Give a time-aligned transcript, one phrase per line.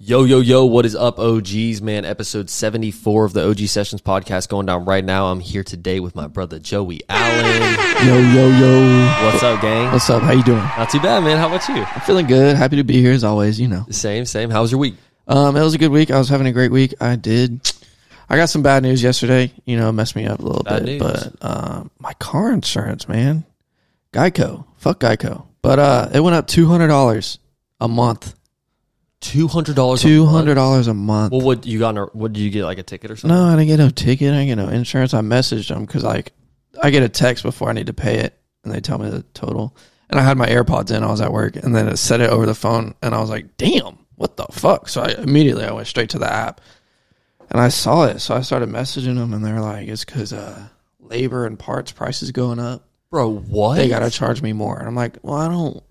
[0.00, 2.04] Yo, yo, yo, what is up, OGs, man?
[2.04, 5.26] Episode 74 of the OG Sessions podcast going down right now.
[5.26, 8.06] I'm here today with my brother Joey Allen.
[8.06, 9.24] Yo, yo, yo.
[9.24, 9.90] What's up, gang?
[9.90, 10.22] What's up?
[10.22, 10.58] How you doing?
[10.62, 11.36] Not too bad, man.
[11.36, 11.82] How about you?
[11.82, 12.56] I'm feeling good.
[12.56, 13.86] Happy to be here as always, you know.
[13.90, 14.50] Same, same.
[14.50, 14.94] How was your week?
[15.26, 16.12] Um, it was a good week.
[16.12, 16.94] I was having a great week.
[17.00, 17.68] I did.
[18.28, 19.52] I got some bad news yesterday.
[19.64, 21.00] You know, messed me up a little Bad bit.
[21.02, 21.28] news.
[21.40, 23.44] But um, my car insurance, man,
[24.12, 25.46] Geico, fuck Geico.
[25.60, 27.40] But uh, it went up two hundred dollars
[27.80, 28.34] a month.
[29.20, 31.32] $200 Two hundred dollars a month.
[31.32, 31.90] Well, what you got?
[31.90, 32.64] in a- What did you get?
[32.64, 33.36] Like a ticket or something?
[33.36, 34.32] no, I didn't get no ticket.
[34.32, 35.12] I didn't get no insurance.
[35.14, 36.32] I messaged them because like
[36.82, 39.22] I get a text before I need to pay it, and they tell me the
[39.34, 39.76] total.
[40.10, 41.02] And I had my AirPods in.
[41.02, 43.28] I was at work, and then it said it over the phone, and I was
[43.28, 46.60] like, "Damn, what the fuck?" So I immediately I went straight to the app,
[47.50, 48.20] and I saw it.
[48.20, 50.68] So I started messaging them, and they're like, "It's because uh,
[51.00, 52.84] labor and parts prices going up.
[53.10, 53.76] Bro, what?
[53.76, 55.82] They gotta charge me more." And I'm like, "Well, I don't."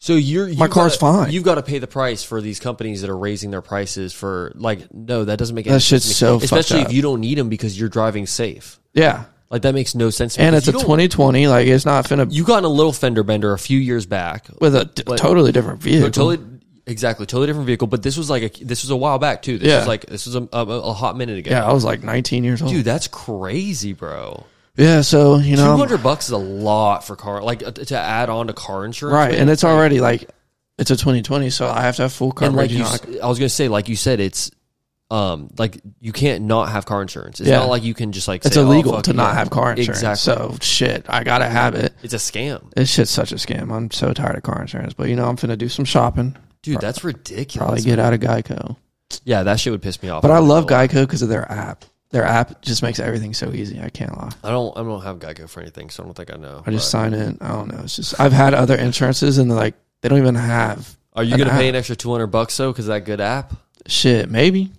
[0.00, 1.32] So you're you My car's fine.
[1.32, 4.52] You've got to pay the price for these companies that are raising their prices for
[4.54, 6.04] like no, that doesn't make any That sense.
[6.04, 8.78] shit's so especially if you don't need them because you're driving safe.
[8.94, 10.34] Yeah, Like that makes no sense.
[10.34, 11.48] to me, and it's a 2020.
[11.48, 14.46] Like it's not finna You got in a little fender bender a few years back.
[14.60, 16.10] with a But- totally different vehicle.
[16.10, 16.38] Totally,
[16.86, 17.88] exactly, totally different vehicle.
[17.88, 19.58] But this was like a this was a while back too.
[19.58, 19.78] This Yeah.
[19.78, 21.50] was like this was a, a, a hot minute ago.
[21.50, 22.70] yeah, I was like 19 years old.
[22.70, 24.44] Dude, that's crazy, bro.
[24.78, 27.98] Yeah, so you know, two hundred bucks is a lot for car, like uh, to
[27.98, 29.32] add on to car insurance, right?
[29.32, 29.40] man.
[29.42, 30.30] And it's already like
[30.78, 33.04] it's a 2020, so I have to have full and like you, you know, s-
[33.06, 34.50] like- I was gonna say, like you said, it's
[35.10, 37.40] um like you can't not have car insurance.
[37.40, 37.56] It's Yeah.
[37.60, 39.34] not like you can just like it's say, oh, illegal fuck to it, not yeah.
[39.38, 39.98] have car insurance.
[40.02, 40.16] Exactly.
[40.34, 41.92] So shit, I gotta have it.
[42.04, 43.72] It's a scam, This shit's such a scam.
[43.72, 46.36] I'm so tired of car insurance, but you know, I'm finna do some shopping.
[46.62, 46.80] dude.
[46.80, 47.66] That's ridiculous.
[47.66, 48.76] Probably get out of Geico.
[49.24, 50.22] yeah, that shit would piss me off.
[50.22, 50.66] But I love.
[50.66, 51.84] Geico because of their app.
[52.10, 53.80] Their app just makes everything so easy.
[53.80, 54.30] I can't lie.
[54.42, 54.76] I don't.
[54.78, 56.62] I don't have Geico for anything, so I don't think I know.
[56.66, 57.36] I just but- sign in.
[57.40, 57.80] I don't know.
[57.84, 61.34] It's just I've had other insurances and they're like they don't even have Are you
[61.34, 61.74] an gonna pay app.
[61.74, 62.72] an extra two hundred bucks though?
[62.72, 63.52] Because that good app.
[63.86, 64.30] shit.
[64.30, 64.70] Maybe.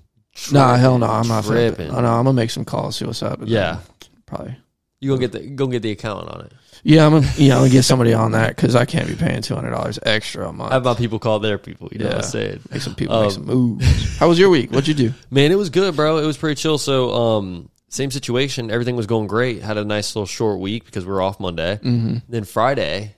[0.51, 1.05] Nah, hell no.
[1.07, 1.43] I'm not.
[1.43, 1.91] Finna, tripping.
[1.91, 2.95] oh, no, I'm gonna make some calls.
[2.95, 3.39] See what's up.
[3.41, 3.73] and Yeah.
[3.73, 3.81] then
[4.25, 4.57] Probably.
[5.01, 6.53] You gonna get the gonna get the account on it.
[6.83, 9.41] Yeah, I'm gonna, yeah, I'm gonna get somebody on that because I can't be paying
[9.41, 10.71] two hundred dollars extra a month.
[10.71, 11.89] How about people call their people?
[11.91, 12.25] You know what I'm Yeah.
[12.27, 12.59] saying?
[12.71, 14.17] make some people Um, make some moves.
[14.17, 14.71] How was your week?
[14.71, 15.13] What'd you do?
[15.31, 16.17] Man, it was good, bro.
[16.19, 16.77] It was pretty chill.
[16.77, 18.69] So, um, same situation.
[18.71, 19.61] Everything was going great.
[19.61, 21.79] Had a nice little short week because we were off Monday.
[21.83, 22.17] Mm-hmm.
[22.29, 23.15] Then Friday,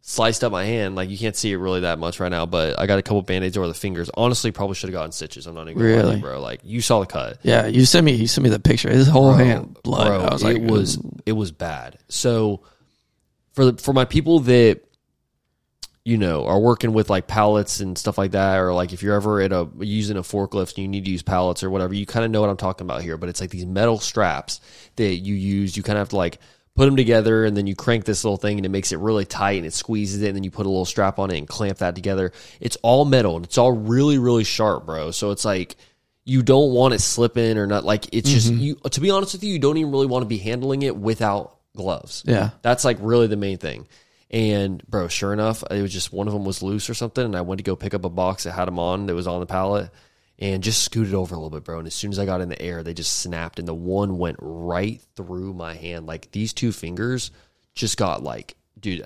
[0.00, 0.96] sliced up my hand.
[0.96, 3.22] Like you can't see it really that much right now, but I got a couple
[3.22, 4.10] band aids over the fingers.
[4.14, 5.46] Honestly, probably should have gotten stitches.
[5.46, 6.20] I'm not even gonna lie to you, Really?
[6.20, 6.40] bro.
[6.40, 7.38] Like you saw the cut.
[7.42, 8.12] Yeah, you sent me.
[8.12, 8.90] You sent me the picture.
[8.90, 10.08] His whole Bro, hand blood.
[10.08, 11.18] Bro, I was like, it was ooh.
[11.24, 11.98] it was bad.
[12.08, 12.62] So
[13.52, 14.80] for the, for my people that
[16.04, 19.14] you know are working with like pallets and stuff like that, or like if you're
[19.14, 22.06] ever at a using a forklift and you need to use pallets or whatever, you
[22.06, 23.16] kind of know what I'm talking about here.
[23.16, 24.60] But it's like these metal straps
[24.96, 25.76] that you use.
[25.76, 26.38] You kind of have to like
[26.74, 29.26] put them together and then you crank this little thing and it makes it really
[29.26, 31.46] tight and it squeezes it and then you put a little strap on it and
[31.46, 32.32] clamp that together.
[32.60, 35.10] It's all metal and it's all really really sharp, bro.
[35.10, 35.76] So it's like
[36.24, 38.60] you don't want it slipping or not like it's just mm-hmm.
[38.60, 40.96] you to be honest with you, you don't even really want to be handling it
[40.96, 42.22] without gloves.
[42.26, 42.50] yeah.
[42.62, 43.86] That's like really the main thing.
[44.30, 47.36] And bro, sure enough, it was just one of them was loose or something, and
[47.36, 49.40] I went to go pick up a box that had them on that was on
[49.40, 49.90] the pallet,
[50.38, 51.78] and just scooted over a little bit, bro.
[51.78, 54.16] And as soon as I got in the air, they just snapped, and the one
[54.16, 56.06] went right through my hand.
[56.06, 57.30] Like these two fingers
[57.74, 59.04] just got like, dude,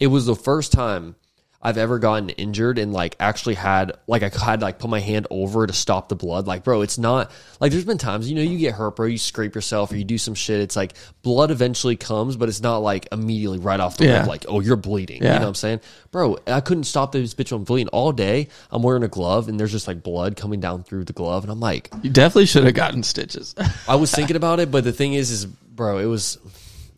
[0.00, 1.16] it was the first time
[1.62, 5.28] I've ever gotten injured and like actually had like I had like put my hand
[5.30, 6.46] over to stop the blood.
[6.46, 7.30] Like, bro, it's not
[7.60, 9.06] like there's been times you know you get hurt, bro.
[9.06, 10.60] You scrape yourself or you do some shit.
[10.60, 14.24] It's like blood eventually comes, but it's not like immediately right off the Yeah.
[14.24, 15.22] Like, oh, you're bleeding.
[15.22, 15.80] You know what I'm saying,
[16.10, 16.38] bro?
[16.46, 18.48] I couldn't stop this bitch from bleeding all day.
[18.70, 21.52] I'm wearing a glove and there's just like blood coming down through the glove, and
[21.52, 23.54] I'm like, You definitely should have gotten stitches.
[23.88, 26.38] I was thinking about it, but the thing is, is bro, it was.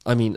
[0.07, 0.37] I mean,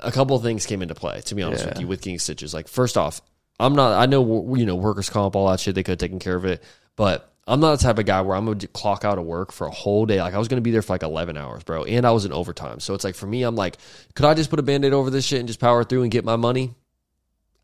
[0.00, 1.20] a couple of things came into play.
[1.22, 3.20] To be honest with you, with getting stitches, like first off,
[3.58, 3.92] I'm not.
[4.00, 5.74] I know you know workers comp, all that shit.
[5.74, 6.62] They could have taken care of it,
[6.96, 9.66] but I'm not the type of guy where I'm gonna clock out of work for
[9.66, 10.20] a whole day.
[10.20, 12.32] Like I was gonna be there for like 11 hours, bro, and I was in
[12.32, 12.80] overtime.
[12.80, 13.76] So it's like for me, I'm like,
[14.14, 16.10] could I just put a band aid over this shit and just power through and
[16.10, 16.74] get my money?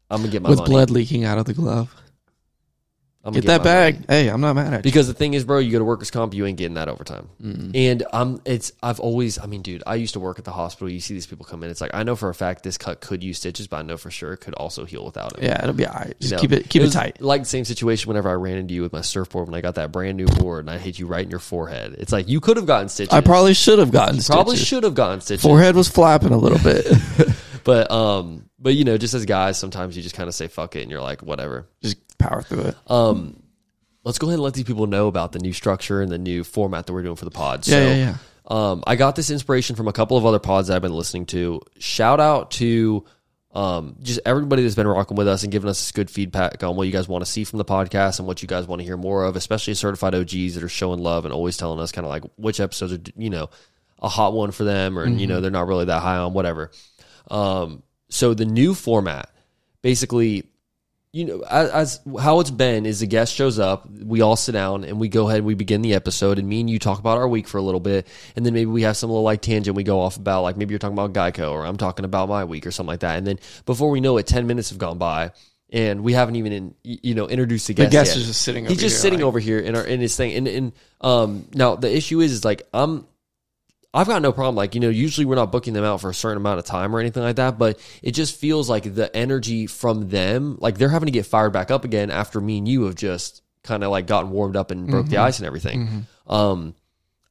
[0.08, 0.70] I'm gonna get my With money.
[0.70, 1.94] blood leaking out of the glove.
[3.24, 3.94] I'm Get that bag.
[3.94, 4.06] money.
[4.08, 4.82] Hey, I'm not mad at you.
[4.82, 7.28] Because the thing is, bro, you go to workers comp, you ain't getting that overtime.
[7.40, 10.90] And um, it's I've always, I mean, dude, I used to work at the hospital.
[10.90, 11.70] You see these people come in.
[11.70, 13.96] It's like I know for a fact this cut could use stitches, but I know
[13.96, 15.44] for sure it could also heal without it.
[15.44, 16.18] Yeah, it'll be all right.
[16.18, 16.40] Just You know?
[16.40, 17.20] keep it keep it, was tight.
[17.20, 19.76] Like the same situation whenever I ran into you with my surfboard when I got
[19.76, 21.94] that brand new board and I hit you right in your forehead.
[21.98, 23.12] It's like you could have gotten stitches.
[23.14, 25.42] I probably should have gotten probably should have gotten stitches.
[25.44, 26.86] Forehead was flapping a little bit.
[27.64, 30.74] But um, but you know, just as guys, sometimes you just kind of say fuck
[30.74, 31.68] it and you're like whatever.
[31.80, 32.76] Just power through it.
[32.86, 33.42] Um,
[34.04, 36.44] let's go ahead and let these people know about the new structure and the new
[36.44, 37.66] format that we're doing for the pod.
[37.66, 38.16] Yeah, so, yeah, yeah.
[38.46, 41.26] Um, I got this inspiration from a couple of other pods that I've been listening
[41.26, 41.60] to.
[41.78, 43.04] Shout out to
[43.52, 46.74] um, just everybody that's been rocking with us and giving us this good feedback on
[46.74, 48.84] what you guys want to see from the podcast and what you guys want to
[48.84, 52.04] hear more of, especially certified OGs that are showing love and always telling us kind
[52.04, 53.50] of like which episodes are, you know,
[54.00, 56.72] a hot one for them or, you know, they're not really that high on, whatever.
[57.30, 59.30] Um, so the new format,
[59.80, 60.44] basically,
[61.12, 64.52] you know, as, as how it's been is the guest shows up, we all sit
[64.52, 66.98] down and we go ahead and we begin the episode, and me and you talk
[66.98, 69.42] about our week for a little bit, and then maybe we have some little like
[69.42, 72.30] tangent we go off about, like maybe you're talking about Geico or I'm talking about
[72.30, 74.78] my week or something like that, and then before we know it, ten minutes have
[74.78, 75.32] gone by.
[75.74, 77.90] And we haven't even, in, you know, introduced the guest.
[77.90, 78.10] The guest.
[78.10, 78.18] yet.
[78.18, 78.66] is just sitting.
[78.66, 81.48] He's just here, sitting like- over here in our in his thing, and and um
[81.54, 83.06] now the issue is is like I'm
[83.94, 84.54] I've got no problem.
[84.54, 86.96] Like, you know, usually we're not booking them out for a certain amount of time
[86.96, 90.88] or anything like that, but it just feels like the energy from them, like they're
[90.88, 93.90] having to get fired back up again after me and you have just kind of
[93.90, 96.06] like gotten warmed up and broke the ice and everything.
[96.26, 96.74] Um,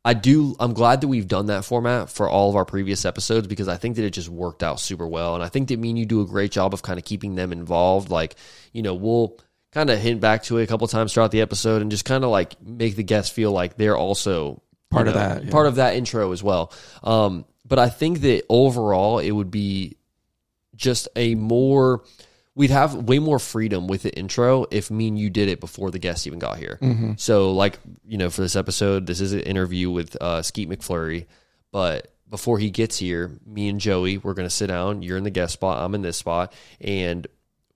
[0.05, 3.47] I do, I'm glad that we've done that format for all of our previous episodes
[3.47, 5.35] because I think that it just worked out super well.
[5.35, 7.35] And I think that me and you do a great job of kind of keeping
[7.35, 8.09] them involved.
[8.09, 8.35] Like,
[8.71, 9.37] you know, we'll
[9.71, 12.23] kind of hint back to it a couple times throughout the episode and just kind
[12.23, 15.51] of like make the guests feel like they're also Part you of that, yeah.
[15.51, 16.71] part of that intro as well.
[17.03, 19.97] Um, but I think that overall it would be
[20.75, 22.03] just a more
[22.55, 25.89] we'd have way more freedom with the intro if me and you did it before
[25.89, 26.77] the guest even got here.
[26.81, 27.13] Mm-hmm.
[27.17, 31.27] So like you know for this episode, this is an interview with uh, Skeet McFlurry,
[31.71, 35.01] but before he gets here, me and Joey we're gonna sit down.
[35.01, 35.83] You're in the guest spot.
[35.83, 37.25] I'm in this spot, and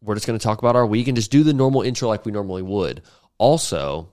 [0.01, 2.31] we're just gonna talk about our week and just do the normal intro like we
[2.31, 3.01] normally would.
[3.37, 4.09] Also,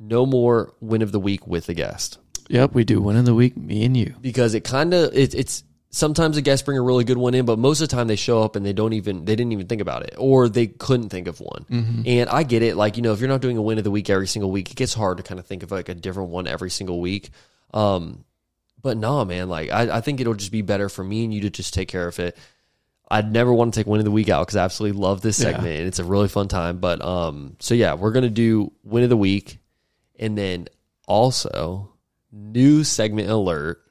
[0.00, 2.18] no more win of the week with the guest
[2.48, 3.56] Yep, we do win of the week.
[3.56, 4.12] Me and you.
[4.20, 7.44] because it kind of it, it's sometimes the guests bring a really good one in,
[7.46, 9.68] but most of the time they show up and they don't even they didn't even
[9.68, 12.02] think about it or they couldn't think of one.
[12.06, 13.90] And I get it, like you know, if you're not doing a win of the
[13.92, 16.30] week every single week, it gets hard to kind of think of like a different
[16.30, 17.30] one every single week.
[17.72, 18.24] Um,
[18.82, 21.42] but nah, man, like I, I think it'll just be better for me and you
[21.42, 22.36] to just take care of it.
[23.12, 25.38] I'd never want to take win of the week out because I absolutely love this
[25.38, 25.52] Yeah.
[25.52, 26.78] segment and it's a really fun time.
[26.78, 29.58] But um, so yeah, we're gonna do win of the week,
[30.20, 30.68] and then
[31.08, 31.94] also
[32.30, 33.82] new segment alert.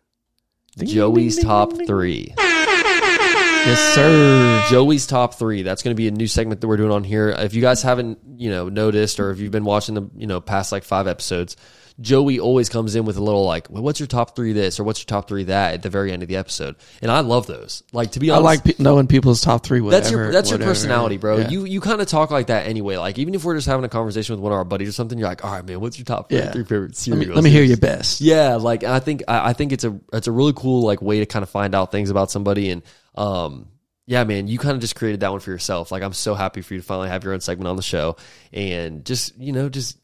[0.77, 2.33] Joey's top three.
[2.37, 4.63] Yes, sir.
[4.69, 5.63] Joey's top three.
[5.63, 7.29] That's going to be a new segment that we're doing on here.
[7.29, 10.39] If you guys haven't, you know, noticed, or if you've been watching the, you know,
[10.39, 11.57] past like five episodes,
[12.01, 14.83] Joey always comes in with a little like, well, "What's your top three this?" or
[14.83, 17.45] "What's your top three that?" at the very end of the episode, and I love
[17.47, 17.83] those.
[17.91, 19.81] Like to be honest, I like pe- knowing people's top three.
[19.81, 21.37] Whatever, that's your that's your personality, bro.
[21.37, 21.49] Yeah.
[21.49, 22.97] You you kind of talk like that anyway.
[22.97, 25.17] Like even if we're just having a conversation with one of our buddies or something,
[25.19, 26.51] you're like, "All right, man, what's your top Yeah.
[26.51, 28.21] three favorite let me, let me hear your best.
[28.21, 31.19] Yeah, like I think I, I think it's a it's a really cool like way
[31.19, 32.81] to kind of find out things about somebody and
[33.15, 33.67] um
[34.05, 35.91] yeah, man, you kind of just created that one for yourself.
[35.91, 38.15] Like I'm so happy for you to finally have your own segment on the show
[38.51, 39.98] and just you know just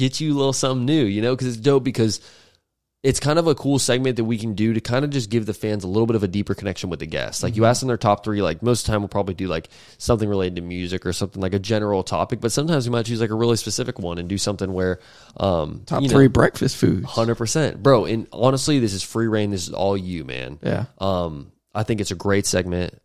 [0.00, 2.20] get you a little something new, you know, because it's dope because
[3.02, 5.46] it's kind of a cool segment that we can do to kind of just give
[5.46, 7.42] the fans a little bit of a deeper connection with the guests.
[7.42, 7.70] Like you Mm-hmm.
[7.70, 10.28] ask them their top three, like most of the time we'll probably do like something
[10.28, 13.30] related to music or something like a general topic, but sometimes we might choose like
[13.30, 15.00] a really specific one and do something where
[15.38, 17.06] um Top you know, three breakfast foods.
[17.06, 18.04] Hundred percent, bro.
[18.04, 19.50] And honestly, this is free reign.
[19.50, 20.58] This is all you, man.
[20.62, 20.84] Yeah.
[20.98, 23.00] Um, I think it's a great segment.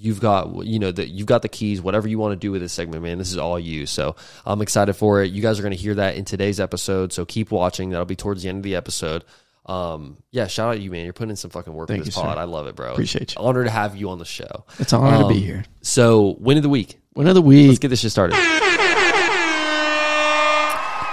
[0.00, 1.80] You've got, you know, that you've got the keys.
[1.82, 3.84] Whatever you want to do with this segment, man, this is all you.
[3.86, 4.14] So
[4.46, 5.32] I'm excited for it.
[5.32, 7.12] You guys are going to hear that in today's episode.
[7.12, 7.90] So keep watching.
[7.90, 9.24] That'll be towards the end of the episode.
[9.66, 11.04] Um, yeah, shout out to you, man.
[11.04, 12.28] You're putting in some fucking work Thank with this you, sir.
[12.28, 12.38] pod.
[12.38, 12.92] I love it, bro.
[12.92, 13.40] Appreciate you.
[13.42, 14.64] Honor to have you on the show.
[14.78, 15.64] It's an honor to be Um, here.
[15.82, 17.00] So win of the week.
[17.14, 17.66] Win of the week.
[17.68, 18.36] Let's get this shit started.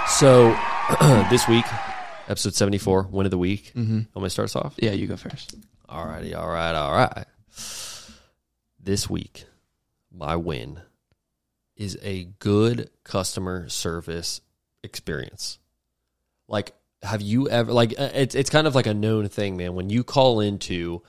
[0.08, 0.56] So
[1.30, 1.66] this week,
[2.28, 3.72] episode 74, win of the week.
[3.74, 3.96] Mm-hmm.
[3.98, 4.74] I'm going to start us off.
[4.78, 5.56] Yeah, you go first.
[5.88, 7.24] All righty, all right, all right.
[8.86, 9.46] This week,
[10.16, 10.78] my win
[11.74, 14.42] is a good customer service
[14.84, 15.58] experience.
[16.46, 16.70] Like,
[17.02, 19.74] have you ever like uh, it's it's kind of like a known thing, man.
[19.74, 21.02] When you call into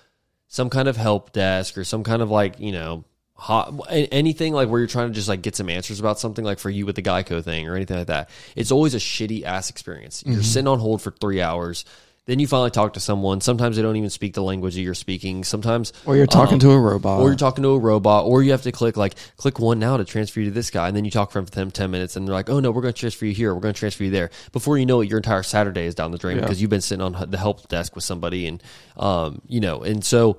[0.47, 3.03] some kind of help desk or some kind of like you know
[3.35, 6.57] hot anything like where you're trying to just like get some answers about something like
[6.57, 9.69] for you with the Geico thing or anything like that, it's always a shitty ass
[9.69, 10.23] experience.
[10.25, 11.85] You're sitting on hold for three hours.
[12.27, 13.41] Then you finally talk to someone.
[13.41, 15.43] Sometimes they don't even speak the language that you're speaking.
[15.43, 17.21] Sometimes Or you're talking um, to a robot.
[17.21, 19.97] or you're talking to a robot, or you have to click like click one now
[19.97, 22.27] to transfer you to this guy, and then you talk for them ten minutes, and
[22.27, 23.53] they're like, "Oh no, we're going to transfer you here.
[23.55, 26.11] We're going to transfer you there." Before you know it, your entire Saturday is down
[26.11, 26.41] the drain Yeah.
[26.43, 28.61] because you've been sitting on the help desk with somebody, and
[28.97, 30.37] um, you know, and so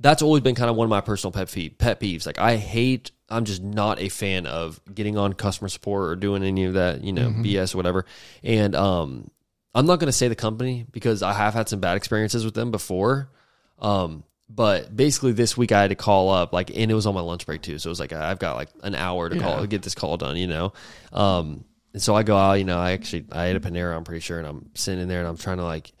[0.00, 2.26] that's always been kind of one of my personal pet peeve, pet peeves.
[2.26, 6.44] Like I hate, I'm just not a fan of getting on customer support or doing
[6.44, 8.06] any of that, you know, BS or whatever.
[8.44, 9.28] And um,
[9.74, 12.54] I'm not going to say the company because I have had some bad experiences with
[12.54, 13.30] them before.
[13.78, 17.14] Um, but basically, this week I had to call up, like, and it was on
[17.14, 17.78] my lunch break too.
[17.78, 20.36] So it was like I've got like an hour to call get this call done,
[20.36, 20.72] you know.
[21.12, 24.04] Um, and so I go out, you know, I actually I ate a Panera, I'm
[24.04, 25.92] pretty sure, and I'm sitting in there and I'm trying to like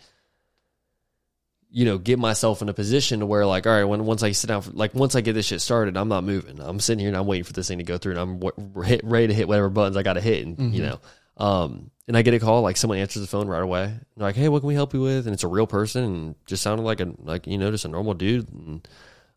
[1.70, 4.32] you know, get myself in a position to where like, all right, when once I
[4.32, 6.60] sit down, for, like once I get this shit started, I'm not moving.
[6.60, 8.82] I'm sitting here and I'm waiting for this thing to go through, and I'm w-
[8.82, 11.00] hit, ready to hit whatever buttons I got to hit, and you know,
[11.38, 14.36] um, and I get a call like someone answers the phone right away, and like,
[14.36, 15.26] hey, what can we help you with?
[15.26, 17.88] And it's a real person, and just sounded like a like you know just a
[17.88, 18.88] normal dude, and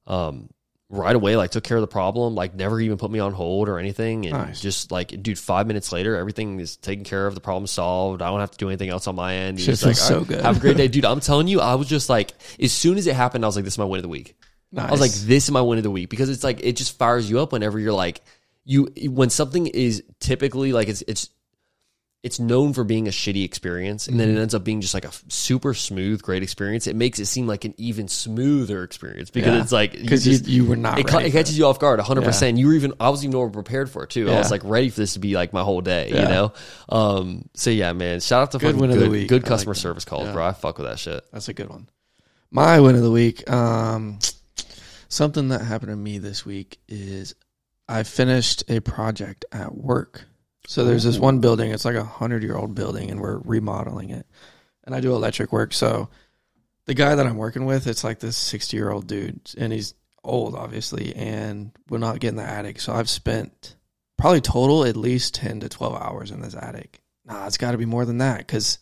[0.08, 0.50] um,
[0.90, 3.70] right away like took care of the problem, like never even put me on hold
[3.70, 4.62] or anything, and Nice.
[4.62, 8.22] just like dude, five minutes later, everything is taken care of, the problem solved.
[8.22, 9.60] I don't have to do anything else on my end.
[9.60, 11.06] Shit just like, so "All right, good." Have a great day, dude.
[11.06, 13.66] I'm telling you, I was just like, as soon as it happened, I was like,
[13.66, 14.36] this is my win of the week.
[14.72, 14.88] Nice.
[14.88, 16.98] I was like, this is my win of the week because it's like it just
[16.98, 18.22] fires you up whenever you're like
[18.64, 21.30] you when something is typically like it's it's
[22.24, 24.38] it's known for being a shitty experience and then Mm-hmm.
[24.38, 27.48] it ends up being just like a super smooth great experience it makes it seem
[27.48, 29.62] like an even smoother experience because Yeah.
[29.62, 31.66] it's like because you, just- you were not it, ca- ready it for catches you
[31.66, 32.48] off guard 100% Yeah.
[32.58, 34.38] you were even i was even over prepared for it too i Yeah.
[34.38, 36.28] was like ready for this to be like my whole day you Yeah.
[36.28, 36.54] know
[36.90, 39.28] um so yeah man shout out to Good fucking win of the good, week.
[39.28, 39.80] good I like customer that.
[39.80, 40.34] service calls Yeah.
[40.34, 41.90] bro i fuck with that shit That's a good one.
[42.52, 43.50] My win of the week.
[43.50, 44.20] Um,
[45.08, 47.34] something that happened to me this week is
[47.88, 50.26] I finished a project at work.
[50.68, 51.24] So there's this mm-hmm.
[51.24, 51.72] one building.
[51.72, 54.26] It's like a hundred year old building, and we're remodeling it.
[54.84, 55.74] And I do electric work.
[55.74, 56.10] So
[56.86, 59.94] the guy that I'm working with, it's like this sixty year old dude, and he's
[60.24, 62.80] old, obviously, and will not get in the attic.
[62.80, 63.76] So I've spent
[64.18, 67.02] probably total at least ten to twelve hours in this attic.
[67.26, 68.80] Nah, it's got to be more than that because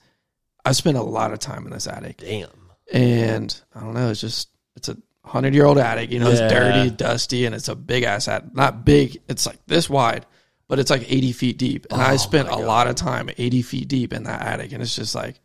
[0.66, 2.50] I've spent a lot of time in this attic damn
[2.92, 4.10] and I don't know.
[4.10, 6.12] It's just it's a hundred year old attic.
[6.12, 6.46] You know, Yeah.
[6.46, 8.54] it's dirty, dusty, and it's a big ass attic.
[8.54, 9.22] Not big.
[9.28, 10.26] It's like this wide,
[10.70, 11.86] but it's like eighty feet deep.
[11.92, 12.64] And I Oh spent a God.
[12.64, 15.42] lot of time eighty feet deep in that attic, and it's just like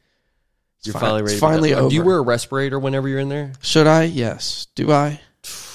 [0.78, 1.88] it's you're fin- finally It's finally over.
[1.88, 4.04] do you wear a respirator whenever you're in there Should I?
[4.04, 4.68] Yes.
[4.76, 5.20] Do I?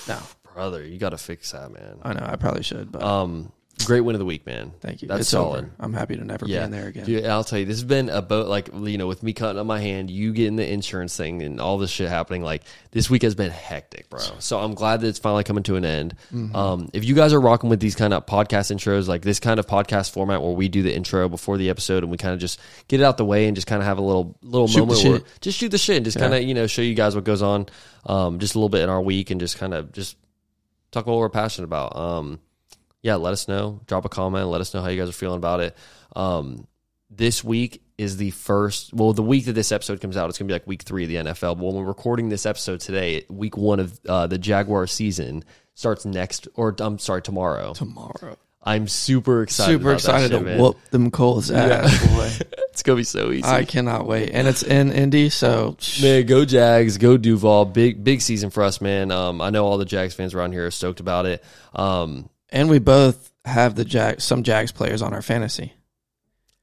[0.08, 0.18] No.
[0.54, 2.26] brother you gotta fix that man I know.
[2.26, 3.52] I probably should, but um
[3.86, 5.08] great win of the week man thank you.
[5.08, 5.66] that's it's solid.
[5.66, 5.72] Over.
[5.80, 7.06] I'm happy to never be in there again.
[7.06, 9.60] Dude, I'll tell you, this has been a boat like you know, with me cutting
[9.60, 12.44] up my hand, you getting the insurance thing, and all this shit happening.
[12.44, 14.20] Like this week has been hectic, bro.
[14.40, 16.16] So I'm glad that it's finally coming to an end.
[16.34, 16.56] Mm-hmm.
[16.56, 19.60] Um, if you guys are rocking with these kind of podcast intros, like this kind
[19.60, 22.40] of podcast format where we do the intro before the episode and we kind of
[22.40, 24.80] just get it out the way and just kind of have a little little Shoot
[24.80, 27.16] moment where just shoot the shit and just kind of you know show you guys
[27.16, 27.68] what goes on,
[28.06, 30.18] um, just a little bit in our week and just kind of just
[30.92, 31.96] talk about what we're passionate about.
[31.96, 32.40] Um,
[33.02, 33.82] yeah, let us know.
[33.88, 34.48] Drop a comment.
[34.48, 35.78] Let us know how you guys are feeling about it.
[36.16, 36.68] Um,
[37.10, 38.94] this week is the first.
[38.94, 41.10] Well, the week that this episode comes out, it's gonna be like week three of
[41.10, 41.58] the NFL.
[41.58, 46.06] But when we're recording this episode today, week one of uh, the Jaguar season starts
[46.06, 47.74] next, or I'm sorry, tomorrow.
[47.74, 48.38] Tomorrow.
[48.62, 49.72] I'm super excited.
[49.72, 50.60] Super excited shit, to man.
[50.60, 52.06] whoop them Colts ass,
[52.40, 52.46] boy.
[52.72, 53.46] It's gonna be so easy.
[53.46, 57.66] I cannot wait, and it's in Indy, so Man, go Jags, go Duval.
[57.66, 59.12] Big big season for us, man.
[59.12, 61.44] Um, I know all the Jags fans around here are stoked about it.
[61.74, 65.74] Um, and we both have the Jag some Jags players on our fantasy.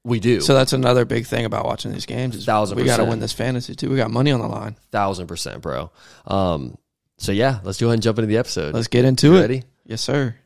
[0.04, 0.40] we do.
[0.40, 2.36] So that's another big thing about watching these games.
[2.36, 3.90] Is Thousand we got to win this fantasy too.
[3.90, 4.76] We got money on the line.
[4.92, 5.90] thousand percent, bro.
[6.26, 6.76] Um,
[7.18, 8.74] so yeah, let's go ahead and jump into the episode.
[8.74, 9.40] Let's get into You it.
[9.40, 9.62] ready?
[9.84, 10.36] Yes, sir.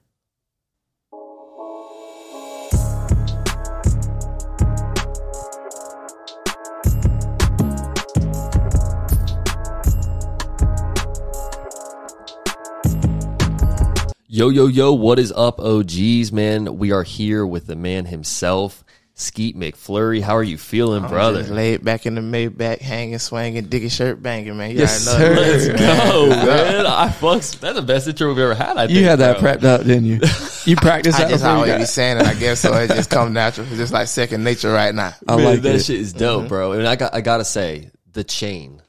[14.40, 16.78] Yo, yo, yo, what is up, OGs, man?
[16.78, 18.82] We are here with the man himself,
[19.12, 20.22] Skeet McFlurry.
[20.22, 21.40] How are you feeling, brother?
[21.40, 24.70] Just laid back in the Maybach, hanging, swinging, digging shirt, banging, man.
[24.70, 25.34] You Yes, know sir.
[25.34, 26.86] Let's go, man.
[26.86, 27.60] I fucks.
[27.60, 28.78] That's the best intro we've ever had.
[28.78, 29.56] I think, You had that bro.
[29.56, 30.20] prepped up, didn't you?
[30.64, 32.72] You practiced I that just before you always got- be saying it, I guess, so
[32.72, 33.66] it just come natural.
[33.66, 35.12] It's just like second nature right now.
[35.28, 35.84] I Man, like that it.
[35.84, 36.48] shit is dope, mm-hmm.
[36.48, 36.72] bro.
[36.72, 38.80] And I got, I gotta say, the chain,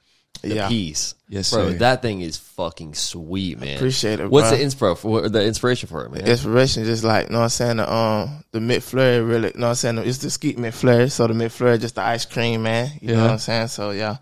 [0.42, 0.68] the Yeah.
[0.68, 1.70] piece, Yes, bro.
[1.72, 1.78] sir.
[1.78, 3.76] That thing is fucking sweet, man.
[3.78, 4.58] Appreciate it, What's bro.
[4.58, 6.26] the inspo for the inspiration for it, man?
[6.28, 9.68] Inspiration, just like, you know what I'm saying, the, um, the McFlurry really, you know
[9.68, 12.90] what I'm saying, it's the Skeet McFlurry, so the McFlurry just the ice cream, man.
[13.02, 13.68] You know what I'm saying?
[13.68, 14.18] So, yeah.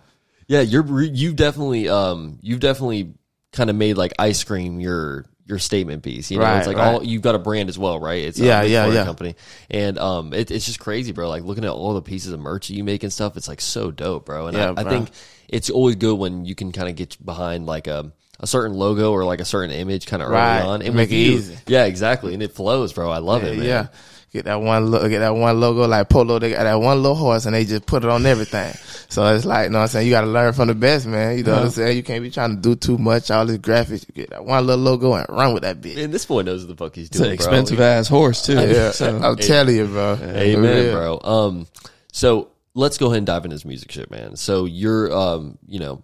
[0.47, 3.13] Yeah, you're you've definitely um you've definitely
[3.51, 6.31] kind of made like ice cream your your statement piece.
[6.31, 6.93] You know, Right, it's like right.
[6.95, 8.23] all you've got a brand as well, right?
[8.23, 9.03] It's a Yeah, yeah, yeah.
[9.05, 9.35] Company,
[9.69, 11.29] and um, it, it's just crazy, bro.
[11.29, 13.91] Like looking at all the pieces of merch you make and stuff, it's like so
[13.91, 14.47] dope, bro.
[14.47, 15.09] And Yeah, I, I think
[15.49, 19.11] it's always good when you can kind of get behind like a a certain logo
[19.11, 20.59] or like a certain image kind of Right.
[20.61, 21.57] early on and Make it you- easy.
[21.67, 23.09] Yeah, exactly, and it flows, bro.
[23.11, 23.65] I love it, man.
[23.67, 23.87] Yeah.
[24.31, 26.37] Get that one look, get that one logo like Polo.
[26.37, 28.73] They got that one little horse and they just put it on everything.
[29.11, 30.05] So it's like, you know what I'm saying?
[30.05, 31.35] You got to learn from the best, man.
[31.35, 31.97] You know what I'm saying?
[31.97, 34.05] You can't be trying to do too much, all this graphics.
[34.07, 35.97] You get that one little logo and run with that bitch.
[35.97, 37.31] And this boy knows what the fuck he's doing.
[37.31, 37.59] It's doing, an bro.
[37.63, 38.53] expensive ass horse too.
[38.53, 40.19] Yeah, So I'm telling you, bro.
[40.21, 41.19] Amen, bro.
[41.23, 41.67] Um,
[42.11, 44.35] so let's go ahead and dive into his music shit, man.
[44.35, 46.03] So you're, um, you know,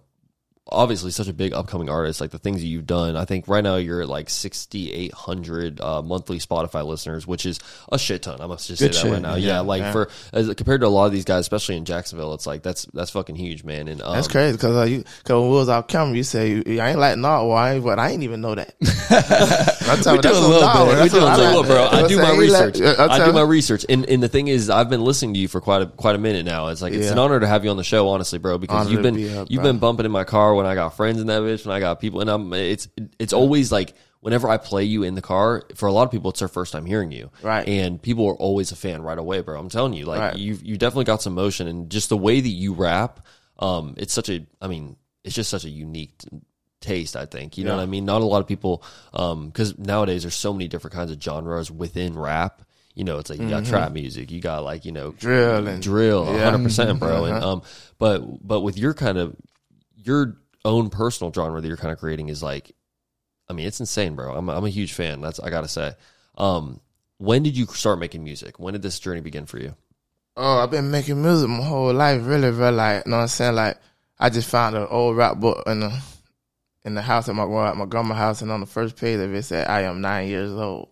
[0.70, 2.20] obviously such a big upcoming artist.
[2.20, 6.02] Like the things that you've done, I think right now you're at like 6,800 uh,
[6.02, 8.40] monthly Spotify listeners, which is a shit ton.
[8.40, 9.34] I must just Good say that shit, right now.
[9.36, 9.92] Yeah, Yeah, like yeah.
[9.92, 12.84] for as compared to a lot of these guys, especially in Jacksonville, it's like that's
[12.94, 13.88] that's fucking huge, man.
[13.88, 16.62] And um, That's crazy because uh, you, cause when we was out camera, you say
[16.80, 18.74] I ain't like not ain't, but I ain't even know that.
[19.88, 21.02] I'm telling We do a little bit.
[21.02, 21.68] We do a I little like.
[21.70, 22.30] Bro, I do my?
[22.30, 22.80] Like- research.
[22.80, 25.60] I do my research, and and the thing is, I've been listening to you for
[25.60, 26.68] quite a quite a minute now.
[26.68, 27.12] It's like it's Yeah.
[27.12, 29.28] an honor to have you on the show, honestly, bro, because Honor you've been be
[29.28, 29.72] here, you've bro.
[29.72, 32.00] been bumping in my car when I got friends in that bitch, when I got
[32.00, 35.86] people, and I'm it's it's always like whenever I play you in the car, for
[35.86, 37.68] a lot of people, it's their first time hearing you, Right.
[37.68, 39.58] And people are always a fan right away, bro.
[39.58, 40.36] I'm telling you, like Right.
[40.36, 43.24] you you definitely got some motion, and just the way that you rap,
[43.58, 46.14] um, it's such a, I mean, it's just such a unique
[46.80, 47.16] taste.
[47.16, 48.04] I think you know what I mean.
[48.04, 48.82] Not a lot of people,
[49.14, 52.62] um, because nowadays there's so many different kinds of genres within rap.
[52.94, 55.82] You know, it's like you got trap music, you got like you know Drill and
[55.82, 56.44] drill, Yeah.
[56.44, 57.26] hundred percent, bro.
[57.26, 57.52] And Uh-huh.
[57.52, 57.62] um,
[57.98, 59.36] but but with your kind of
[59.96, 62.72] your own personal genre that you're kind of creating is like,
[63.48, 64.34] I mean, it's insane, bro.
[64.34, 65.20] I'm I'm a huge fan.
[65.20, 65.92] That's I gotta say.
[66.36, 66.80] Um,
[67.18, 68.58] when did you start making music?
[68.58, 69.74] When did this journey begin for you?
[70.36, 72.70] Oh, I've been making music my whole life, really, bro.
[72.70, 73.54] Like, you know what I'm saying?
[73.54, 73.78] Like,
[74.18, 75.98] I just found an old rap book in the
[76.84, 79.18] in the house at my well, at my grandma's house, and on the first page
[79.18, 80.88] of it said, "I am nine years old."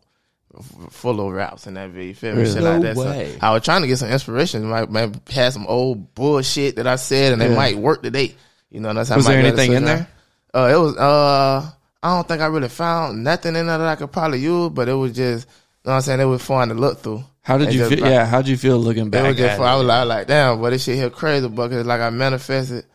[0.90, 2.45] Full of raps and that video, you feel me?
[2.45, 2.97] Shit No like that.
[2.97, 3.38] So.
[3.43, 4.64] I was trying to get some inspiration.
[4.64, 7.49] Might, might had some old bullshit that I said, and Yeah.
[7.49, 8.37] it might work today.
[8.75, 10.09] You know, that's how Was I might there be able to anything in there?
[10.52, 10.97] Uh, it was.
[10.97, 11.71] Uh,
[12.02, 14.88] I don't think I really found nothing in there that I could probably use, but
[14.88, 15.47] it was just.
[15.49, 16.21] You know what I'm saying?
[16.21, 17.23] It was fun to look through.
[17.43, 17.99] How did It you feel?
[17.99, 19.25] brought- Yeah, how did you feel looking back?
[19.25, 21.47] It was just at for, I was like, like, damn, but this shit here crazy,
[21.47, 22.87] but it's like I manifested,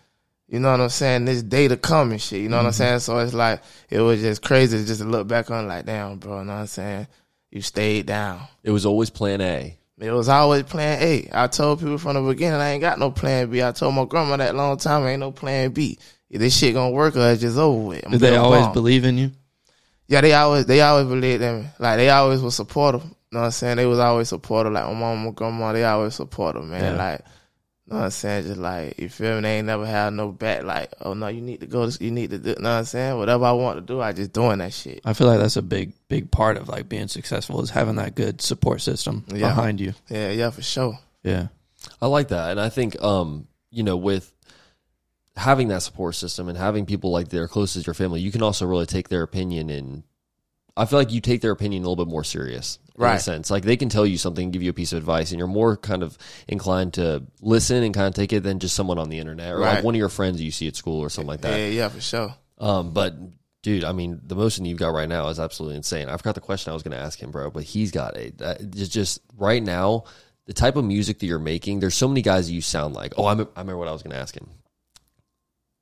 [0.47, 2.71] you know what I'm saying, this day to come and shit, you know what I'm
[2.71, 2.99] saying?
[3.01, 6.39] So it's like, it was just crazy just to look back on like, damn, bro,
[6.39, 7.07] you know what I'm saying?
[7.51, 8.41] You stayed down.
[8.63, 9.77] It was always Plan A.
[9.99, 11.29] It was always plan A.
[11.33, 13.61] I told people from the beginning, I ain't got no plan B.
[13.61, 15.97] I told my grandma that long time, ain't no plan B.
[16.29, 18.05] If this shit gonna work or it's just over with.
[18.05, 18.73] I'm Did they always bomb.
[18.73, 19.31] believe in you?
[20.07, 21.67] Yeah, they always they always believed in me.
[21.79, 23.03] Like they always was supportive.
[23.03, 23.77] You know what I'm saying?
[23.77, 24.73] They was always supportive.
[24.73, 26.95] Like my mom, my grandma, they always supportive, man.
[26.95, 27.03] Yeah.
[27.03, 27.21] Like
[27.89, 28.43] know what I'm saying?
[28.43, 29.41] Just like you feel me?
[29.41, 32.11] They ain't never had no back like, oh no, you need to go to you
[32.11, 33.17] need to do you know what I'm saying?
[33.17, 35.01] Whatever I want to do, I just doing that shit.
[35.05, 38.15] I feel like that's a big, big part of like being successful is having that
[38.15, 39.47] good support system Yeah.
[39.49, 39.93] behind you.
[40.09, 40.97] Yeah, yeah, for sure.
[41.23, 41.47] Yeah.
[42.01, 44.31] I like that, and I think um, you know, with
[45.35, 48.31] having that support system and having people like that are close to your family, you
[48.31, 50.03] can also really take their opinion and
[50.79, 52.79] I feel like you take their opinion a little bit more serious.
[52.95, 53.21] In a Right.
[53.21, 53.49] sense.
[53.49, 55.77] Like they can tell you something, give you a piece of advice, and you're more
[55.77, 56.17] kind of
[56.49, 59.59] inclined to listen and kind of take it than just someone on the internet or
[59.59, 61.57] like one of your friends you see at school or something like that.
[61.57, 62.35] Yeah, yeah, for sure.
[62.57, 63.15] Um, but
[63.61, 66.09] dude, I mean, the motion you've got right now is absolutely insane.
[66.09, 68.31] I forgot the question I was going to ask him, bro, but he's got a
[68.31, 70.03] that, it's just right now
[70.45, 71.79] the type of music that you're making.
[71.79, 73.13] There's so many guys that you sound like.
[73.17, 74.49] Oh, I remember, I remember what I was going to ask him.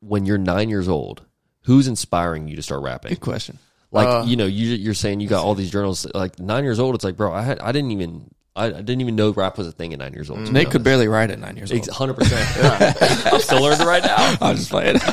[0.02, 1.24] When you're nine years old,
[1.64, 3.10] who's inspiring you to start rapping?
[3.10, 3.58] Good question.
[3.92, 6.06] Like Uh, you know, you you're saying you got all these journals.
[6.14, 9.02] Like nine years old, it's like, bro, I had I didn't even I, I didn't
[9.02, 10.40] even know rap was a thing at nine years old.
[10.40, 11.88] to be Nate could barely write at nine years old.
[11.90, 12.44] Hundred percent.
[13.32, 14.38] I'm still learning right now.
[14.42, 14.98] I'm just playing.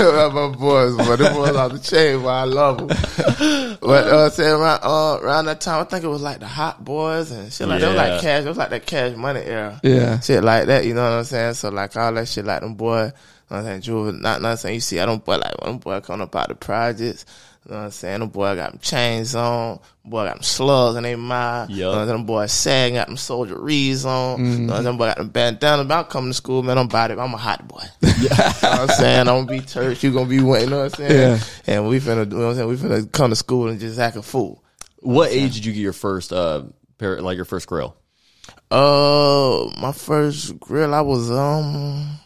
[0.00, 2.88] my boys, but them boys off the chain, but I love them.
[3.82, 6.82] but uh, say around uh, around that time, I think it was like the Hot
[6.82, 7.86] Boys and shit like that.
[7.86, 8.44] It was like cash.
[8.44, 9.78] It was like that Cash Money era.
[9.82, 10.18] yeah.
[10.20, 10.86] shit like that.
[10.86, 11.54] You know what I'm saying?
[11.54, 13.12] So like all that shit, like them boy, you know
[13.48, 15.78] what I'm saying, Juve, not not saying you see, I don't boy like when them
[15.78, 17.26] boy coming up out the projects.
[17.64, 18.20] You know what I'm saying?
[18.20, 19.80] Them boy got them chains on.
[20.04, 21.68] Boy got them slugs in their mouth.
[21.68, 22.16] You know what I'm saying?
[22.16, 24.44] Them boy sagging, got them soldier reeds on.
[24.44, 24.82] You know?
[24.82, 25.82] Them boy got them bandana.
[25.82, 27.18] About coming to school, man, I'm about it.
[27.18, 27.82] I'm a hot boy.
[28.00, 28.10] Yeah.
[28.20, 29.20] you know what I'm saying?
[29.20, 30.02] I'm gonna be church.
[30.02, 30.62] You gonna be what?
[30.62, 31.12] You know what I'm saying?
[31.12, 31.74] Yeah.
[31.74, 32.68] And we finna, you know what I'm saying?
[32.68, 34.64] We finna come to school and just act a fool.
[35.00, 36.64] What age did you get your first uh
[36.98, 37.96] pair, like your first grill?
[38.70, 42.18] Uh, my first grill, I was um,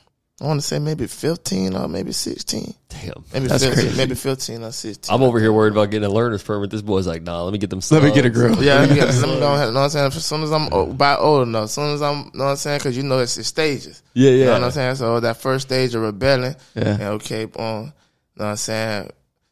[0.45, 3.25] I want to say maybe fifteen or maybe sixteen, Damn.
[3.33, 3.97] maybe That's 15, crazy.
[3.97, 5.15] maybe fifteen or sixteen.
[5.15, 6.71] I'm over here worried about getting a learner's permit.
[6.71, 7.81] This boy's like, nah, let me get them.
[7.91, 8.55] Let me get a slugs.
[8.57, 8.63] grill.
[8.65, 9.69] yeah, let me, get, let me go ahead.
[9.69, 10.07] Know what I'm saying?
[10.07, 12.51] As soon as I'm o- about old enough, as soon as I'm, you know what
[12.51, 12.79] I'm saying?
[12.79, 14.03] Because you know it's, it's stages.
[14.13, 14.53] Yeah, You know yeah.
[14.53, 14.95] what I'm saying?
[14.97, 16.89] So that first stage of rebelling, Yeah.
[16.95, 17.93] and okay, boom.
[18.37, 19.11] Know what I'm saying?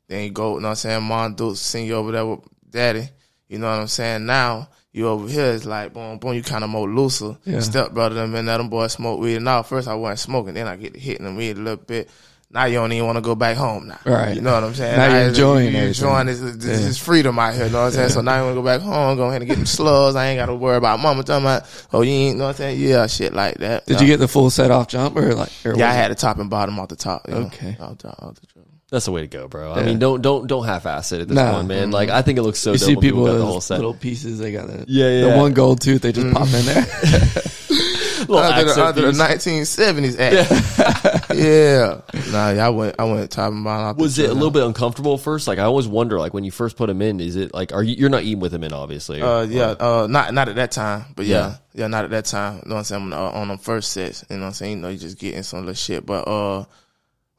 [0.08, 1.02] Then you go, know what I'm saying?
[1.04, 3.08] Mom Duke send you over there with daddy.
[3.48, 4.26] You know what I'm saying?
[4.26, 6.34] Now you over here is like boom, boom.
[6.34, 7.36] You kind of more looser.
[7.44, 7.60] Yeah.
[7.60, 9.40] Step brother, them and them boys smoke weed.
[9.40, 12.10] Now first I wasn't smoking, then I get to hitting them weed a little bit.
[12.54, 13.98] Now you don't even want to go back home now.
[14.04, 14.34] Right.
[14.36, 14.98] You know what I'm saying?
[14.98, 16.86] Now you're it's- enjoying you enjoying this, this, Yeah.
[16.86, 17.64] this freedom out here.
[17.64, 18.08] You know what I'm saying?
[18.10, 20.16] So now you want to go back home, go ahead and get them slugs.
[20.16, 21.62] I ain't got to worry about mama talking about,
[21.94, 22.78] oh, you ain't, know what I'm saying?
[22.78, 23.86] Yeah, shit like that.
[23.86, 25.48] Did you get the full set off jump or like?
[25.64, 27.26] Or Yeah, I had the top and bottom off the top.
[27.26, 27.40] You know?
[27.46, 27.74] Okay.
[27.80, 28.46] Off the, off the.
[28.92, 29.72] That's the way to go, bro.
[29.72, 29.86] I Yeah.
[29.86, 31.54] mean, don't don't don't half-ass it at this Nah.
[31.54, 31.90] point, man.
[31.90, 33.54] Like I think it looks so You dope see when people got with the whole
[33.54, 33.76] those set.
[33.78, 34.38] little pieces.
[34.38, 35.30] They got the Yeah, yeah.
[35.32, 36.02] the one gold tooth.
[36.02, 36.86] They just pop in there.
[38.22, 39.76] Little under, the, under the piece.
[39.76, 41.28] 1970s act.
[41.34, 42.00] Yeah.
[42.30, 43.86] Nah, yeah, I went I went top and bottom.
[43.86, 45.48] out the Was it a little bit uncomfortable at first?
[45.48, 47.82] Like I always wonder, like when you first put him in, is it like are
[47.82, 49.22] you you're not eating with him in obviously?
[49.22, 51.86] Uh, yeah, uh, not not at that time, but yeah, Yeah.
[51.88, 52.56] not at that time.
[52.62, 53.02] You know what I'm saying?
[53.02, 54.76] On, uh, on them first sets, you know what I'm saying?
[54.76, 56.64] You know, you just getting some little shit, but uh,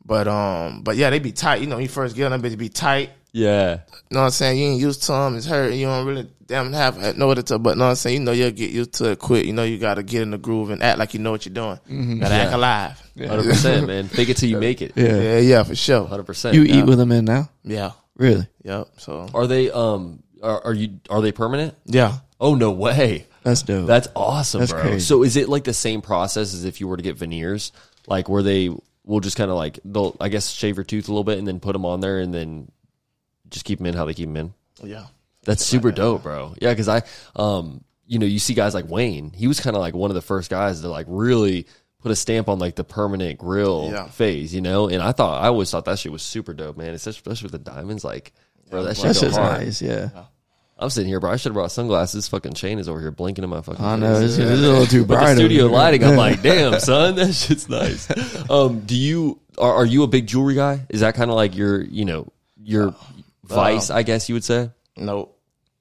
[0.05, 1.61] but um, but yeah, they be tight.
[1.61, 3.11] You know, you first get on them, bitch, be tight.
[3.31, 3.79] yeah.
[4.09, 4.59] You know what I'm saying?
[4.59, 5.35] You ain't used to them.
[5.37, 5.73] It's hurt.
[5.73, 7.63] You don't really damn have know what it's about.
[7.63, 8.19] But you know what I'm saying?
[8.19, 9.45] You know you'll get used to it quick.
[9.45, 11.45] You know you got to get in the groove and act like you know what
[11.45, 11.77] you're doing.
[11.89, 12.19] Mm-hmm.
[12.19, 13.11] Got to act alive.
[13.17, 14.07] Hundred percent, man.
[14.07, 14.91] Fake it till you make it.
[14.95, 15.19] Yeah.
[15.19, 16.05] Yeah, yeah, for sure.
[16.05, 16.55] Hundred percent.
[16.55, 17.49] You eat with them in now?
[17.63, 18.45] Yeah, Really?
[18.63, 18.89] yep.
[18.97, 21.75] So Are they um are, are you are they permanent?
[21.85, 23.25] yeah, Oh no way.
[23.43, 23.87] That's dope.
[23.87, 24.81] That's awesome, That's bro.
[24.81, 24.99] crazy.
[24.99, 27.71] So is it like the same process as if you were to get veneers?
[28.07, 28.69] Like were they
[29.05, 31.47] will just kind of like they'll I guess shave your tooth a little bit and
[31.47, 32.71] then put them on there and then
[33.49, 34.53] just keep them in how they keep them in.
[34.83, 35.05] yeah.
[35.45, 36.55] That's super dope, bro.
[36.61, 37.01] Yeah, because I,
[37.35, 39.31] um, you know, you see guys like Wayne.
[39.35, 41.67] He was kind of like one of the first guys to like really
[42.01, 44.07] put a stamp on like the permanent grill Yeah.
[44.07, 44.87] phase, you know.
[44.87, 46.93] And I thought I always thought that shit was super dope, man.
[46.93, 48.31] Especially especially with the diamonds, like,
[48.69, 49.61] bro, that shit That's go hard.
[49.63, 49.81] nice.
[49.81, 50.09] Yeah.
[50.83, 51.31] I'm sitting here, bro.
[51.31, 52.13] I should have brought sunglasses.
[52.15, 53.83] This fucking chain is over here blinking in my fucking.
[53.83, 54.19] I know.
[54.19, 54.31] face.
[54.31, 55.33] It's, it's a little too But bright.
[55.35, 58.09] the studio lighting, I'm like, damn, son, that shit's nice.
[58.49, 60.85] Um, do you are, are you a big jewelry guy?
[60.89, 62.27] Is that kind of like your, you know,
[62.61, 62.93] your
[63.45, 63.89] vice?
[63.89, 64.71] I guess you would say.
[64.97, 65.39] Nope,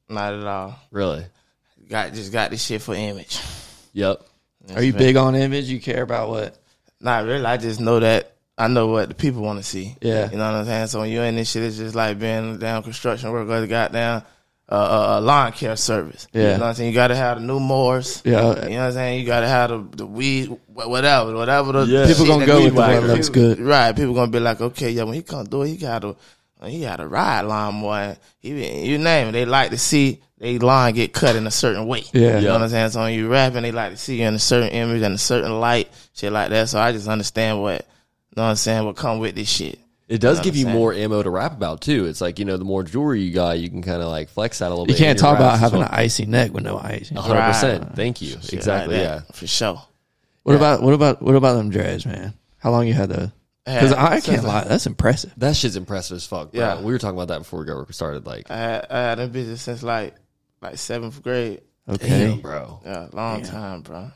[0.08, 0.78] not at all.
[0.90, 1.24] Really?
[1.88, 3.40] Got just got this shit for image.
[3.92, 4.22] Yep.
[4.74, 5.66] Are you big on image?
[5.66, 6.56] You care about what?
[7.00, 7.44] Not really.
[7.44, 9.96] I just know that I know what the people want to see.
[10.00, 10.30] Yeah.
[10.30, 10.86] You know what I'm saying?
[10.86, 13.66] So when you're in this shit, it's just like being down construction work or the
[13.66, 14.22] goddamn
[14.70, 16.28] uh, uh, uh, lawn care service.
[16.32, 16.42] Yeah.
[16.42, 16.88] You know what I'm saying?
[16.90, 18.22] You got to have the new mowers.
[18.24, 18.30] Yeah.
[18.64, 19.20] You know what I'm saying?
[19.20, 22.06] You got to have the, the weed, whatever, whatever the Yeah.
[22.06, 23.60] People shit gonna go weed with the one that looks People- good.
[23.60, 23.94] Right.
[23.94, 26.16] People gonna be like, okay, yeah, when he come through, it, he got to,
[26.64, 27.96] he got to ride lawnmower.
[27.98, 29.32] and He, you name it.
[29.32, 32.04] They like to see they lawn get cut in a certain way.
[32.12, 32.20] Yeah.
[32.20, 32.40] You Yeah.
[32.40, 32.90] know what I'm saying?
[32.90, 35.18] So when you rapping, they like to see you in a certain image and a
[35.18, 36.68] certain light, shit like that.
[36.68, 37.80] So I just understand what,
[38.30, 39.78] you know what I'm saying, what come with this shit.
[40.12, 42.04] It does give you more ammo to rap about too.
[42.04, 44.58] It's like you know, the more jewelry you got, you can kind of like flex
[44.58, 45.00] that a little You bit.
[45.00, 47.08] You can't talk about having an icy neck with no ice.
[47.08, 47.96] hundred percent.
[47.96, 48.32] Thank you.
[48.32, 48.96] Shit exactly.
[48.96, 49.14] like yeah.
[49.20, 49.82] that, For sure.
[50.42, 52.34] What about what about what about them dreads, man?
[52.58, 53.30] How long you had those?
[53.64, 55.32] Because had- I since can't lie, that's impressive.
[55.38, 56.52] That shit's impressive as fuck.
[56.52, 56.60] Bro.
[56.60, 56.80] Yeah.
[56.82, 58.26] We were talking about that before we got started.
[58.26, 60.14] Like, I had, I had them bitches since like,
[60.60, 61.62] like seventh grade.
[61.88, 62.80] Okay, damn, bro.
[62.84, 64.10] Yeah, long time, bro.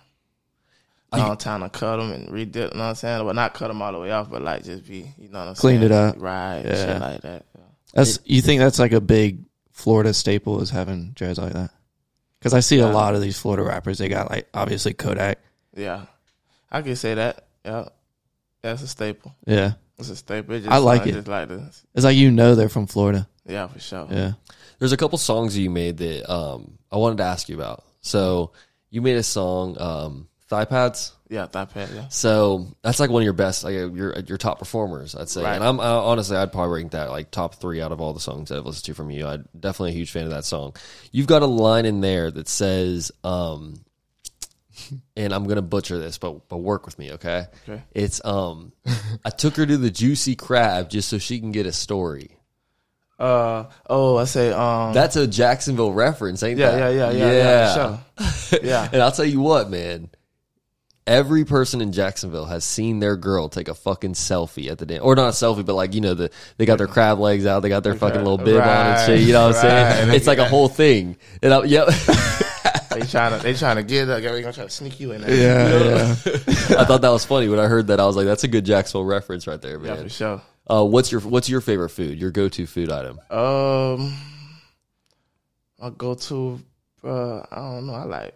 [1.13, 2.55] Long time to cut them and redip.
[2.57, 3.25] You know what I'm saying?
[3.25, 5.49] Well, not cut them all the way off, but like just be, you know what
[5.49, 5.93] I'm Cleaned saying?
[5.93, 6.17] it up.
[6.19, 6.63] Right.
[6.65, 6.75] Yeah.
[6.75, 7.47] Shit like that.
[7.95, 11.71] that's you think that's like a big Florida staple is having dreads like that?
[12.39, 13.99] Because I see a lot of these Florida rappers.
[13.99, 15.39] They got like obviously Kodak.
[15.75, 16.07] Yeah.
[16.71, 17.47] I can say that.
[17.65, 17.89] Yeah.
[18.63, 19.35] That's a staple.
[19.47, 20.55] Yeah, It's a staple.
[20.57, 21.15] It just I like sound it.
[21.15, 21.85] Just like this.
[21.95, 23.29] it's like you know they're from Florida.
[23.47, 24.09] Yeah, for sure.
[24.11, 24.33] Yeah,
[24.81, 27.85] There's a couple songs you made that um, I wanted to ask you about.
[28.01, 28.51] So
[28.91, 31.13] you made a song, um, Thigh Pads.
[31.29, 32.09] Yeah, thigh pad, yeah.
[32.09, 35.43] So that's like one of your best, like uh, your your top performers, I'd say.
[35.43, 35.57] Right.
[35.57, 38.21] And I'm I, honestly, I'd probably rank that like top three out of all the
[38.21, 39.27] songs I've listened to from you.
[39.27, 40.77] I'm definitely a huge fan of that song.
[41.11, 43.81] You've got a line in there that says, um,
[45.17, 47.47] and I'm gonna butcher this, but but work with me, okay?
[47.69, 47.83] Okay.
[47.91, 48.73] It's um,
[49.25, 52.39] I took her to the Juicy Crab just so she can get a story.
[53.19, 56.95] Uh oh, I say um That's a Jacksonville reference, ain't yeah, that?
[56.95, 58.61] yeah, yeah, yeah, yeah, for sure.
[58.63, 58.89] Yeah.
[58.93, 60.11] and I'll tell you what, man.
[61.07, 65.03] Every person in Jacksonville has seen their girl take a fucking selfie at the dance,
[65.03, 67.61] or not a selfie, but like you know the they got their crab legs out,
[67.61, 69.21] they got their fucking little bib on and shit.
[69.21, 70.09] You know what I'm saying?
[70.09, 70.17] Right.
[70.17, 71.17] It's like a whole thing.
[71.43, 71.89] And I, yep,
[72.91, 74.23] They trying to they trying to get up.
[74.23, 75.35] They gonna try to sneak you in there.
[75.35, 76.11] yeah, yeah.
[76.81, 78.01] I thought that was funny when I heard that.
[78.01, 80.03] I was like, that's a good Jacksonville reference right there, Yeah, man.
[80.05, 80.43] for sure.
[80.69, 82.19] Uh, what's your what's your favorite food?
[82.19, 83.21] Your go to food item?
[83.31, 84.17] Um,
[85.81, 86.59] I go to.
[87.05, 87.95] Uh, I don't know.
[87.95, 88.35] I like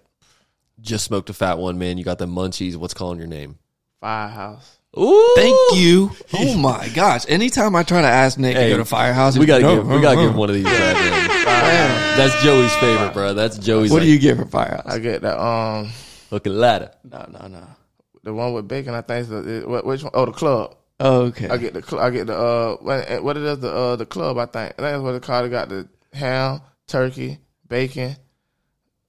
[0.81, 1.99] Just smoked a fat one, man.
[1.99, 2.77] You got the munchies.
[2.77, 3.59] What's calling your name?
[4.01, 4.79] Firehouse.
[4.99, 6.11] Ooh, Thank you.
[6.35, 7.25] Oh my gosh!
[7.29, 9.87] Anytime I try to ask Nick Hey, to go to Firehouse, We gotta he's give
[9.87, 10.64] like, we gotta "Oh, give one of these.
[10.64, 11.29] Back, man.
[12.16, 13.35] That's Joey's favorite, bro.
[13.35, 13.90] That's Joey's.
[13.90, 14.87] What like, do you get from Firehouse?
[14.87, 15.90] I get the um
[16.31, 16.90] Hook and Ladder.
[17.05, 17.66] No, no, no.
[18.25, 18.95] the one with bacon.
[18.95, 20.11] I think is the which one?
[20.14, 20.77] Oh, the club.
[20.99, 21.49] Oh, okay.
[21.49, 24.07] I get the cl- I get the uh what, what it is the uh the
[24.07, 24.38] club.
[24.38, 25.47] I think I think that's what it called.
[25.47, 27.38] It got the ham, turkey,
[27.69, 28.16] bacon.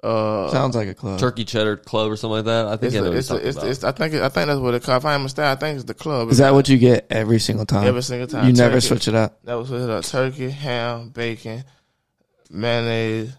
[0.04, 1.20] Uh, Sounds like a club.
[1.20, 2.66] Turkey cheddar club or something like that.
[2.68, 3.70] I think it's I know it's, you're the, talking it's, about.
[3.70, 4.98] it's I think I think that's what it called.
[4.98, 6.30] If I'm mistaken, I think it's the club.
[6.32, 7.86] Is that what you get every single time?
[7.86, 8.48] every single time?
[8.48, 9.40] you never switch it up.
[9.44, 11.64] That was with uh, turkey, ham, bacon,
[12.50, 13.32] mayonnaise,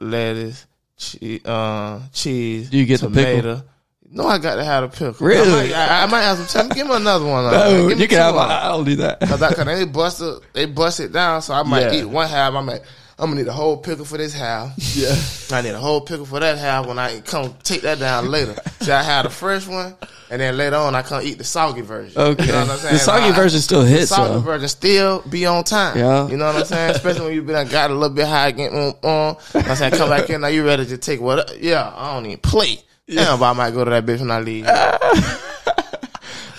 [0.00, 2.70] lettuce, che- uh, cheese.
[2.70, 3.42] Do you get the pickle?
[3.42, 3.62] tomato.
[4.08, 5.26] No, I got to have a pickle.
[5.26, 5.72] Really?
[5.74, 6.68] I might, I, I might have some.
[6.70, 7.44] Give me another one.
[7.52, 8.34] No, give me you can have.
[8.34, 8.44] more.
[8.44, 9.20] I don't do that.
[9.20, 11.42] Cause, I, cause they bust it, they bust it down.
[11.42, 12.00] So I might Yeah.
[12.00, 12.54] eat one half.
[12.54, 12.82] I'm like,
[13.18, 14.72] I'm gonna need a whole pickle for this half.
[14.96, 15.14] Yeah.
[15.52, 18.54] I need a whole pickle for that half when I come take that down later.
[18.80, 19.94] See, I had a fresh one,
[20.30, 22.18] and then later on I come eat the soggy version.
[22.20, 22.46] Okay.
[22.46, 22.94] You know what I'm saying?
[22.94, 24.08] The soggy Like, version still hits.
[24.08, 25.98] the soggy version still be on time.
[25.98, 26.28] Yeah.
[26.28, 26.90] You know what I'm saying?
[26.92, 28.94] Especially when you've been got a little bit high, getting on.
[29.02, 29.36] on.
[29.54, 30.46] I'm saying, come back in now.
[30.48, 31.58] You ready to take what?
[31.60, 32.78] Yeah, I don't even play.
[33.08, 34.66] Damn, but I might go to that bitch when I leave.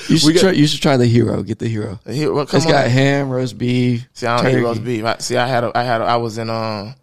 [0.10, 0.52] You should try.
[0.52, 1.44] You should try the hero.
[1.44, 2.00] Get the hero.
[2.08, 2.72] Here, well, It's on.
[2.72, 4.08] got ham, roast beef.
[4.14, 4.58] See, I don't turkey.
[4.60, 5.04] eat roast beef.
[5.06, 6.96] I, see, I had, a, I had, a, I was in um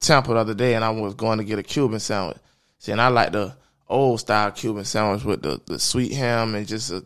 [0.00, 2.38] Tampa the other day, and I was going to get a Cuban sandwich.
[2.78, 3.54] See, and I like the
[3.88, 7.04] old style Cuban sandwich with the, the sweet ham and just a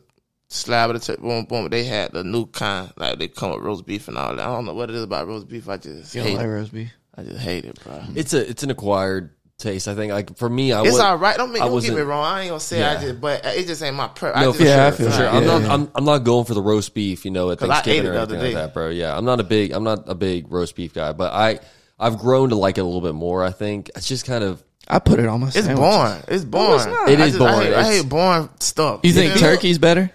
[0.49, 1.23] slab of the turkey.
[1.23, 1.69] Boom, boom.
[1.69, 4.43] They had the new kind, like they come with roast beef and all that.
[4.43, 5.69] I don't know what it is about roast beef.
[5.69, 6.49] I just You don't hate like it.
[6.51, 6.93] roast beef?
[7.17, 8.03] I just hate it, bro.
[8.17, 9.89] It's a it's an acquired taste.
[9.89, 11.37] I think like for me, I It's was, all right.
[11.37, 12.25] Don't, make, I don't get me wrong.
[12.25, 13.01] I ain't gonna say I Yeah.
[13.01, 14.31] just, but it just ain't my pre.
[14.31, 15.25] No, I for just, Yeah, I sure, feel for sure.
[15.25, 15.31] you.
[15.31, 15.63] I'm not.
[15.71, 17.25] I'm, I'm not going for the roast beef.
[17.25, 18.89] You know, at 'Cause I ate Thanksgiving it or the other anything like that, bro.
[18.91, 19.73] Yeah, I'm not a big.
[19.73, 21.61] I'm not a big roast beef guy, but I
[21.99, 23.45] I've grown to like it a little bit more.
[23.45, 24.63] I think it's just kind of.
[24.89, 25.47] I put it on my.
[25.49, 25.79] It's sandwiches.
[25.79, 26.23] boring.
[26.29, 26.75] It's boring.
[26.77, 27.09] it's not.
[27.09, 27.67] It I is just- I boring.
[27.69, 29.01] hate, I hate boring stuff.
[29.03, 29.41] You think know?
[29.41, 30.11] turkey's better?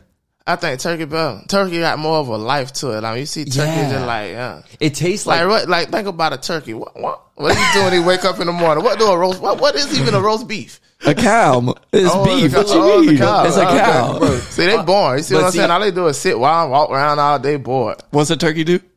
[0.51, 1.41] I think turkey better.
[1.47, 3.03] Turkey got more of a life to it.
[3.03, 3.89] I mean, you see turkey Yeah.
[3.91, 4.61] just like, yeah.
[4.79, 5.47] It tastes Like, like.
[5.49, 5.69] what?
[5.69, 6.73] Like, think about a turkey.
[6.73, 6.95] What?
[6.95, 7.21] What?
[7.55, 7.85] You doing?
[7.85, 8.83] when you wake up in the morning.
[8.83, 9.39] What do a roast?
[9.41, 9.61] What?
[9.61, 10.81] What is even a roast beef?
[11.05, 11.75] A cow.
[11.93, 12.53] It's Oh, beef.
[12.55, 13.17] What you oh, mean?
[13.19, 13.45] cow.
[13.45, 14.17] It's a cow.
[14.19, 14.37] bro.
[14.39, 15.19] See, they boring.
[15.19, 15.71] You see But what I'm see- saying?
[15.71, 18.01] All they do is sit while walk around all day bored.
[18.09, 18.79] What's a turkey do?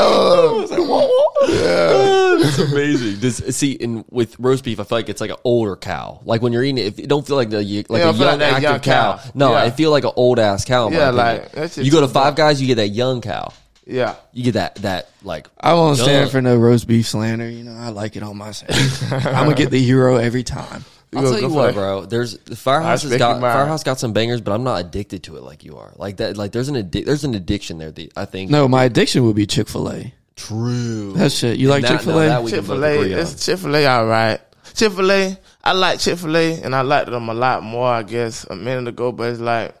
[0.00, 0.66] Oh.
[0.70, 1.27] What?
[1.40, 2.18] What?
[2.40, 3.18] It's amazing.
[3.20, 6.20] Does, see, in with roast beef, I feel like it's like an older cow.
[6.24, 8.26] Like when you're eating it, it don't feel like the like Yeah, I a feel
[8.26, 9.16] like young active young cow.
[9.18, 9.30] cow.
[9.34, 9.62] No, Yeah.
[9.62, 10.88] I feel like an old ass cow.
[10.88, 11.16] Yeah, opinion.
[11.54, 13.52] like, you go to too Five Guys, you get that young cow.
[13.86, 14.14] Yeah.
[14.32, 15.48] You get that that like.
[15.58, 17.48] I won't young- stand for no roast beef slander.
[17.50, 18.68] You know, I like it on my side.
[19.10, 20.84] I'm gonna get the hero every time.
[21.16, 21.74] I'll gonna tell you what, for that?
[21.80, 22.04] bro.
[22.06, 23.54] There's the Firehouse has got your mind.
[23.54, 25.92] Firehouse got some bangers, but I'm not addicted to it like you are.
[25.96, 27.90] Like that, like there's an addi- there's an addiction there.
[27.90, 28.50] That I think.
[28.50, 30.14] No, my addiction would be Chick Fil A.
[30.38, 31.12] true.
[31.12, 31.58] That shit.
[31.58, 32.26] You like Chick Fil no, A?
[32.28, 34.40] that we can Chick both Fil A, it's Chick Fil A, all right.
[34.74, 37.88] Chick Fil A, I like Chick Fil A, and I liked them a lot more.
[37.88, 39.74] I guess a minute ago, but it's like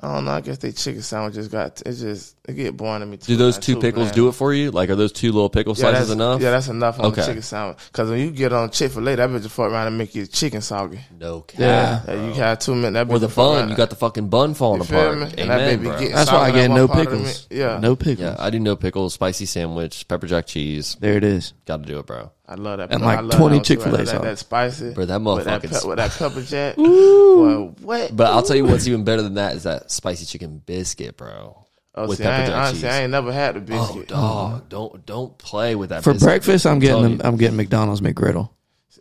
[0.00, 0.32] I don't know.
[0.32, 3.16] I guess they chicken sandwiches got it's just it get boring to me.
[3.18, 4.14] Too, Do those two too pickles bland.
[4.16, 4.70] do it for you?
[4.70, 6.40] Like, are those two little pickle Yeah, slices enough?
[6.40, 7.20] Yeah, that's enough on Okay.
[7.20, 7.78] the chicken sandwich.
[7.92, 10.14] Because when you get on Chick Fil A, that bitch will fuck around and make
[10.14, 11.00] your chicken soggy.
[11.18, 11.60] no cap.
[11.60, 12.00] Yeah.
[12.08, 12.94] Yeah, you have two minutes.
[12.94, 15.18] That bitch Or the bun, you got the fucking bun falling You feel apart.
[15.18, 15.24] me?
[15.24, 16.08] And Amen, that baby bro.
[16.16, 17.46] That's why I get no one part of the pickles.
[17.50, 18.18] Yeah, No pickles.
[18.20, 20.96] Yeah, I do no pickles, spicy sandwich, pepper jack cheese.
[21.00, 21.52] There it is.
[21.66, 22.30] Got to do it, bro.
[22.50, 22.90] I love that.
[22.92, 23.74] And I like love 20 that one too.
[23.74, 24.22] Chick-fil-A That, that, sauce.
[24.22, 24.90] that spicy.
[24.94, 26.76] Bro, that with that, motherfucking- pe- with that pepper jack.
[26.76, 28.16] Boy, what?
[28.16, 31.66] But I'll tell you what's even better than that is that spicy chicken biscuit, bro.
[31.98, 32.84] Oh, with see, I pepper ain't, jack honestly, cheese.
[32.90, 34.08] I ain't never had the Oh, biscuit.
[34.08, 34.68] dog!
[34.68, 36.26] Don't don't play with that For biscuit.
[36.28, 38.50] breakfast, I'm I'm getting telling I'm getting McDonald's McGriddle.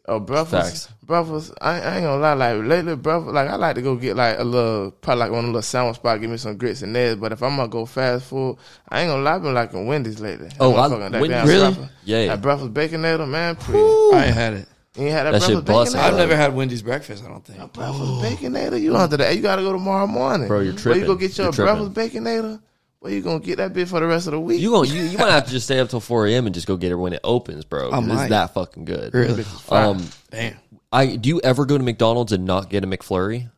[0.09, 0.89] Oh, breakfast, Facts.
[1.05, 1.51] breakfast.
[1.59, 2.33] I, I ain't gonna lie.
[2.33, 3.33] Like lately, breakfast.
[3.33, 5.61] Like I like to go get like a little, probably like one of the little
[5.63, 6.21] sandwich spot.
[6.21, 7.19] Give me some grits and eggs.
[7.19, 8.57] But if I'm gonna go fast food,
[8.87, 9.35] I ain't gonna lie.
[9.35, 10.49] I've been liking Wendy's lately.
[10.61, 11.73] Oh, That I- motherfucker, that Wendy's- damn Really?
[11.73, 12.27] breakfast- Yeah, yeah.
[12.29, 13.55] That breakfast baconator, man.
[13.57, 14.67] Please, I ain't had it.
[14.95, 15.99] you ain't had that, That shit breakfast busting.
[15.99, 16.03] baconator.
[16.05, 17.23] I've never had Wendy's breakfast.
[17.25, 17.59] I don't think.
[17.59, 18.01] A breakfast
[18.43, 18.79] baconator.
[18.81, 19.35] You under that?
[19.35, 21.89] You gotta go tomorrow morning, Bro, you're Where you go get your You're tripping.
[21.91, 22.61] breakfast baconator?
[22.99, 24.59] Where you gonna get that bit for the rest of the week?
[24.59, 26.45] You going you you might have to just stay up till four a.m.
[26.47, 27.91] and just go get it when it opens, bro.
[27.91, 28.21] 'cause might.
[28.21, 29.13] It's that fucking good.
[29.13, 29.45] Really?
[29.69, 30.55] Um, Damn.
[30.91, 33.51] I do you ever go to McDonald's and not get a McFlurry?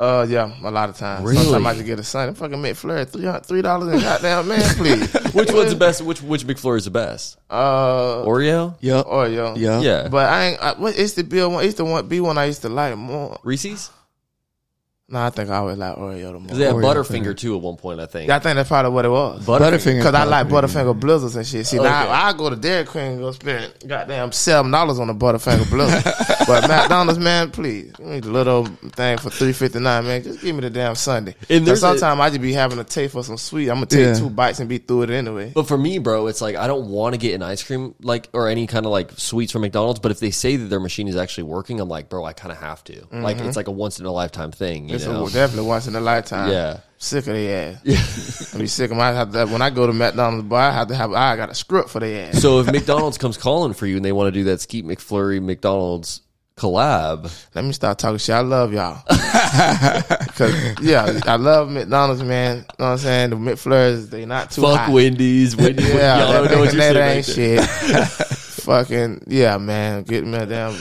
[0.00, 1.24] Uh, yeah, a lot of times.
[1.24, 1.44] Really?
[1.44, 2.34] Sometimes I just get a sundae.
[2.34, 5.12] Fucking McFlurry, three three dollars and goddamn man, please.
[5.32, 6.02] Which one's the best?
[6.02, 7.38] Which which McFlurry is the best?
[7.48, 8.74] Uh, Oreo?
[8.80, 9.56] Yeah, Oreo.
[9.56, 9.80] Yeah.
[9.80, 10.08] Yeah.
[10.08, 10.60] But I ain't.
[10.60, 11.64] I, what is the bill one?
[11.64, 13.38] It's the one B one I used to like more.
[13.44, 13.90] Reese's?
[15.12, 16.84] No, I think I always like Oreo the Because they most.
[16.86, 18.28] had Oreo Butterfinger too at one point, I think.
[18.28, 19.44] Yeah, I think that's probably what it was.
[19.44, 19.98] Butterfinger.
[19.98, 21.66] Because I like Butterfinger Blizzards and shit.
[21.66, 21.86] See, Okay.
[21.86, 25.68] now I go to Dairy Queen and go spend goddamn seven dollars on a Butterfinger
[25.68, 26.02] Blizzard.
[26.46, 30.22] but McDonald's, man, please, give me the little thing for three fifty nine, man.
[30.22, 31.34] Just give me the damn sundae.
[31.50, 33.68] And And there's sometimes I just be having a taste for some sweet.
[33.68, 34.14] I'm gonna take Yeah.
[34.14, 35.52] two bites and be through it anyway.
[35.54, 38.30] But for me, bro, it's like I don't want to get an ice cream like
[38.32, 40.00] or any kind of like sweets from McDonald's.
[40.00, 42.50] But if they say that their machine is actually working, I'm like, bro, I kind
[42.50, 43.06] of have to.
[43.12, 43.48] Like mm-hmm.
[43.48, 44.88] it's like a once in a lifetime thing.
[45.02, 45.26] You It's know?
[45.26, 46.50] a, definitely once in a lifetime.
[46.50, 46.80] Yeah.
[46.98, 47.80] Sick of their ass.
[47.84, 48.56] Yeah.
[48.56, 49.12] I be sick of my.
[49.12, 51.12] Have to, when I go to McDonald's, boy, I have to have.
[51.12, 52.40] I got a script for their ass.
[52.40, 55.42] So if McDonald's comes calling for you and they want to do that Skeet McFlurry
[55.42, 56.20] McDonald's
[56.56, 58.34] collab, Let me start talking shit.
[58.36, 59.02] I love y'all.
[60.36, 62.58] Cause yeah, I love McDonald's, man.
[62.58, 63.30] You know what I'm saying?
[63.30, 64.92] The McFlurries, they not too fuck hot.
[64.92, 65.56] Wendy's.
[65.56, 67.58] Wendy's Yeah, y'all that don't know what you're baconator saying.
[67.58, 68.28] ain't shit.
[68.62, 70.04] Fucking yeah, man.
[70.04, 70.76] Get me a damn.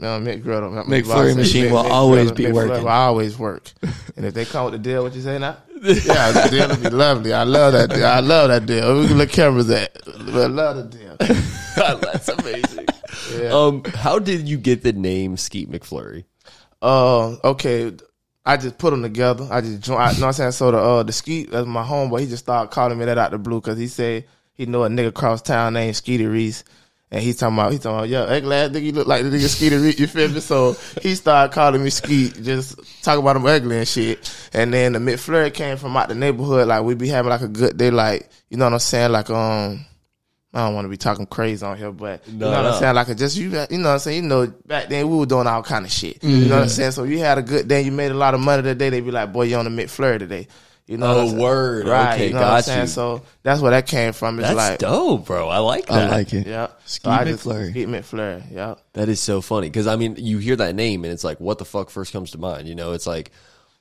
[0.00, 0.84] No, McGriddle.
[0.84, 2.84] McFlurry machine will always be working.
[2.84, 3.72] Will always work.
[4.16, 5.56] And if they come with the deal, what you say now?
[5.80, 7.32] Yeah, the deal would be lovely.
[7.32, 8.06] I love that deal.
[8.06, 9.00] I love that deal.
[9.00, 9.96] We can look cameras at.
[10.08, 11.16] I love the deal.
[12.00, 12.86] That's amazing.
[13.32, 13.50] Yeah.
[13.50, 16.24] Um, how did you get the name Skeet McFlurry?
[16.82, 17.92] Uh, okay.
[18.44, 19.46] I just put them together.
[19.50, 20.00] I just joined.
[20.00, 20.52] I, know what I'm saying?
[20.52, 22.20] So the uh, the Skeet, that's my homeboy.
[22.20, 24.88] He just started calling me that out the blue because he said he know a
[24.88, 26.64] nigga across town named Skeety Reese,
[27.10, 29.30] And he's talking about, he's talking about, yo, ugly ass nigga, you look like the
[29.30, 30.40] nigga Skeeter you feel me?
[30.40, 34.30] So he started calling me Skeet, just talking about him ugly and shit.
[34.52, 37.48] And then the McFlurry came from out the neighborhood, like we be having like a
[37.48, 39.12] good day, like, you know what I'm saying?
[39.12, 39.86] Like, um,
[40.52, 42.70] I don't want to be talking crazy on here, but you know what no.
[42.72, 42.94] I'm saying?
[42.94, 44.22] Like, just you, you know what I'm saying?
[44.24, 46.22] You know, back then we were doing all kind of shit.
[46.22, 46.92] You know what I'm saying?
[46.92, 48.90] So you had a good day, you made a lot of money that day.
[48.90, 50.48] They be like, boy, you on the McFlurry today.
[50.88, 51.38] You know, Oh, what I'm oh, saying?
[51.42, 51.86] word.
[51.88, 52.14] right?
[52.14, 52.80] Okay, you know what I'm saying?
[52.80, 52.86] you.
[52.86, 54.38] So that's where that came from.
[54.38, 55.48] It's That's like, dope, bro.
[55.48, 56.10] I like that.
[56.10, 56.46] I like it.
[56.46, 57.70] yeah, Skeet so McFlurry.
[57.70, 58.74] Skeet McFlurry, yeah.
[58.94, 61.58] That is so funny because I mean, you hear that name and it's like, what
[61.58, 62.66] the fuck first comes to mind?
[62.68, 63.30] You know, it's like,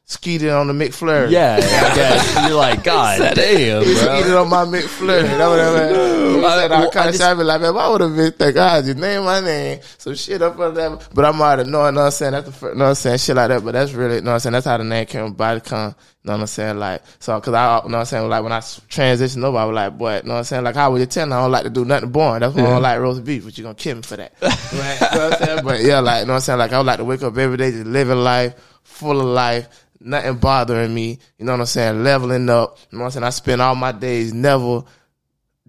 [0.09, 1.29] Skeeted on the McFlurry.
[1.31, 4.03] yeah, I guess you're like, God damn, He bro.
[4.21, 5.23] skeeted on my McFlurry.
[5.23, 5.95] That was that.
[6.37, 8.05] He I- said well, all kind I of just- be like, man, why would a
[8.05, 11.09] bitch think I just name my name, some shit up under that?
[11.13, 12.31] But I'm already knowing, know what I'm saying?
[12.31, 13.17] That's the first, know what I'm saying?
[13.17, 13.65] Shit like that.
[13.65, 14.53] But that's really, know what I'm saying?
[14.53, 15.65] That's how the name came about.
[15.65, 15.93] Come, You
[16.23, 16.79] know what I'm saying?
[16.79, 18.29] Like, so, cause I, know what I'm saying?
[18.29, 20.63] Like, when I transitioned over, I was like, boy, know what I'm saying?
[20.63, 21.33] Like, how would you tell?
[21.33, 22.39] I don't like to do nothing boring.
[22.39, 24.31] That's why I don't like roast beef, but you gonna kill me for that.
[24.41, 24.51] right?
[24.71, 25.65] You know what I'm saying?
[25.65, 26.59] But yeah, like, know what I'm saying?
[26.59, 29.67] Like, I would like to wake up every day, just living life, full of life,
[30.07, 31.19] nothing bothering me.
[31.37, 32.03] You know what I'm saying?
[32.03, 32.77] Leveling up.
[32.91, 33.23] You know what I'm saying?
[33.25, 34.83] I spend all my days never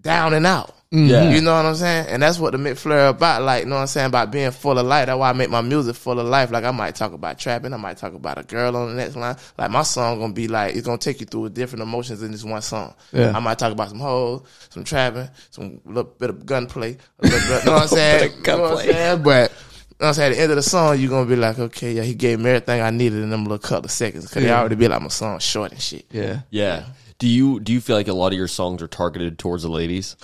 [0.00, 0.74] down and out.
[0.90, 1.28] Yeah.
[1.34, 2.06] You know what I'm saying?
[2.08, 4.78] And that's what the McFlurry about, like, you know what I'm saying, about being full
[4.78, 5.04] of life.
[5.04, 6.50] That's why I make my music full of life.
[6.50, 9.14] Like I might talk about trapping, I might talk about a girl on the next
[9.14, 9.36] line.
[9.58, 12.42] Like my song gonna be like it's gonna take you through different emotions in this
[12.42, 12.94] one song.
[13.12, 13.36] Yeah.
[13.36, 16.96] I might talk about some hoes, some trapping, some little bit of gunplay.
[17.18, 18.22] a little bit- You know what I'm saying?
[18.22, 18.92] You know what I'm gunplay.
[18.92, 19.22] saying?
[19.22, 19.67] But you know what
[20.00, 20.32] I'm saying?
[20.32, 22.50] At the end of the song, you're gonna be like, okay, yeah, he gave me
[22.50, 24.32] everything I needed in them little couple of seconds.
[24.32, 26.06] Cause they already be like my song short and shit.
[26.10, 26.40] Yeah.
[26.50, 26.84] Yeah.
[27.18, 29.68] Do you do you feel like a lot of your songs are targeted towards the
[29.68, 30.16] ladies?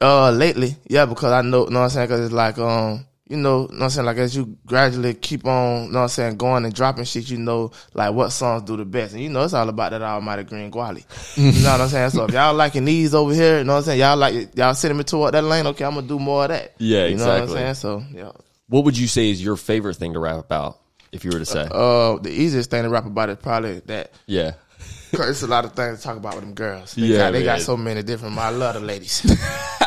[0.00, 3.36] Uh, lately, yeah, because I know, know what I'm saying, because it's like, um, you
[3.36, 6.36] know, know what I'm saying, like as you gradually keep on, know what I'm saying,
[6.36, 9.42] going and dropping shit, you know, like what songs do the best, and you know,
[9.42, 11.04] it's all about that almighty green guali.
[11.36, 12.10] you know what I'm saying?
[12.10, 14.74] So if y'all liking these over here, you know what I'm saying, y'all like y'all
[14.74, 16.74] sending me toward that lane, okay, I'm gonna do more of that.
[16.78, 17.58] Yeah, you know what I'm exactly.
[17.58, 17.74] saying?
[17.74, 18.30] So yeah,
[18.68, 20.78] What would you say is your favorite thing to rap about?
[21.10, 24.12] If you were to say, uh, the easiest thing to rap about is probably that.
[24.26, 24.52] yeah,
[25.14, 26.94] Cause it's a lot of things to talk about with them girls.
[26.94, 28.36] They, Yeah, got, they got so many different.
[28.36, 29.24] I love the ladies.
[29.24, 29.36] you know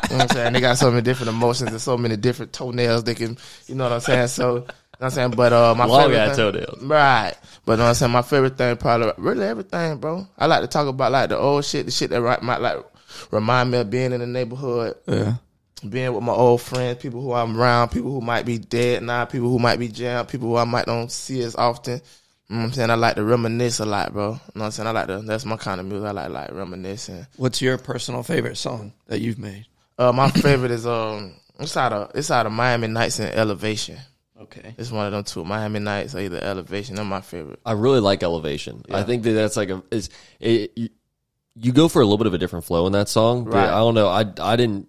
[0.10, 0.54] what I'm saying?
[0.54, 3.04] They got so many different emotions and so many different toenails.
[3.04, 4.28] They can, you know what I'm saying?
[4.30, 4.74] So, you know what
[5.06, 5.32] I'm saying?
[5.32, 6.84] But uh, my Long favorite ass thing- toenails.
[6.84, 7.34] right?
[7.66, 8.12] But you know what I'm saying?
[8.14, 10.28] My favorite thing probably really everything, bro.
[10.40, 12.78] I like to talk about like the old shit, the shit that might like
[13.30, 15.36] remind me of being in the neighborhood, Yeah.
[15.88, 19.26] Being with my old friends, people who I'm around, people who might be dead now,
[19.26, 22.02] people who might be jammed, people who I might don't see as often.
[22.50, 22.90] You know what I'm saying?
[22.90, 24.24] I like to reminisce a lot, bro.
[24.24, 24.88] You know what I'm saying?
[24.88, 26.08] I like to, that's my kind of music.
[26.08, 27.26] I like, like reminiscing.
[27.38, 29.68] What's your personal favorite song that you've made?
[29.98, 34.00] Uh, my favorite is, um, it's out of, it's out of Miami Nights and Elevation.
[34.42, 34.74] Okay.
[34.78, 35.46] It's one of them two.
[35.46, 36.96] Miami Nights or either Elevation.
[36.96, 37.60] They're my favorite.
[37.66, 38.84] I really like Elevation.
[38.92, 40.90] I think that that's like a is it, you,
[41.56, 43.44] you go for a little bit of a different flow in that song.
[43.44, 43.70] But Right.
[43.70, 44.08] I don't know.
[44.08, 44.88] I I didn't.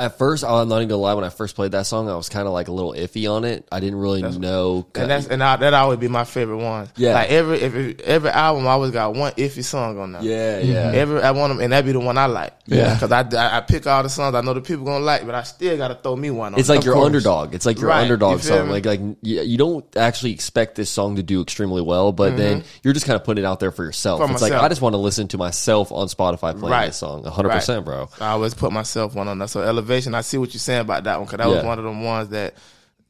[0.00, 1.14] At first, I'm not even gonna lie.
[1.14, 3.44] When I first played that song, I was kind of like a little iffy on
[3.44, 3.68] it.
[3.70, 4.86] I didn't really know.
[4.94, 6.88] And that's and I, that always be my favorite one.
[6.96, 7.14] Yeah.
[7.14, 10.22] like every every every album, I always got one iffy song on there.
[10.22, 10.92] yeah, yeah.
[10.98, 12.54] Every I want them, and that be the one I like.
[12.66, 12.94] Yeah.
[12.94, 15.34] because I, I I pick all the songs I know the people gonna like, but
[15.34, 16.54] I still gotta throw me one.
[16.54, 17.06] on It's like your course.
[17.06, 17.54] underdog.
[17.54, 18.02] It's like your Right.
[18.02, 18.66] underdog You song.
[18.68, 18.72] me?
[18.72, 22.64] Like like you, you don't actually expect this song to do extremely well, but then
[22.82, 24.20] you're just kind of putting it out there for yourself.
[24.20, 24.28] Mm-hmm.
[24.28, 24.52] For it's like.
[24.52, 26.86] I just want to listen to myself on Spotify playing Right.
[26.86, 27.22] this song.
[27.24, 28.08] 100, percent bro.
[28.20, 29.48] I always put myself one on there.
[29.48, 31.84] So elevation, I see what you're saying about that one because that was one of
[31.84, 32.54] them ones that.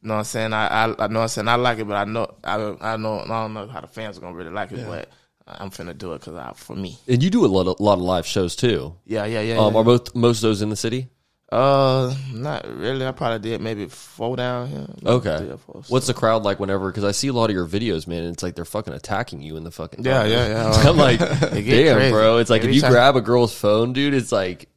[0.02, 0.52] You know what I'm saying?
[0.54, 1.48] I, I, I know what I'm saying?
[1.48, 3.86] I like it, but I know I, don't- I know I don't know how the
[3.86, 5.10] fans are gonna really like it, but
[5.46, 6.96] I'm finna do it because I for me.
[7.06, 8.94] And you do a lot of, lot of live shows too.
[9.04, 9.58] Yeah, yeah, yeah.
[9.58, 9.80] Um, yeah.
[9.80, 11.08] are both most of those in the city?
[11.52, 13.04] Uh, not really.
[13.06, 14.86] I probably did maybe four down here.
[15.02, 15.36] Maybe Okay.
[15.38, 15.82] three or four.
[15.88, 16.90] What's the crowd like whenever?
[16.90, 18.22] Because I see a lot of your videos, man.
[18.22, 20.02] And it's like they're fucking attacking you in the fucking.
[20.04, 20.70] Yeah, yeah, yeah.
[20.88, 22.10] I'm like, damn, crazy.
[22.10, 22.38] bro.
[22.38, 24.68] It's like They if you trying- grab a girl's phone, dude, it's like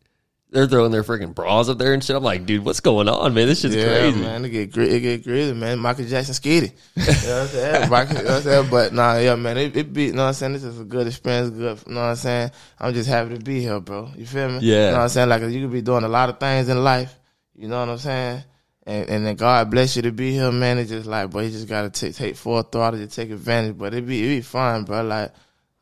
[0.53, 2.15] they're throwing their freaking bras up there and shit.
[2.15, 3.47] I'm like, dude, what's going on, man?
[3.47, 3.89] This shit's crazy.
[3.89, 4.21] yeah, crazy.
[4.21, 4.45] man.
[4.45, 5.79] It get gri- it get crazy, man.
[5.79, 6.71] Michael Jackson skitty.
[6.95, 7.89] you know what I'm saying?
[7.89, 8.69] Michael, you know what I'm saying?
[8.69, 9.57] But nah, yeah, man.
[9.57, 10.53] It, it be, you know what I'm saying?
[10.53, 11.49] This is a good experience.
[11.49, 12.51] Good, you know what I'm saying?
[12.79, 14.11] I'm just happy to be here, bro.
[14.15, 14.59] You feel me?
[14.59, 14.75] Yeah.
[14.75, 15.29] You know what I'm saying?
[15.29, 17.17] Like you could be doing a lot of things in life.
[17.55, 18.43] You know what I'm saying?
[18.85, 20.77] And and then God bless you to be here, man.
[20.77, 23.75] It's just like, boy, you just gotta take take full throttle to take advantage.
[23.75, 25.01] But it be it be fun, bro.
[25.01, 25.31] Like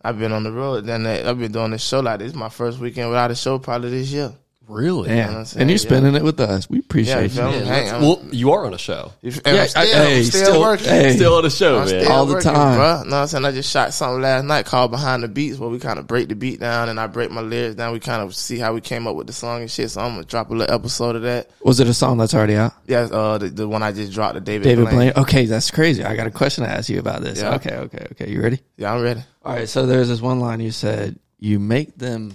[0.01, 2.29] I've been on the road, then I've been doing this show like this.
[2.29, 4.33] is my first weekend without a show probably this year.
[4.71, 4.99] Really?
[4.99, 5.29] what Damn.
[5.35, 5.77] I'm and you're Yeah.
[5.77, 6.69] spending it with us.
[6.69, 7.49] We appreciate you you.
[7.49, 9.11] Yeah, Hey, let's- I'm- well, you are on a show.
[9.21, 10.87] You f- Yeah, I'm still, I- hey, I'm still, still- working.
[10.87, 11.15] hey.
[11.15, 11.87] Still on a show, I'm man.
[12.03, 12.77] still All the working, time.
[12.77, 12.87] Bro.
[13.03, 13.45] Know what I'm saying?
[13.45, 16.29] I just shot something last night called Behind the Beats where we kind of break
[16.29, 17.91] the beat down and I break my lyrics down.
[17.93, 19.91] We kind of see how we came up with the song and shit.
[19.91, 21.49] So I'm going to drop a little episode of that.
[21.63, 22.73] Was it a song that's already out?
[22.87, 24.95] Yeah, uh, the, the one I just dropped, the David, David Blaine.
[24.95, 25.13] Blaine.
[25.17, 26.03] Okay, that's crazy.
[26.03, 27.39] I got a question to ask you about this.
[27.39, 27.55] Yeah.
[27.55, 28.29] Okay, okay, okay.
[28.31, 28.59] You ready?
[28.77, 29.21] Yeah, I'm ready.
[29.43, 29.67] All right.
[29.67, 32.31] So there's this one line you said, "You make them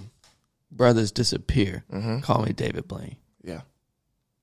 [0.77, 2.19] brothers disappear." Mm-hmm.
[2.19, 3.17] Call me David Blaine.
[3.43, 3.61] Yeah.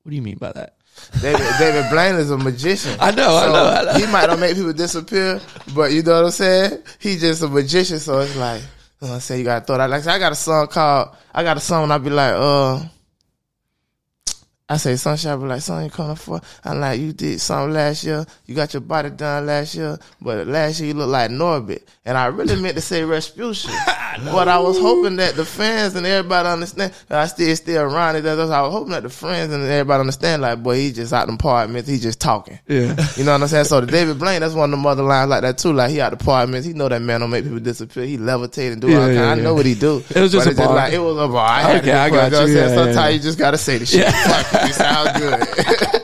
[0.03, 0.76] What do you mean by that?
[1.20, 2.97] David David Blaine is a magician.
[3.01, 4.07] I know, I know, I know.
[4.07, 5.41] He might not make people disappear,
[5.74, 6.82] but you know what I'm saying?
[6.99, 8.66] He's just a magician, so it's like, you
[9.03, 9.41] know what I'm saying?
[9.41, 9.91] You gotta throw that.
[9.91, 12.85] Like, I got a song called, I got a song when I be like, uh,
[14.66, 16.41] I say, Sunshine be like, son, you coming for?
[16.64, 18.24] I'm like, you did something last year.
[18.47, 21.82] You got your body done last year, but last year you look like Norbit.
[22.05, 23.68] And I really meant to say Rasputia.
[24.25, 26.93] but I was hoping that the fans and everybody understand.
[27.11, 28.23] I still still around it.
[28.23, 30.43] That's I was hoping that the friends and everybody understand.
[30.43, 31.89] Like, boy, he just out them apartments.
[31.89, 32.59] He just talking.
[32.69, 32.95] Yeah.
[33.17, 33.65] You know what I'm saying?
[33.65, 35.73] So the David Blaine, that's one of the other lines like that too.
[35.73, 36.67] Like he out the apartments.
[36.67, 38.05] He know that man don't make people disappear.
[38.05, 39.15] He levitate and do Yeah, all kind.
[39.15, 40.03] yeah, I know what he do.
[40.15, 40.75] It was just bar.
[40.75, 41.49] like it was a bar.
[41.49, 42.39] I had Okay, I got you.
[42.39, 42.55] Know you.
[42.57, 43.09] Yeah, Sometimes yeah.
[43.09, 44.07] you just gotta say the shit.
[44.07, 44.71] Fuck it.
[44.71, 46.01] It sound good.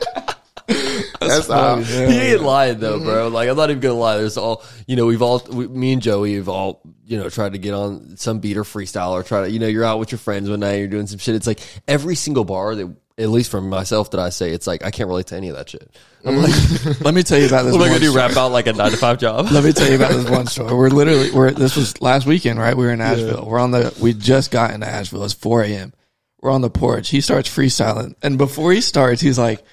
[1.35, 1.83] That's funny.
[1.83, 3.05] he ain't lying though, mm-hmm.
[3.05, 3.27] bro.
[3.27, 4.17] Like I'm not even gonna lie.
[4.17, 5.05] There's all you know.
[5.05, 8.39] We've all, we, me and Joey, have all you know tried to get on some
[8.39, 10.75] beat or freestyle or try to, you know, you're out with your friends one night,
[10.75, 11.35] you're doing some shit.
[11.35, 14.85] It's like every single bar that, at least from myself, that I say, it's like
[14.85, 15.91] I can't relate to any of that shit.
[16.23, 17.01] I'm like, mm.
[17.05, 17.73] Let me tell you about this.
[17.73, 18.15] what am I gonna do?
[18.15, 19.47] Rap out like a nine to five job?
[19.51, 20.73] Let me tell you about this one story.
[20.73, 22.75] We're literally we're this was last weekend, right?
[22.75, 23.45] We were in Asheville.
[23.45, 25.25] We're on the we just got into Asheville.
[25.25, 25.93] It's four a.m.
[26.41, 27.09] We're on the porch.
[27.09, 29.63] He starts freestyling, and before he starts, he's like,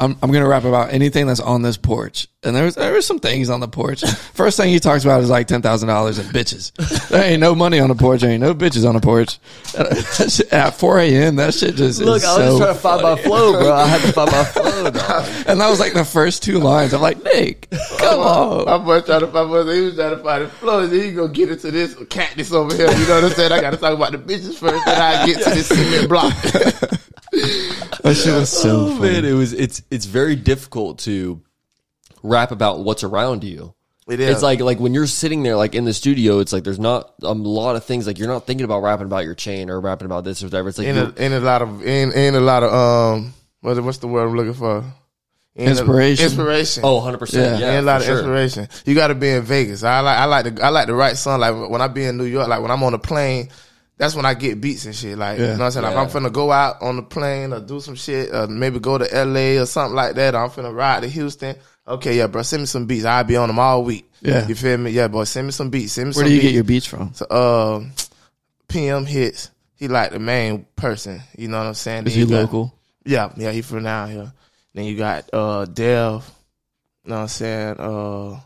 [0.00, 3.04] "I'm I'm gonna rap about anything that's on this porch." And there was there was
[3.06, 4.00] some things on the porch.
[4.32, 6.72] First thing he talks about is like ten thousand dollars in bitches.
[7.08, 8.22] There ain't no money on the porch.
[8.22, 9.38] There ain't no bitches on the porch.
[10.50, 13.02] At four a.m., that shit just Look, is I was so just trying to find
[13.02, 13.74] my flow, bro.
[13.74, 14.90] I had to find my flow.
[14.90, 15.28] Dog.
[15.48, 16.94] And that was like the first two lines.
[16.94, 17.68] I'm like, Nick,
[17.98, 18.64] come on.
[18.64, 20.86] My boy trying to find my he was trying to find the flow.
[20.86, 22.90] Then he gonna get into this cactus over here.
[22.90, 23.52] You know what I'm saying?
[23.52, 26.32] I gotta talk about the bitches first, then I get to this cement block.
[28.02, 29.12] That shit was so oh funny.
[29.12, 31.42] man, it was it's it's very difficult to
[32.22, 33.74] rap about what's around you.
[34.08, 34.30] It is.
[34.30, 37.14] It's like like when you're sitting there like in the studio, it's like there's not
[37.22, 40.06] a lot of things like you're not thinking about rapping about your chain or rapping
[40.06, 40.68] about this or whatever.
[40.68, 43.76] It's like in a, in a lot of in in a lot of um what's
[43.76, 44.84] the- what's the word I'm looking for?
[45.54, 46.24] In a- Inspiration.
[46.24, 46.82] inspiration.
[46.84, 47.66] oh 100 percent Yeah.
[47.66, 48.18] yeah, and a lot of sure.
[48.18, 48.68] inspiration.
[48.84, 49.84] You got to be in Vegas.
[49.84, 52.16] I like I like to I like to write song like when I be in
[52.16, 52.48] New York.
[52.48, 53.48] Like when I'm on a plane,
[53.96, 55.18] that's when I get beats and shit.
[55.18, 55.84] Like you know what I'm saying.
[55.84, 56.02] Like Yeah.
[56.06, 58.98] if I'm finna go out on the plane or do some shit, or maybe go
[58.98, 59.58] to L.A.
[59.58, 60.34] or something like that.
[60.34, 61.54] Or I'm finna ride to Houston.
[61.86, 63.04] Okay, yeah, bro, send me some beats.
[63.04, 64.08] I'll be on them all week.
[64.20, 64.46] Yeah.
[64.46, 64.90] you feel me?
[64.90, 65.94] Yeah, boy, send me some beats.
[65.94, 66.48] Send me Where some do you beats.
[66.50, 67.14] get your beats from?
[67.14, 67.84] So, uh,
[68.68, 69.50] PM hits.
[69.74, 71.22] He like the main person.
[71.36, 72.06] You know what I'm saying?
[72.06, 72.74] Is Then he you got- local?
[73.04, 74.32] yeah, yeah, he from down here.
[74.74, 76.30] Then you got uh Dev,
[77.04, 77.76] you know what I'm saying?
[77.80, 78.40] Uh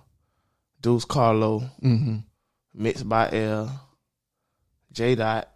[0.80, 2.18] Deuce Carlo, Mm-hmm.
[2.74, 3.80] mixed by L.
[4.92, 5.50] J Dot.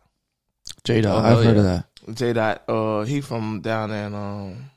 [0.85, 1.15] J Dot.
[1.15, 1.85] Oh, I've hell heard of that.
[2.13, 4.71] J Dot, uh he from down in um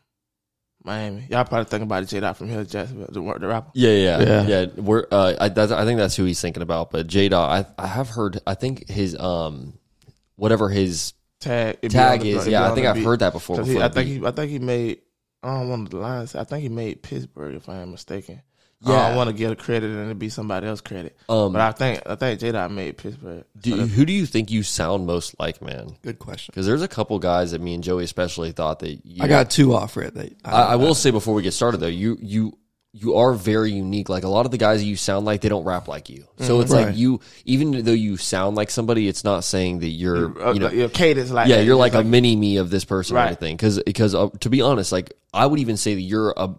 [0.84, 1.28] Miami.
[1.30, 3.72] Y'all probably thinking about J Dot from here, Jacksonville, the, the rapper.
[3.74, 4.48] Yeah, yeah, Yeah.
[4.48, 4.66] yeah.
[4.78, 6.92] We're uh, I, that's, I think that's who he's thinking about.
[6.92, 8.40] But J Dot, I I have heard.
[8.48, 9.78] I think his um
[10.36, 12.48] whatever his Tag tag on the- is.
[12.48, 13.04] Yeah, I think I've beat.
[13.06, 13.58] heard that before.
[13.58, 14.20] 'Cause before he, I think beat.
[14.22, 15.00] he I think he made
[15.44, 16.36] I don't want the lines.
[16.36, 18.42] I think he made Pittsburgh if I am mistaken.
[18.84, 18.94] Yeah.
[18.96, 21.16] I don't want to get a credit and it be somebody else credit.
[21.30, 23.44] Um, But I think I think J Dot made Pittsburgh.
[23.60, 25.98] do, So who do you think you sound most like, man?
[26.02, 26.52] Good question.
[26.54, 29.50] Because there's a couple guys that me and Joey especially thought that you, I got
[29.52, 30.16] two offer it.
[30.16, 32.58] That I, I will say before we get started though, you you
[32.94, 34.10] you are very unique.
[34.10, 36.26] Like a lot of the guys that you sound like, they don't rap like you.
[36.40, 36.88] So it's Right.
[36.88, 40.60] like you, even though you sound like somebody, it's not saying that you're, uh, you
[40.60, 41.64] know, your cadence like yeah, that.
[41.64, 43.28] you're It's like, a mini me of this person or Right.
[43.28, 43.56] anything.
[43.56, 46.50] Because because uh, to be honest, like I would even say that you're a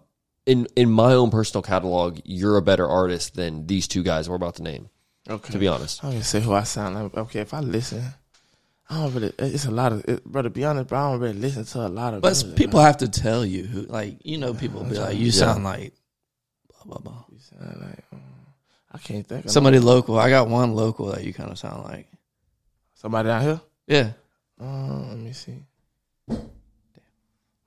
[0.45, 4.35] in in my own personal catalog, you're a better artist than these two guys we're
[4.35, 4.89] about to name.
[5.29, 5.53] okay.
[5.53, 7.13] To be honest, I'm gonna say who I sound like.
[7.15, 8.03] Okay, if I listen,
[8.89, 9.33] I don't really.
[9.39, 10.41] It's a lot of, it, bro.
[10.41, 12.21] To be honest, bro, I don't really listen to a lot of.
[12.21, 12.87] But music, people man.
[12.87, 15.31] have to tell you who, like, you know, people be like, you Yeah.
[15.31, 15.93] sound like
[16.69, 17.23] blah blah blah.
[17.31, 18.19] You sound like, um,
[18.91, 19.45] I can't think.
[19.45, 20.19] Of Somebody no- local.
[20.19, 22.07] I got one local that you kind of sound like.
[22.95, 23.61] somebody out here.
[23.87, 24.11] Yeah,
[24.61, 25.57] Uh, let me see.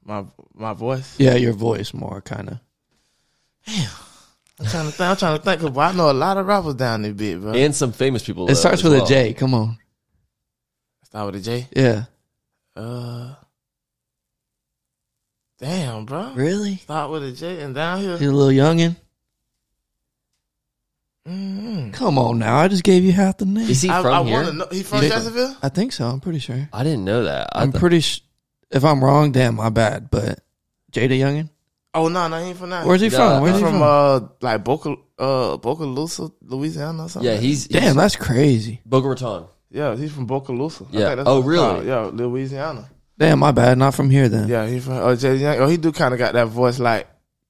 [0.04, 0.24] My
[0.54, 1.14] my voice.
[1.18, 2.58] yeah, your voice more kind of.
[3.68, 5.00] I'm trying to think.
[5.00, 5.60] I'm trying to think.
[5.60, 7.52] Cause boy, I know a lot of rappers down there, bit, bro.
[7.52, 8.46] and some famous people.
[8.48, 9.04] It uh, starts with well.
[9.04, 9.34] a J.
[9.34, 9.78] Come on.
[11.04, 11.66] Start with a J.
[11.76, 12.04] Yeah.
[12.74, 13.34] Uh,
[15.58, 16.32] damn, bro.
[16.34, 16.76] Really?
[16.76, 18.16] Start with a J and down here.
[18.16, 18.96] You're a little youngin.
[21.28, 21.90] Mm-hmm.
[21.90, 22.56] Come on now.
[22.58, 23.68] I just gave you half the name.
[23.68, 24.32] Is he I, from I here?
[24.32, 24.66] want to know.
[24.70, 25.08] He from Yeah.
[25.08, 25.56] Jacksonville?
[25.62, 26.06] I think so.
[26.06, 26.68] I'm pretty sure.
[26.72, 27.48] I didn't know that.
[27.52, 28.00] I I'm th- pretty.
[28.00, 28.20] Sh-
[28.70, 30.08] if I'm wrong, damn, my bad.
[30.10, 30.40] But
[30.92, 31.50] JayDaYoungan.
[31.96, 32.86] Oh no, no, he ain't from that.
[32.86, 33.42] Where's he Nah, from?
[33.42, 33.82] Where's He's he from from?
[33.82, 37.30] uh like Boca uh Bogalusa, Louisiana or something.
[37.30, 38.80] yeah, he's, he's Damn, that's crazy.
[38.84, 39.46] Boca Raton.
[39.70, 40.86] yeah, he's from Bogalusa.
[40.90, 41.06] Yeah.
[41.06, 41.86] think that's Oh, what it's really?
[41.86, 41.86] called.
[41.86, 42.90] Yeah, Louisiana.
[43.18, 43.78] Damn, my bad.
[43.78, 44.46] Not from here then.
[44.48, 45.56] Yeah, he from oh Jay Young.
[45.58, 47.06] Oh, he do kind of got that voice like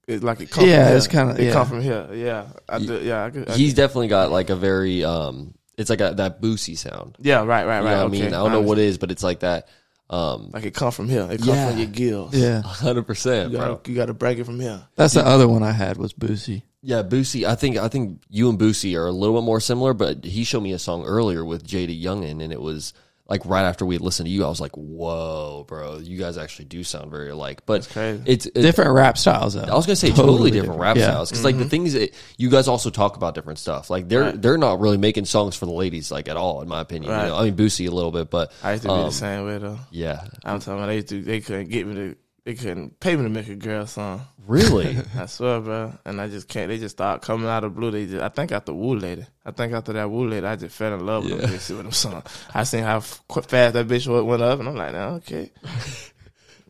[0.07, 0.97] it like it come Yeah, from here.
[0.97, 1.53] it's kinda- it yeah.
[1.53, 2.09] come from here.
[2.15, 3.01] Yeah, I do.
[3.03, 6.41] Yeah, I could, I He's definitely got like a very um, it's like a, that
[6.41, 7.17] Boosie sound.
[7.21, 7.91] yeah, right, right, You right.
[7.97, 8.21] know what okay.
[8.21, 9.67] I mean, I don't know what it is, but it's like that.
[10.09, 11.27] Um, Like it come from here.
[11.31, 11.69] It come Yeah.
[11.71, 12.35] from your gills.
[12.35, 13.75] Yeah, hundred percent, You bro.
[13.77, 14.83] gotta, you gotta break it from here.
[14.95, 16.63] that's the other one I had was Boosie.
[16.83, 17.45] Yeah, Boosie.
[17.45, 20.45] I think I think you and Boosie are a little bit more similar, but he
[20.45, 22.93] showed me a song earlier with JayDaYoungan, and it was
[23.29, 26.67] like right after we listened to you, I was like, "Whoa, bro, you guys actually
[26.67, 28.23] do sound very alike." But crazy.
[28.27, 29.63] it's it, Different rap styles though.
[29.63, 31.11] I was gonna say totally, different, rap Yeah.
[31.11, 33.91] styles because like the things that you guys also talk about different stuff.
[33.91, 34.41] Like they're Right.
[34.43, 37.11] they're not really making songs for the ladies like at all, in my opinion.
[37.13, 37.37] You know?
[37.37, 39.59] I mean Boosie a little bit, but I used to be um, the same way
[39.59, 39.79] though.
[39.91, 43.17] yeah, I'm talking about they used to, they couldn't get me to they couldn't pay
[43.17, 44.21] me to make a girl song.
[44.47, 44.97] Really.
[45.19, 45.93] I swear, bro.
[46.05, 46.69] And I just can't.
[46.69, 47.91] They just start coming out of blue.
[47.91, 48.23] They just.
[48.23, 49.27] I think after Woo Lady.
[49.45, 51.39] I think after that Woo Lady, I just fell in love with Yeah.
[51.47, 52.23] them bitches with them song.
[52.55, 55.51] I seen how f- fast that bitch went went up, and I'm like, nah, okay.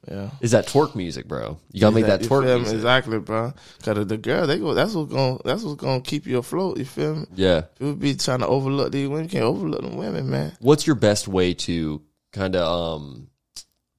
[0.08, 0.30] Yeah.
[0.40, 1.58] Is that twerk music, bro?
[1.72, 2.76] You gotta make that You twerk music.
[2.76, 3.52] exactly, bro.
[3.82, 4.72] Cause the girl, they go.
[4.72, 5.38] That's what's gonna.
[5.44, 6.78] That's what's gonna keep you afloat.
[6.78, 7.26] You feel me?
[7.34, 7.62] Yeah.
[7.80, 9.24] You would be trying to overlook these women.
[9.24, 10.52] You can't overlook them women, man.
[10.60, 12.00] What's your best way to
[12.32, 13.28] kind of um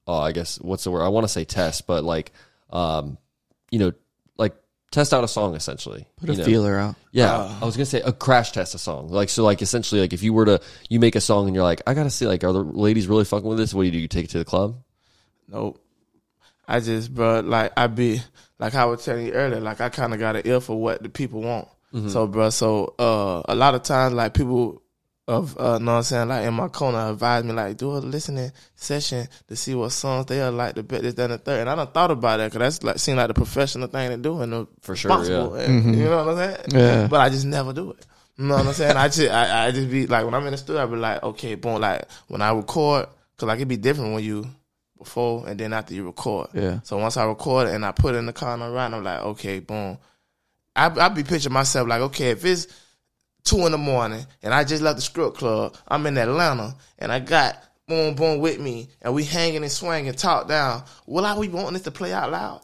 [0.06, 2.32] oh I guess what's the word I want to say test but like
[2.70, 3.18] um
[3.70, 3.92] you know
[4.36, 4.54] like
[4.90, 6.44] test out a song essentially Put a know?
[6.44, 6.94] feeler out.
[7.12, 7.58] yeah Uh.
[7.62, 10.22] I was gonna say a crash test a song like so like essentially like if
[10.22, 12.52] you were to you make a song and you're like I gotta see like are
[12.52, 14.44] the ladies really fucking with this what do you do you take it to the
[14.44, 14.76] club
[15.50, 15.82] Nope.
[16.70, 18.20] I just, bro, like I be
[18.58, 21.02] like I was telling you earlier, like I kind of got an ear for what
[21.02, 21.66] the people want.
[21.94, 22.08] Mm-hmm.
[22.10, 24.82] So, bro, so uh, a lot of times, like people
[25.28, 27.98] of, uh, know what I'm saying, like in my corner, advise me like do a
[27.98, 31.38] listening session to see what songs they are like the best, this, that, and the
[31.38, 31.60] third.
[31.60, 34.16] And I done thought about that because that's like seem like the professional thing to
[34.16, 35.64] do and the For sure, responsible, yeah.
[35.64, 36.66] and, You know what I'm saying?
[36.70, 37.06] Yeah.
[37.08, 38.06] But I just never do it.
[38.38, 38.96] You know what I'm saying?
[38.96, 41.22] I just, I, I just be like when I'm in the studio, I be like,
[41.22, 43.06] okay, boom, like when I record,
[43.36, 44.46] cause like it be different when you
[44.96, 46.48] before and then after you record.
[46.54, 46.80] Yeah.
[46.84, 48.94] So once I record it and I put it in the car and I'm riding,
[48.94, 49.98] I'm like, okay, boom.
[50.74, 52.66] I I be picturing myself like, okay, if it's
[53.44, 57.10] two in the morning and I just left the strip club, I'm in Atlanta and
[57.12, 60.84] I got boom boom with me and we hanging and swinging, talk down.
[61.06, 62.60] Will I be wanting this to play out loud?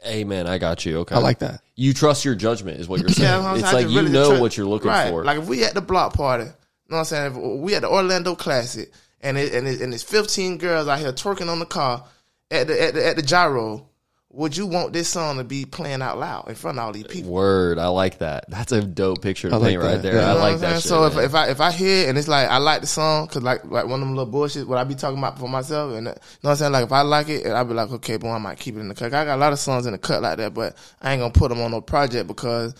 [0.00, 1.60] hey man I got you okay I like that.
[1.74, 4.12] you trust your judgment is what you're saying Yeah, it's I like just you really
[4.12, 5.10] know try- what you're looking right.
[5.10, 6.54] for Like if we at the block party, you know
[6.88, 7.32] what I'm saying?
[7.32, 11.00] If we at the Orlando Classic and it, and it, and it's 15 girls out
[11.00, 12.04] here twerking on the car
[12.48, 13.88] at the at the at the gyro.
[14.32, 17.06] Would you want this song to be playing out loud in front of all these
[17.06, 17.30] people?
[17.32, 20.02] word I like that that's a dope picture to I like paint right that.
[20.02, 20.26] there Yeah.
[20.26, 21.24] I You know like I'm that shit, So if, man.
[21.24, 23.64] if I if I hear it and it's like I like the song because like
[23.64, 26.10] like one of them little bullshit what I be talking about for myself and uh,
[26.10, 28.18] you know what I'm saying like if I like it and I be like okay
[28.18, 29.92] boy I might keep it in the cut I got a lot of songs in
[29.92, 32.74] the cut like that but I ain't gonna put them on no project because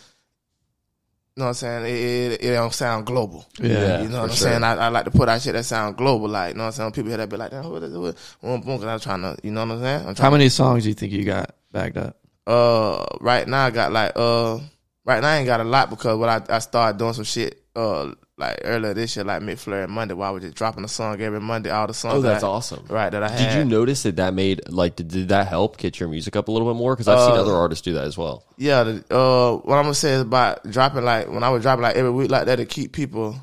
[1.39, 1.85] you know what I'm saying?
[1.85, 3.47] It, it, it don't sound global.
[3.61, 4.49] Yeah, you know what I'm sure.
[4.49, 6.67] saying I, I like to put out shit that sound global like you know what
[6.67, 6.93] I'm saying?
[6.93, 9.41] People hear that be like damn what is it boom boom because I'm trying to
[9.45, 10.09] you know what I'm saying?
[10.09, 12.17] I'm How many songs do you think you got backed up?
[12.49, 14.59] uh right now I got like uh
[15.05, 17.63] right now I ain't got a lot because what I, I started doing some shit
[17.79, 20.89] uh like earlier this year like McFlurry and Monday where I was just dropping a
[20.89, 23.55] song every Monday all the songs oh that that's I- awesome right that I Did
[23.59, 26.53] you notice that that made like did, did that help get your music up a
[26.53, 26.95] little bit more?
[26.95, 28.45] Because I've seen Uh, other artists do that as well.
[28.57, 31.83] yeah the, uh what I'm gonna say is about dropping like when I was dropping
[31.83, 33.37] like every week like that to keep people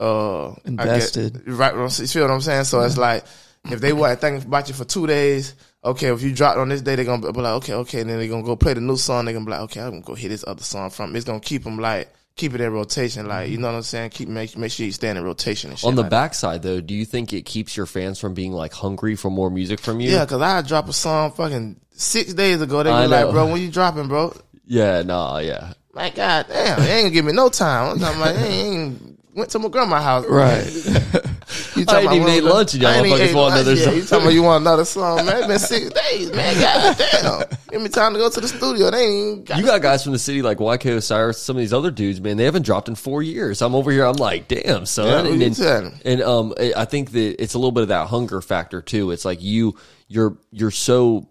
[0.00, 1.42] uh I get- Invested.
[1.48, 3.24] right you feel what I'm saying so it's like
[3.70, 5.54] if they weren't thinking about you for two days
[5.84, 8.18] okay if you drop on this day they're gonna be like okay okay and then
[8.18, 10.14] they're gonna go play the new song they're gonna be like okay I'm gonna go
[10.14, 13.48] hit this other song from it's gonna keep them like keep it in rotation like
[13.48, 13.62] you mm-hmm.
[13.62, 15.94] know what I'm saying keep make make sure you stay in rotation and shit On
[15.94, 19.16] the like backside, though, do you think it keeps your fans from being like hungry
[19.16, 20.10] for more music from you?
[20.10, 23.60] yeah cause I drop a song fucking six days ago they be like bro when
[23.60, 24.34] you dropping bro
[24.66, 25.74] yeah, nah, yeah.
[25.92, 27.92] My god damn, they ain't gonna give me no time.
[27.92, 30.24] I'm talking about, they ain't went to my grandma's house.
[30.26, 31.26] Right.
[31.76, 33.54] You I about even one ate of the- lunch and y'all I ain't motherfuckers want
[33.54, 33.94] another song.
[33.94, 35.36] You talking about you want another song, man?
[35.38, 36.60] It's been six days, man.
[36.60, 37.58] God damn.
[37.70, 38.90] Give me time to go to the studio.
[38.90, 41.72] They ain't got You got guys from the city like YK Osiris, some of these
[41.72, 42.36] other dudes, man.
[42.36, 43.62] They haven't dropped in four years.
[43.62, 44.04] I'm over here.
[44.04, 45.26] I'm like, damn, son.
[45.26, 48.08] Yeah, and, and, and, um, I I think that it's a little bit of that
[48.08, 49.10] hunger factor too.
[49.10, 49.76] It's like you,
[50.08, 51.28] you're, you're so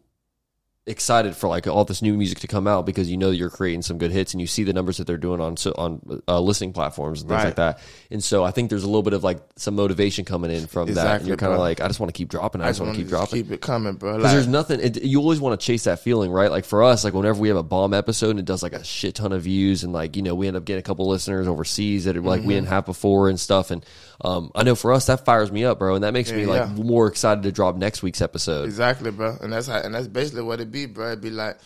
[0.87, 3.83] excited for like all this new music to come out because you know you're creating
[3.83, 6.39] some good hits and you see the numbers that they're doing on so on uh,
[6.39, 7.45] listening platforms and things Right.
[7.45, 7.79] like that.
[8.09, 10.91] And so I think there's a little bit of like some motivation coming in from
[10.95, 11.19] that.
[11.19, 12.61] And you're kind of like, I just want to keep dropping.
[12.61, 13.43] I, just want wanna keep dropping.
[13.43, 14.13] Keep it coming, bro.
[14.17, 16.49] Because Like, there's nothing, it, you always want to chase that feeling, right?
[16.49, 18.83] Like for us, like whenever we have a bomb episode and it does like a
[18.83, 21.47] shit ton of views, and like you know we end up getting a couple listeners
[21.47, 22.47] overseas that are, like Mm-hmm.
[22.47, 23.69] we didn't have before and stuff.
[23.69, 23.85] And
[24.23, 26.61] um, I know for us that fires me up, bro, and that makes me like
[26.61, 26.83] yeah.
[26.83, 28.65] more excited to drop next week's episode.
[28.65, 29.35] Exactly, bro.
[29.41, 31.07] And that's how, and that's basically what it be, bro.
[31.07, 31.57] It'd be like,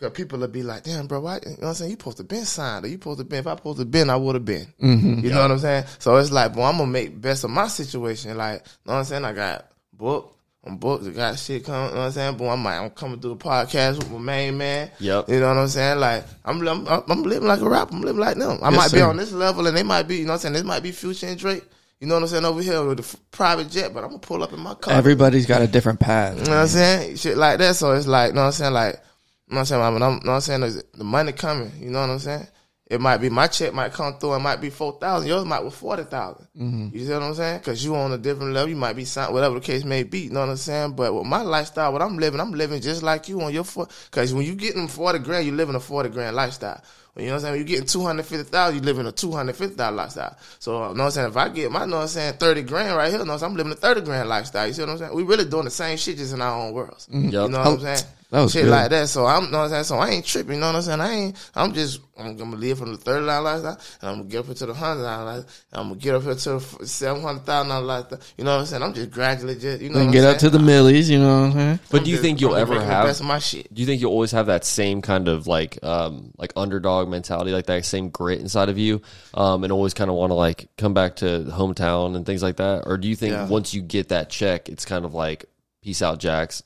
[0.00, 1.90] cause people would be like, damn, bro, why, you know what I'm saying?
[1.90, 4.08] You supposed to been signed or you supposed to been, if I supposed to been,
[4.08, 4.66] I would have been.
[4.78, 5.84] You know what I'm saying?
[5.98, 8.36] So it's like, boy, I'm gonna make best of my situation.
[8.36, 9.24] Like, you know what I'm saying?
[9.24, 10.30] I got booked.
[10.66, 11.06] I'm booked.
[11.06, 11.90] I got shit coming.
[11.90, 12.36] You know what I'm saying?
[12.38, 14.90] Boy, I might, I'm coming through a podcast with my main man.
[14.98, 15.28] Yep.
[15.28, 16.00] You know what I'm saying?
[16.00, 17.94] Like, I'm, I'm, I'm living like a rapper.
[17.94, 18.60] I'm living like them.
[18.62, 20.40] I Yes, might be on this level and they might be, you know what I'm
[20.40, 20.54] saying?
[20.54, 21.64] This might be Future and Drake.
[22.00, 22.44] You know what I'm saying?
[22.44, 24.94] Over here with the private jet, but I'm gonna pull up in my car.
[24.94, 26.38] Everybody's got a different path.
[26.38, 27.16] You know what I'm saying?
[27.16, 27.76] Shit like that.
[27.76, 28.72] So it's like, you know what I'm saying?
[28.72, 29.94] Like, you know what I'm saying?
[29.94, 30.82] When I'm, you know what I'm saying?
[30.94, 31.72] The money coming.
[31.80, 32.46] You know what I'm saying?
[32.86, 34.34] It might be my check might come through.
[34.34, 35.26] It might be four thousand.
[35.26, 36.88] Yours might be forty Mm-hmm.
[36.92, 37.58] You see what I'm saying?
[37.58, 38.68] Because you on a different level.
[38.68, 40.20] You might be signed, whatever the case may be.
[40.20, 40.92] You know what I'm saying?
[40.92, 43.90] But with my lifestyle, what I'm living, I'm living just like you on your foot.
[44.10, 46.82] Because when you get them forty grand, you living a forty grand lifestyle.
[47.16, 47.52] You know what I'm saying?
[47.52, 50.36] When you getting two hundred fifty thousand, you living a two hundred fifty thousand lifestyle.
[50.58, 51.28] So you know what I'm saying?
[51.28, 53.32] If I get my, you know what I'm saying, thirty grand right here, you know
[53.32, 53.52] what I'm saying?
[53.52, 54.66] I'm living a thirty grand lifestyle.
[54.66, 55.14] You see what I'm saying?
[55.14, 57.08] We really doing the same shit just in our own worlds.
[57.12, 57.22] Yep.
[57.22, 58.02] You know what I'm saying?
[58.34, 58.70] That was shit good.
[58.72, 59.08] like that.
[59.08, 59.84] So I'm, you know what I'm saying?
[59.84, 60.54] So I ain't tripping.
[60.54, 61.00] You know what I'm saying?
[61.00, 61.50] I ain't.
[61.54, 62.00] I'm just.
[62.18, 64.74] I'm gonna live from the thirty dollar lifestyle, and I'm gonna get up into the
[64.74, 65.54] hundred dollar lifestyle.
[65.72, 68.20] and I'm gonna get up here to the seven hundred thousand dollar lifestyle.
[68.36, 68.82] You know what I'm saying?
[68.82, 69.80] I'm just gradually just.
[69.82, 69.98] You know.
[69.98, 71.78] Then what get I'm up to the millies, you know what I'm saying?
[71.90, 73.06] But I'm do you just- think you'll I'm ever making the have?
[73.06, 73.72] best of my shit?
[73.72, 77.52] Do you think you'll always have that same kind of like um like underdog mentality,
[77.52, 79.00] like that same grit inside of you,
[79.34, 82.42] um, and always kind of want to like come back to the hometown and things
[82.42, 82.82] like that?
[82.86, 83.46] Or do you think Yeah.
[83.48, 85.44] once you get that check, it's kind of like
[85.82, 86.62] peace out, Jax.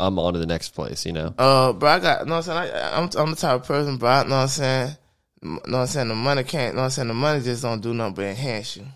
[0.00, 1.34] I'm on to the next place, you know.
[1.38, 2.20] Uh, bro, I got.
[2.20, 2.74] You know what I'm saying?
[2.74, 4.22] I, I'm, I'm the type of person, bro.
[4.22, 4.96] You know what I'm saying?
[5.42, 6.08] You know what I'm saying?
[6.08, 6.72] The money can't.
[6.72, 7.08] You know what I'm saying?
[7.08, 8.82] The money just don't do nothing but enhance you.
[8.82, 8.88] You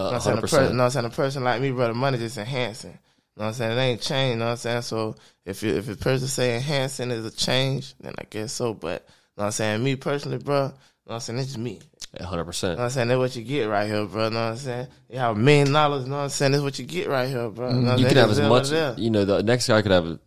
[0.00, 0.32] Uh, what I'm saying?
[0.32, 1.06] A Hundred person, you know what I'm saying?
[1.06, 2.90] A person like me, bro, the money just enhancing.
[2.90, 2.96] You
[3.40, 3.78] know what I'm saying?
[3.78, 4.82] It ain't change, you know what I'm saying?
[4.82, 8.74] So if you, if a person say enhancing is a change, then I guess so.
[8.74, 9.84] But you know what I'm saying?
[9.84, 10.72] Me personally, bro, you know
[11.04, 11.38] what I'm saying?
[11.40, 11.80] It's just me.
[12.20, 13.08] Hundred You know I'm saying?
[13.08, 14.24] That's what you get right here, bro.
[14.24, 14.86] You know what I'm saying?
[15.10, 16.52] You have a million dollars, you know what I'm saying?
[16.52, 17.70] That's what you get right here, bro.
[17.70, 18.70] You, know You can have as much.
[18.98, 20.18] You know, the next guy could have,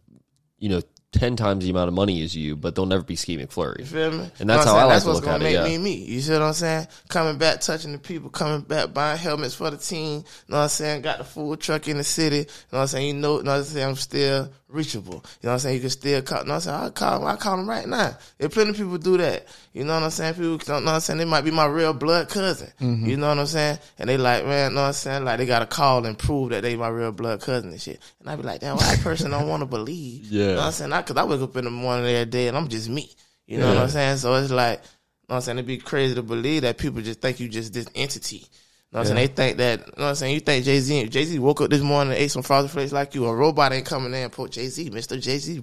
[0.59, 0.81] you know,
[1.11, 3.79] ten times the amount of money as you, but they'll never be Skeet McFlurry.
[3.79, 4.29] You feel me?
[4.39, 5.43] And that's You how know what I like to That's what's look gonna at it,
[5.43, 5.63] make yeah.
[5.63, 6.05] me me.
[6.05, 6.87] You see what I'm saying?
[7.07, 10.19] Coming back, touching the people, coming back, buying helmets for the team.
[10.19, 11.01] You know what I'm saying?
[11.03, 12.37] Got the food truck in the city.
[12.37, 13.07] You know what I'm saying?
[13.07, 13.87] You know, you know what I'm saying?
[13.87, 15.13] I'm still reachable.
[15.13, 15.75] You know what I'm saying?
[15.75, 16.39] You can still call.
[16.39, 16.83] You know what I'm saying?
[16.83, 17.27] I call them.
[17.27, 18.17] I call them right now.
[18.37, 19.47] There's plenty of people do that.
[19.73, 20.33] You know what I'm saying?
[20.35, 21.19] People don't know what I'm saying?
[21.19, 22.71] They might be my real blood cousin.
[22.81, 23.05] Mm-hmm.
[23.05, 23.79] You know what I'm saying?
[23.97, 25.25] And they like, man, you know what I'm saying?
[25.25, 28.01] Like they got to call and prove that they my real blood cousin and shit.
[28.19, 30.25] And I be like, damn, why that person don't want to believe?
[30.25, 30.47] Yeah.
[30.47, 30.91] You know what I'm saying?
[30.91, 33.11] Cause I wake up in the morning every day and I'm just me.
[33.45, 34.17] You know what I'm saying?
[34.17, 34.87] So it's like, you know
[35.27, 35.57] what I'm saying?
[35.57, 38.47] It'd be crazy to believe that people just think you just this entity.
[38.93, 39.27] You know what I'm saying?
[39.27, 40.33] They think that, you know what I'm saying?
[40.33, 42.93] You think Jay Z, Jay Z woke up this morning and ate some frosted flakes
[42.93, 43.25] like you.
[43.25, 45.21] A robot ain't coming in and put Jay Z, Mr.
[45.21, 45.59] Jay Z.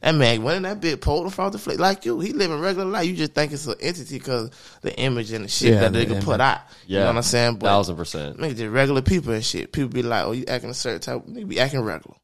[0.00, 2.18] That man went in that bit, pulled the frosted flakes like you.
[2.18, 3.06] He living regular life.
[3.06, 4.50] You just think it's an entity because
[4.82, 6.62] the image and the shit Yeah, that the they can put out.
[6.88, 7.06] You know Yeah.
[7.10, 7.54] what I'm saying?
[7.58, 8.38] But Thousand percent.
[8.38, 9.70] Nigga, just regular people and shit.
[9.70, 11.24] People be like, oh, you acting a certain type.
[11.28, 12.16] Nigga be acting regular.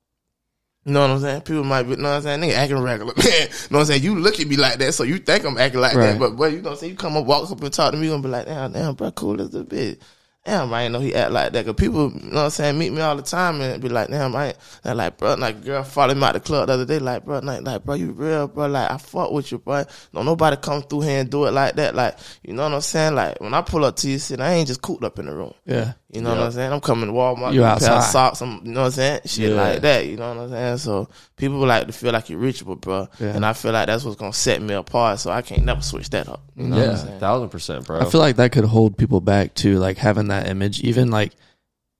[0.84, 1.42] You know what I'm saying?
[1.42, 2.40] People might be, you know what I'm saying?
[2.40, 3.14] Nigga acting regular.
[3.18, 4.02] Man, you know what I'm saying?
[4.02, 6.06] You look at me like that, so you think I'm acting like Right.
[6.14, 6.18] that.
[6.18, 6.90] But, boy, you know what I'm saying?
[6.92, 9.12] You come up, walk up and talk to me, gonna be like, damn, damn, bro,
[9.12, 10.00] cool as a bitch.
[10.44, 11.66] Damn, I ain't know he act like that.
[11.66, 14.08] Cause people, you know what I'm saying, meet me all the time and be like,
[14.08, 16.86] damn, I ain't, they're like, bro, like, girl followed me out the club the other
[16.86, 19.84] day, like, bro, like, like, bro, you real, bro, like, I fuck with you, bro.
[20.14, 21.94] Don't nobody come through here and do it like that.
[21.94, 23.14] Like, you know what I'm saying?
[23.14, 25.34] Like, when I pull up to you, shit, I ain't just cooped up in the
[25.34, 25.52] room.
[25.66, 25.92] Yeah.
[26.12, 26.38] You know Yeah.
[26.38, 26.72] what I'm saying?
[26.72, 28.10] I'm coming to Walmart, You get a pair of outside.
[28.10, 29.20] socks, I'm, you know what I'm saying?
[29.26, 29.56] Shit Yeah.
[29.62, 30.78] like that, you know what I'm saying?
[30.78, 33.06] So people like to feel like you're reachable, bro.
[33.20, 33.28] Yeah.
[33.28, 35.20] And I feel like that's what's gonna set me apart.
[35.20, 36.42] So I can't never switch that up.
[36.56, 37.20] You know what I'm Yeah, saying?
[37.20, 38.00] thousand percent, bro.
[38.00, 41.32] I feel like that could hold people back too, like having that image, even like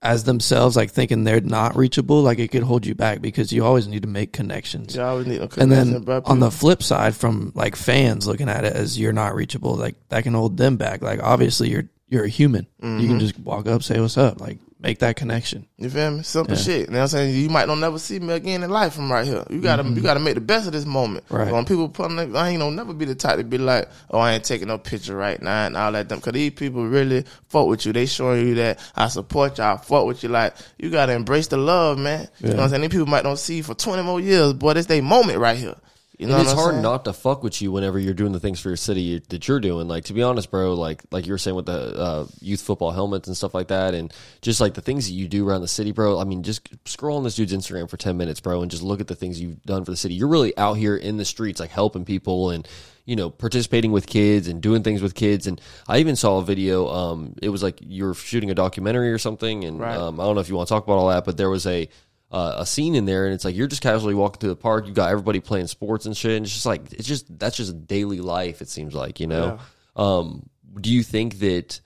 [0.03, 3.65] as themselves, like thinking they're not reachable, like it could hold you back because you
[3.65, 4.97] always need to make connections.
[4.97, 6.23] You always need a And then bro.
[6.25, 9.95] on the flip side, from like fans looking at it as you're not reachable, like
[10.09, 11.03] that can hold them back.
[11.03, 12.67] Like obviously you're you're a human.
[12.83, 13.07] You Mm-hmm.
[13.07, 15.67] can just walk up, say what's up, like make that connection.
[15.77, 16.23] You feel me?
[16.23, 16.63] Simple Yeah.
[16.63, 16.81] shit.
[16.81, 17.35] You know what I'm saying?
[17.35, 19.45] You might don't never see me again in life from right here.
[19.51, 21.25] You gotta you gotta make the best of this moment.
[21.27, 21.37] Mm-hmm.
[21.37, 21.53] Right.
[21.53, 24.33] When people put I ain't gonna never be the type to be like, oh, I
[24.33, 26.09] ain't taking no picture right now and all that.
[26.09, 27.93] Them, cause these people really fuck with you.
[27.93, 29.65] They showing you that I support you.
[29.65, 30.31] I fuck with you.
[30.31, 32.29] Like you gotta embrace the love, man.
[32.41, 32.81] You know what I'm saying?
[32.83, 35.59] These people might don't see you for 20 more years, but it's their moment right
[35.59, 35.77] here.
[36.21, 36.83] You know it's hard saying?
[36.83, 39.59] not to fuck with you whenever you're doing the things for your city that you're
[39.59, 39.89] doing.
[39.89, 42.91] Like to be honest, bro, like like you were saying with the uh, youth football
[42.91, 44.13] helmets and stuff like that, and
[44.43, 46.21] just like the things that you do around the city, bro.
[46.21, 49.01] I mean, just scroll on this dude's Instagram for ten minutes, bro, and just look
[49.01, 50.13] at the things you've done for the city.
[50.13, 52.69] You're really out here in the streets, like helping people and
[53.07, 55.47] you know participating with kids and doing things with kids.
[55.47, 55.59] And
[55.89, 56.87] I even saw a video.
[56.89, 59.97] Um, it was like you were shooting a documentary or something, and Right.
[59.97, 61.67] um, I don't know if you want to talk about all that, but there was
[61.67, 61.89] a
[62.31, 64.87] uh, a scene in there, and it's like you're just casually walking through the park.
[64.87, 67.87] You got everybody playing sports and shit, and it's just like it's just that's just
[67.87, 68.63] daily life.
[68.63, 69.59] It seems like you know.
[69.97, 70.49] Um,
[70.81, 71.81] do you think that?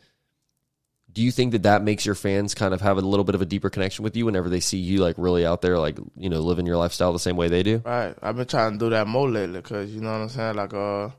[1.11, 3.41] Do you think that that makes your fans kind of have a little bit of
[3.41, 6.29] a deeper connection with you whenever they see you like really out there, like you
[6.29, 7.81] know, living your lifestyle the same way they do?
[7.85, 8.15] Right.
[8.21, 10.57] I've been trying to do that more lately because you know what I'm saying.
[10.57, 11.13] Like uh, you know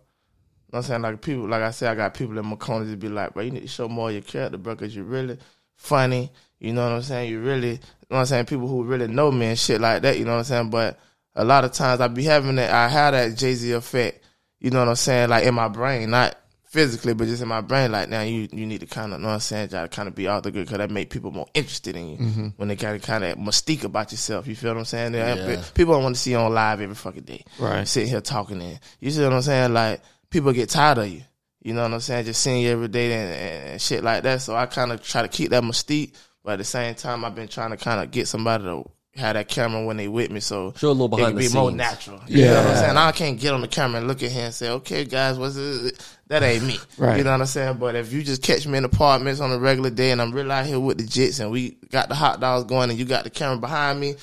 [0.67, 1.47] what I'm saying like people.
[1.47, 3.61] Like I said, I got people in my corner just be like, bro, you need
[3.61, 5.37] to show more of your character, bro, because you're really
[5.75, 6.31] funny.
[6.59, 7.31] You know what I'm saying.
[7.31, 8.45] You really, know what I'm saying.
[8.45, 10.17] People who really know me and shit like that.
[10.19, 10.69] You know what I'm saying.
[10.69, 10.99] But
[11.35, 12.71] a lot of times I be having that.
[12.71, 14.23] I have that Jay Z effect.
[14.59, 15.29] You know what I'm saying.
[15.29, 18.65] Like in my brain, not physically, but just in my brain, like now you you
[18.65, 20.51] need to kind of, know what I'm saying, try to kind of be out the
[20.51, 22.47] good because that make people more interested in you Mm-hmm.
[22.57, 24.45] when they kind of kind of mystique about yourself.
[24.47, 25.13] You feel what I'm saying?
[25.13, 25.63] Yeah.
[25.73, 27.87] People don't want to see you on live every fucking day, Right.
[27.87, 29.73] Sitting here talking, and you see what I'm saying?
[29.73, 31.21] Like people get tired of you.
[31.61, 32.25] You know what I'm saying?
[32.25, 34.41] Just seeing you every day and, and shit like that.
[34.41, 36.13] So I kind of try to keep that mystique,
[36.45, 39.33] but at the same time, I've been trying to kind of get somebody to have
[39.35, 41.53] that camera when they with me, so Show a little it can behind be the
[41.55, 41.77] more scenes.
[41.77, 42.21] natural.
[42.27, 42.79] You know what I'm Yeah.
[42.81, 42.97] saying?
[42.97, 45.55] I can't get on the camera and look at him and say, "Okay, guys, what's
[45.55, 46.79] it?" That ain't me.
[46.97, 47.17] Right.
[47.17, 47.77] You know what I'm saying?
[47.77, 50.51] But if you just catch me in apartments on a regular day and I'm really
[50.51, 53.23] out here with the jits and we got the hot dogs going and you got
[53.23, 54.15] the camera behind me,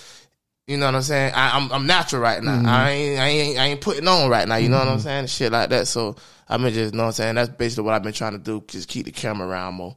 [0.66, 1.32] you know what I'm saying?
[1.34, 2.56] I, I'm I'm natural right now.
[2.56, 2.66] Mm-hmm.
[2.66, 4.56] I ain't I ain't I ain't putting on right now.
[4.56, 5.04] You know what I'm mm-hmm.
[5.04, 5.26] saying?
[5.28, 5.88] Shit like that.
[5.88, 6.16] So
[6.48, 7.34] I've been just, you know what I'm saying?
[7.36, 8.62] That's basically what I've been trying to do.
[8.68, 9.96] Just keep the camera around more.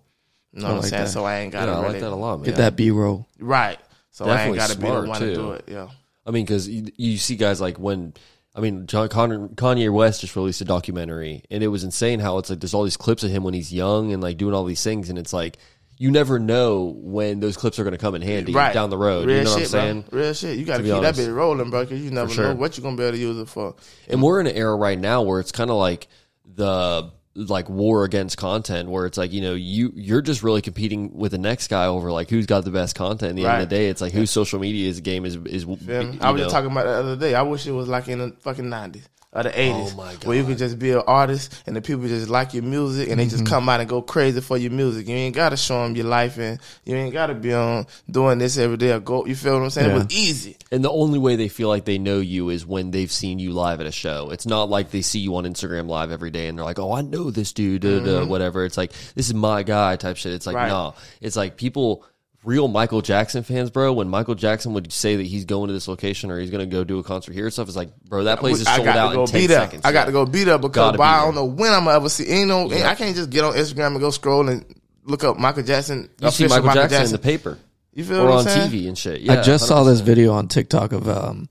[0.55, 1.03] You know I what I'm like saying?
[1.03, 1.09] that.
[1.09, 2.45] So I ain't got to I really like that a lot, man.
[2.45, 3.27] Get that B roll.
[3.39, 3.77] right.
[4.11, 5.27] So I ain't Definitely got to be the smart, one too.
[5.27, 5.65] to do it.
[5.67, 5.89] Yeah.
[6.25, 8.13] I mean, because you, you see guys like when
[8.55, 12.37] I mean, John Connor, Kanye West just released a documentary, and it was insane how
[12.37, 14.63] it's like there's all these clips of him when he's young and like doing all
[14.63, 15.57] these things, and it's like
[15.97, 18.97] you never know when those clips are going to come in handy right down the
[18.97, 19.27] road.
[19.27, 20.01] Real you know what I'm saying?
[20.09, 20.19] Bro.
[20.21, 20.57] Real shit.
[20.57, 21.19] You got to be keep honest.
[21.19, 22.45] that bitch rolling, bro, because you never sure.
[22.45, 23.75] know what you're gonna be able to use it for.
[24.07, 26.07] And we're in an era right now where it's kind of like
[26.45, 31.17] the like war against content where it's like you know you you're just really competing
[31.17, 33.55] with the next guy over like who's got the best content at the right.
[33.55, 33.87] end of the day.
[33.89, 36.91] It's like whose social media is game is is i was just talking about the
[36.91, 37.35] other day.
[37.35, 40.37] I wish it was like in the fucking 90s of the oh eighties, oh where
[40.37, 43.25] you can just be an artist and the people just like your music and they
[43.25, 43.53] just mm-hmm.
[43.53, 45.07] come out and go crazy for your music.
[45.07, 48.57] You ain't gotta show them your life and you ain't gotta be on doing this
[48.57, 48.91] every day.
[48.93, 49.89] Or go, you feel what I'm saying?
[49.89, 49.95] Yeah.
[49.95, 50.57] It was easy.
[50.71, 53.51] And the only way they feel like they know you is when they've seen you
[53.51, 54.29] live at a show.
[54.31, 56.93] It's not like they see you on Instagram live every day and they're like, "Oh,
[56.93, 58.29] I know this dude," mm-hmm.
[58.29, 58.63] whatever.
[58.63, 60.33] It's like this is my guy type shit.
[60.33, 60.69] It's like right.
[60.69, 60.93] no, nah.
[61.19, 62.05] it's like people
[62.45, 63.91] real Michael Jackson fans, bro.
[63.93, 66.71] When Michael Jackson would say that he's going to this location or he's going to
[66.73, 68.85] go do a concert here and stuff, it's like, bro, that place is I sold
[68.85, 69.61] got out to go in ten be there.
[69.61, 69.81] seconds.
[69.83, 71.97] I got to go beat up because Gotta be I don't know when I'm gonna
[71.97, 72.27] ever see.
[72.29, 74.63] Ain't no, I can't just get on Instagram and go scroll and
[75.03, 76.09] look up Michael Jackson.
[76.21, 77.57] You see official Michael, Jackson, in the paper
[77.93, 78.71] You feel or what I'm on saying?
[78.71, 79.21] TV and shit.
[79.21, 81.49] Yeah, I just saw this video on TikTok of um,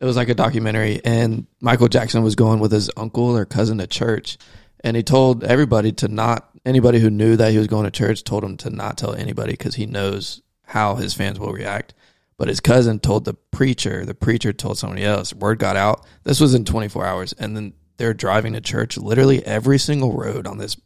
[0.00, 3.78] it was like a documentary, and Michael Jackson was going with his uncle or cousin
[3.78, 4.38] to church,
[4.82, 8.24] and he told everybody to not anybody who knew that he was going to church
[8.24, 11.94] told him to not tell anybody because he knows how his fans will react.
[12.38, 15.32] But his cousin told the preacher, the preacher told somebody else.
[15.32, 16.04] Word got out.
[16.24, 18.96] This was in 24 hours, and then they're driving to church.
[18.96, 20.76] Literally every single road on this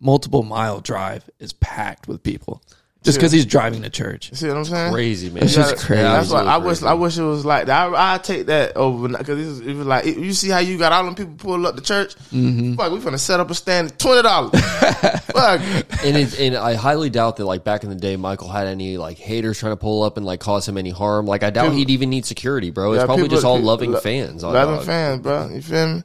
[0.00, 2.62] multiple mile drive is packed with people,
[3.06, 4.30] just because he's driving to church.
[4.34, 4.92] See what I'm saying?
[4.92, 5.44] Crazy man.
[5.44, 6.02] It's Yeah, just crazy.
[6.02, 6.86] That's why I Absolutely wish crazy.
[6.90, 7.94] I wish it was like that.
[7.94, 11.04] I I take that over because it was like you see how you got all
[11.04, 12.14] them people pull up the church.
[12.32, 12.74] Mm-hmm.
[12.74, 14.60] Fuck, we finna set up a stand twenty dollars.
[14.60, 15.60] Fuck,
[16.04, 18.96] and it, and I highly doubt that like back in the day, Michael had any
[18.98, 21.26] like haters trying to pull up and like cause him any harm.
[21.26, 22.92] Like I doubt People- he'd even need security, bro.
[22.92, 24.44] It's Yeah, probably people- just all people- loving fans.
[24.44, 24.84] on loving dog.
[24.84, 25.48] fans, bro.
[25.48, 26.02] You feel me?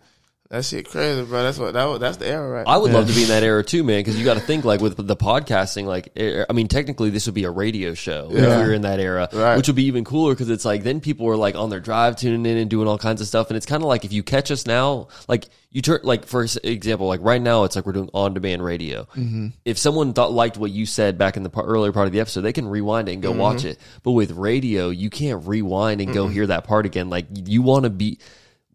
[0.51, 1.43] That shit crazy, bro.
[1.43, 2.67] That's what that was, that's the era, right?
[2.67, 4.01] I would love to be in that era too, man.
[4.01, 7.09] Because you got to think like with the podcasting, like eh, eh, I mean, technically
[7.09, 8.57] this would be a radio show if Yeah.
[8.57, 9.55] we were in that era, Right.
[9.55, 12.17] which would be even cooler because it's like then people are like on their drive
[12.17, 14.23] tuning in and doing all kinds of stuff, and it's kind of like if you
[14.23, 17.93] catch us now, like you turn like for example, like right now it's like we're
[17.93, 19.03] doing on demand radio.
[19.15, 19.47] Mm-hmm.
[19.63, 22.19] If someone thought liked what you said back in the par- earlier part of the
[22.19, 23.39] episode, they can rewind it and go mm-hmm.
[23.39, 23.79] watch it.
[24.03, 27.09] But with radio, you can't rewind and go hear that part again.
[27.09, 28.19] Like you want to be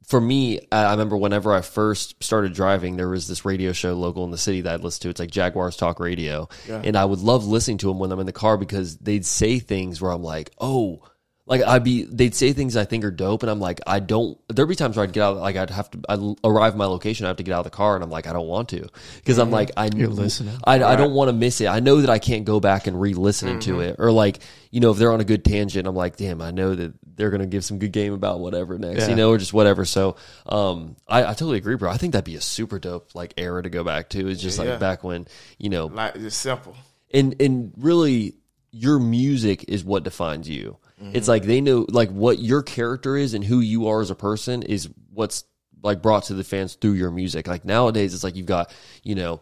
[0.07, 4.25] for me, I remember whenever I first started driving, there was this radio show local
[4.25, 5.09] in the city that I'd listen to.
[5.09, 6.49] It's like Jaguars Talk Radio.
[6.85, 9.59] And I would love listening to them when I'm in the car because they'd say
[9.59, 11.03] things where I'm like, oh,
[11.49, 13.45] like I'd be, they'd say things I think are dope.
[13.45, 15.89] And I'm like, I don't, there'd be times where I'd get out, like I'd have
[15.93, 18.03] to, I'd arrive at my location, I have to get out of the car and
[18.03, 18.89] I'm like, I don't want to.
[19.17, 20.59] because I'm like, I, You're listening.
[20.65, 21.67] I, I don't want to miss it.
[21.69, 24.41] I know that I can't go back and re-listen to it, or like
[24.73, 27.31] you know, if they're on a good tangent, I'm like, damn, I know that they're
[27.31, 29.09] gonna give some good game about whatever next, Yeah.
[29.11, 29.85] you know, or just whatever.
[29.87, 30.17] So,
[30.47, 31.91] um, I, I totally agree, bro.
[31.91, 34.29] I think that'd be a super dope like era to go back to.
[34.29, 34.77] It's just like Yeah.
[34.79, 35.27] back when
[35.59, 36.77] you know, like just simple.
[37.15, 38.35] and and really
[38.73, 43.35] your music is what defines you it's like they know like what your character is
[43.35, 45.45] and who you are as a person is what's
[45.83, 47.47] like brought to the fans through your music.
[47.47, 48.73] Like nowadays it's like you've got
[49.03, 49.41] you know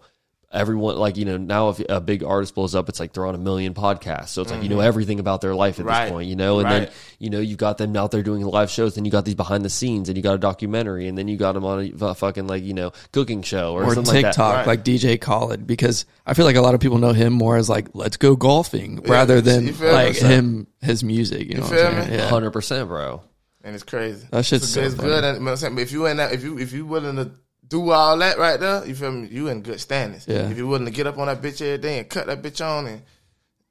[0.54, 3.34] everyone like you know now if a big artist blows up it's like they're on
[3.34, 4.86] a million podcasts so it's like you know mm-hmm.
[4.86, 6.04] everything about their life at Right.
[6.04, 8.70] this point you know and then you know you've got them out there doing live
[8.70, 11.28] shows then you got these behind the scenes and you got a documentary and then
[11.28, 14.22] you got them on a fucking like you know cooking show or, or something like
[14.22, 14.66] that TikTok, Right.
[14.66, 17.68] like DJ Khaled, because I feel like a lot of people know him more as
[17.68, 20.28] like "Let's go golfing" rather than like me?
[20.28, 21.48] him his music.
[21.48, 22.10] You know what I'm saying?
[22.10, 22.16] me?
[22.16, 22.30] Yeah.
[22.30, 23.22] 100% bro
[23.64, 24.26] and it's crazy.
[24.30, 25.08] That shit's it's, so it's funny.
[25.08, 25.24] good.
[25.24, 25.74] And, you know what I'm saying?
[25.74, 27.32] But if you in that, if you if you willing to
[27.68, 29.28] do all that right there, you feel me?
[29.28, 30.26] You in good standings.
[30.28, 30.48] Yeah.
[30.50, 32.64] If you willing to get up on that bitch every day and cut that bitch
[32.64, 33.02] on, and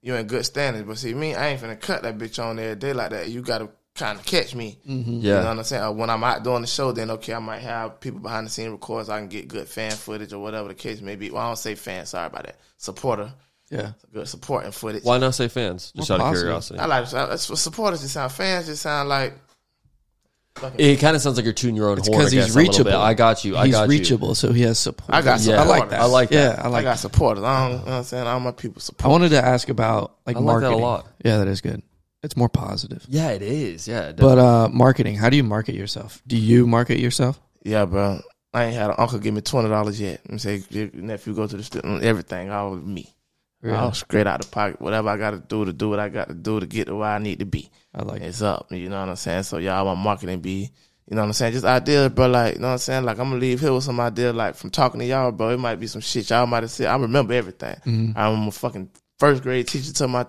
[0.01, 0.85] you in good standings.
[0.85, 3.29] But see, me, I ain't finna cut that bitch on every day like that.
[3.29, 4.79] You gotta kind of catch me.
[4.89, 5.11] Mm-hmm.
[5.11, 5.47] You know Yeah.
[5.49, 5.83] what I'm saying?
[5.83, 8.49] Or when I'm out doing the show, then okay, I might have people behind the
[8.49, 9.07] scene records.
[9.07, 11.29] so I can get good fan footage or whatever the case may be.
[11.29, 12.57] Well, I don't say fan, sorry about that.
[12.77, 13.31] Supporter,
[13.69, 13.91] Yeah.
[14.11, 15.03] good supporting footage.
[15.03, 15.91] Why not say fans?
[15.95, 16.43] Just More out of positive.
[16.47, 16.79] curiosity.
[16.79, 18.31] I like that's supporters just sound.
[18.31, 19.35] Fans just sound like
[20.77, 22.21] It kind of sounds like you're tuning your own It's horn.
[22.21, 22.91] I because he's guess, a little reachable.
[22.91, 22.95] bit.
[22.99, 23.57] I got you.
[23.57, 25.09] I he's got reachable, so he has support.
[25.13, 25.61] I got Yeah.
[25.61, 25.99] I like that.
[26.01, 26.57] I like that.
[26.57, 26.83] Yeah, I I like.
[26.83, 26.99] got that.
[26.99, 27.43] supporters.
[27.43, 28.27] I don't, you know what I'm saying?
[28.27, 29.05] All my people support.
[29.05, 30.81] I wanted to ask about like I like that a marketing.
[30.81, 31.07] lot.
[31.25, 31.81] Yeah, that is good.
[32.21, 33.03] It's more positive.
[33.09, 33.87] Yeah, it is.
[33.87, 36.21] Yeah, it But uh marketing, how do you market yourself?
[36.27, 37.41] Do you market yourself?
[37.63, 38.19] Yeah, bro.
[38.53, 40.21] I ain't had an uncle give me twenty dollars yet.
[40.29, 43.12] And say your nephew go to the store, everything all me.
[43.63, 43.77] Really?
[43.77, 44.81] All straight out the pocket.
[44.81, 46.95] Whatever I got to do to do what I got to do to get to
[46.95, 47.71] where I need to be.
[47.95, 48.25] I like it.
[48.25, 48.67] It's up.
[48.71, 49.43] You know what I'm saying?
[49.43, 50.69] So y'all, my marketing be,
[51.09, 51.53] you know what I'm saying?
[51.53, 52.27] Just ideas, bro.
[52.27, 53.05] Like, you know what I'm saying?
[53.05, 54.33] Like, I'm gonna leave here with some idea.
[54.33, 56.87] Like, from talking to y'all, bro, it might be some shit y'all might have said.
[56.87, 57.75] I remember everything.
[57.85, 58.17] Mm-hmm.
[58.17, 60.25] I'm a fucking first grade teacher to my,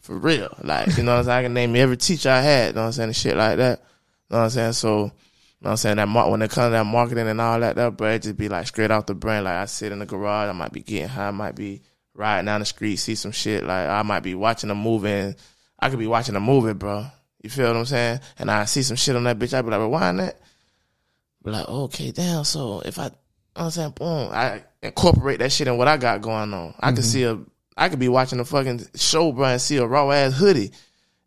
[0.00, 0.52] for real.
[0.60, 1.38] Like, you know what I'm saying?
[1.38, 2.68] I can name every teacher I had.
[2.68, 3.08] You know what I'm saying?
[3.10, 3.78] And shit like that.
[3.78, 4.72] You know what I'm saying?
[4.72, 5.10] So, you know
[5.60, 5.96] what I'm saying?
[5.98, 8.36] That mar- when it comes to that marketing and all that, that, bro, it just
[8.36, 9.44] be like straight off the brain.
[9.44, 11.82] Like, I sit in the garage, I might be getting high, I might be
[12.14, 13.64] riding down the street, see some shit.
[13.64, 15.36] Like, I might be watching a movie and
[15.78, 17.06] I could be watching a movie, bro.
[17.42, 18.20] You feel what I'm saying?
[18.38, 20.40] And I see some shit on that bitch, I be like, rewind that.
[21.44, 22.44] Be like, okay, damn.
[22.44, 23.16] So if I, you know
[23.54, 26.74] what I'm saying, boom, I incorporate that shit in what I got going on.
[26.78, 27.04] I could mm-hmm.
[27.04, 27.38] see a,
[27.76, 30.72] I could be watching a fucking show, bro, and see a raw ass hoodie,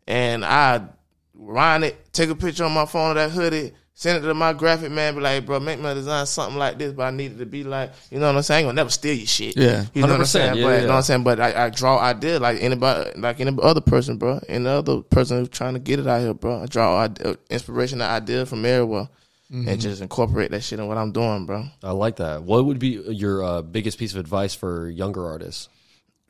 [0.06, 0.88] and I
[1.34, 4.52] rewind it, take a picture on my phone of that hoodie, send it to my
[4.52, 7.38] graphic man, be like, bro, make my design something like this, but I need it
[7.38, 8.56] to be like, you know what I'm saying?
[8.56, 9.56] I ain't gonna never steal your shit.
[9.56, 9.86] Yeah.
[9.94, 10.56] You know what I'm saying?
[10.58, 10.80] yeah, but, yeah.
[10.80, 11.24] You know what I'm saying?
[11.24, 14.38] But I, I draw ideas like anybody, like any other person, bro.
[14.48, 16.62] Any other person who's trying to get it out here, bro.
[16.62, 19.08] I draw ide- inspiration and idea from everywhere.
[19.50, 19.68] Mm-hmm.
[19.68, 21.66] And just incorporate that shit in what I'm doing, bro.
[21.82, 22.42] I like that.
[22.42, 25.68] What would be your uh, biggest piece of advice for younger artists?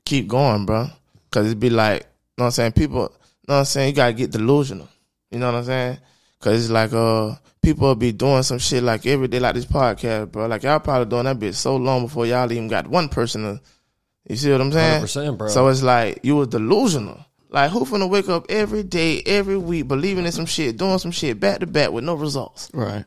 [0.04, 0.88] Keep going, bro.
[1.30, 2.06] Cause it'd be like, you
[2.38, 2.72] know what I'm saying?
[2.72, 3.88] People, you know what I'm saying?
[3.88, 4.88] You gotta get delusional.
[5.30, 5.98] You know what I'm saying?
[6.40, 10.30] Cause it's like, uh, people be doing some shit like every day, like this podcast,
[10.30, 10.46] bro.
[10.46, 13.60] Like y'all probably doing that bitch so long before y'all even got one person to,
[14.28, 15.02] you see what I'm saying?
[15.02, 15.48] 100%, bro.
[15.48, 17.24] So it's like you was delusional.
[17.48, 21.10] Like who finna wake up every day, every week, believing in some shit, doing some
[21.10, 22.70] shit back to back with no results.
[22.72, 23.04] Right.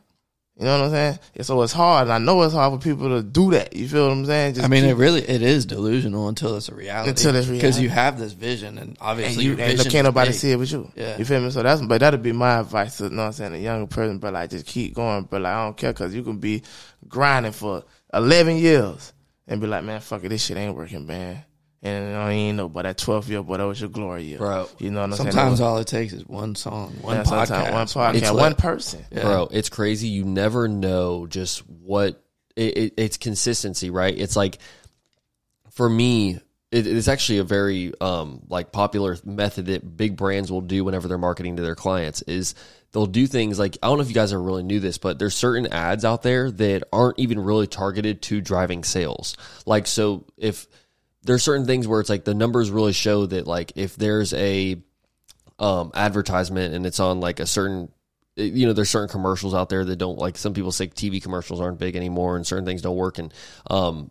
[0.60, 1.18] You know what I'm saying?
[1.36, 3.74] And so it's hard, and I know it's hard for people to do that.
[3.74, 4.54] You feel what I'm saying?
[4.56, 7.08] Just I mean, keep- it really it is delusional until it's a reality.
[7.08, 10.28] Until it's because you have this vision, and and obviously you your and can't nobody
[10.32, 10.38] big.
[10.38, 10.92] see it with you.
[10.94, 11.16] Yeah.
[11.16, 11.50] You feel me?
[11.50, 13.86] So that's but that'd be my advice to you know what I'm saying, a younger
[13.86, 15.22] person, but like just keep going.
[15.24, 16.62] But like I don't care because you can be
[17.08, 17.82] grinding for
[18.12, 19.14] eleven years
[19.48, 21.42] and be like, man, fuck it, this shit ain't working, man.
[21.82, 24.68] And I ain't know, but that 12th year, boy, that was your glory year, Bro.
[24.78, 25.30] You know what I'm saying?
[25.32, 27.46] Sometimes all it takes is one song, one Yeah, podcast.
[27.46, 29.04] sometimes one It's podcast, like- one person.
[29.10, 29.22] Yeah.
[29.22, 30.08] Bro, it's crazy.
[30.08, 32.22] You never know just what
[32.54, 34.14] it, it, it's consistency, right?
[34.16, 34.58] It's like
[35.70, 36.38] for me,
[36.70, 41.08] it, it's actually a very um, like popular method that big brands will do whenever
[41.08, 42.54] they're marketing to their clients is
[42.92, 45.18] they'll do things like I don't know if you guys are really knew this, but
[45.18, 49.36] there's certain ads out there that aren't even really targeted to driving sales.
[49.64, 50.66] Like so if
[51.22, 54.80] there's certain things where it's like the numbers really show that like if there's a
[55.58, 57.90] um, advertisement and it's on like a certain
[58.36, 61.60] you know there's certain commercials out there that don't like some people say tv commercials
[61.60, 63.18] aren't big anymore and certain things don't work.
[63.18, 63.32] And
[63.68, 64.10] um,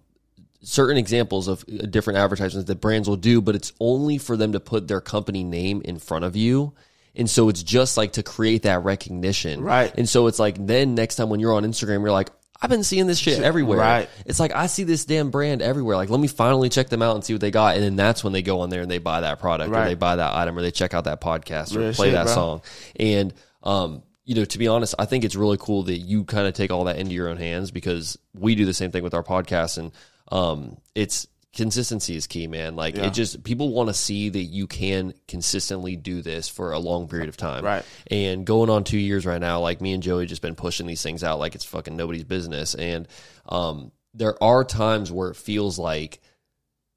[0.62, 4.52] certain examples of uh, different advertisements that brands will do but it's only for them
[4.52, 6.74] to put their company name in front of you.
[7.16, 9.62] And so it's just like to create that recognition.
[9.62, 9.92] Right.
[9.98, 12.30] and so it's like then next time when you're on instagram you're like
[12.62, 13.78] I've been seeing this shit everywhere.
[13.80, 14.10] Right.
[14.26, 15.96] It's like I see this damn brand everywhere.
[15.96, 17.76] Like, let me finally check them out and see what they got.
[17.76, 19.96] And then that's when they go on there and they buy that product or they
[19.96, 22.34] buy that item or they check out that podcast or Real play shit, that bro.
[22.34, 22.62] song.
[23.00, 23.34] And
[23.64, 26.54] um, you know, to be honest, I think it's really cool that you kind of
[26.54, 29.24] take all that into your own hands because we do the same thing with our
[29.24, 29.92] podcast and
[30.32, 32.76] um, it's consistency is key, man.
[32.76, 33.08] Like Yeah.
[33.08, 37.08] it just people want to see that you can consistently do this for a long
[37.08, 37.66] period of time.
[37.66, 37.84] Right.
[38.08, 41.02] And going on two years right now, like me and Joey just been pushing these
[41.02, 42.76] things out like it's fucking nobody's business.
[42.76, 43.08] And
[43.48, 46.20] um, there are times where it feels like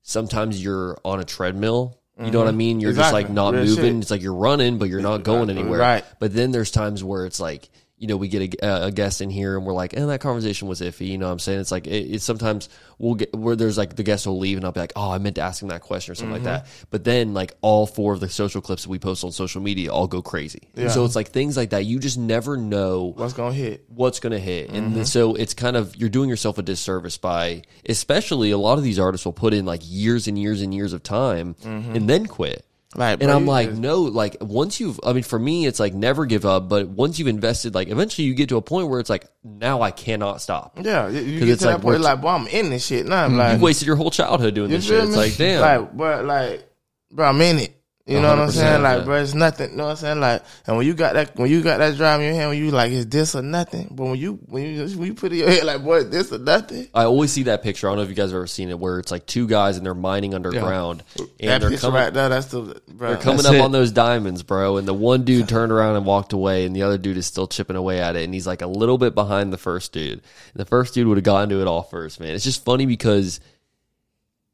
[0.03, 1.99] sometimes you're on a treadmill.
[2.23, 2.79] You know what I mean?
[2.79, 3.85] You're just like not Real moving.
[3.95, 4.03] shit.
[4.03, 5.81] It's like you're running, but you're not going anywhere.
[5.81, 6.05] Right.
[6.21, 7.69] But then there's times where it's like,
[8.03, 10.67] you know, we get a, a guest in here and we're like, and that conversation
[10.67, 11.07] was iffy.
[11.07, 11.61] You know what I'm saying?
[11.61, 14.67] It's like, it, it's sometimes we'll get where there's like the guest will leave and
[14.67, 16.67] I'll be like, oh, I meant to ask him that question or something like that.
[16.91, 19.93] But then like all four of the social clips that we post on social media
[19.93, 20.69] all go crazy.
[20.77, 21.85] And so it's like things like that.
[21.85, 23.85] You just never know What's gonna hit?
[23.89, 24.71] what's going to hit.
[24.71, 24.95] And Mm-hmm.
[24.97, 28.85] then- so it's kind of, you're doing yourself a disservice by, especially a lot of
[28.85, 31.95] these artists will put in like years and years and years of time Mm-hmm.
[31.97, 32.67] and then quit.
[32.95, 36.27] Right, And I'm like, no, like once you've, I mean, for me, it's like never
[36.27, 36.69] give up.
[36.69, 39.81] But once you've invested, like eventually you get to a point where it's like, now
[39.81, 40.79] I cannot stop.
[40.79, 43.07] Yeah, you, you get it's to like that point, like, boy, I'm in this shit
[43.07, 43.25] now.
[43.25, 43.39] I'm mm-hmm.
[43.39, 45.01] like, You've wasted your whole childhood doing this shit.
[45.01, 45.61] feel It's like, damn.
[45.63, 46.71] Like, but like,
[47.11, 47.82] bro, I'm in it.
[48.05, 48.83] You know what I'm saying?
[48.83, 49.71] Like, bro, it's nothing.
[49.71, 50.19] You know what I'm saying?
[50.21, 52.59] Like, and when you got that, when you got that drive in your hand, when
[52.59, 53.89] you like, it's this or nothing.
[53.93, 56.09] But when you, when you, when you put it in your head, like, boy, it's
[56.11, 56.89] this or nothing.
[56.93, 57.87] I always see that picture.
[57.87, 59.77] I don't know if you guys have ever seen it, where it's like two guys
[59.77, 63.11] and they're mining underground, and that they're picture coming, right there, that's the, bro.
[63.11, 63.61] they're coming That's up it.
[63.61, 64.79] on those diamonds, bro.
[64.79, 67.47] And the one dude turned around and walked away, and the other dude is still
[67.47, 70.15] chipping away at it, and he's like a little bit behind the first dude.
[70.15, 70.23] And
[70.55, 72.35] the first dude would have gotten to it all first, man.
[72.35, 73.39] It's just funny because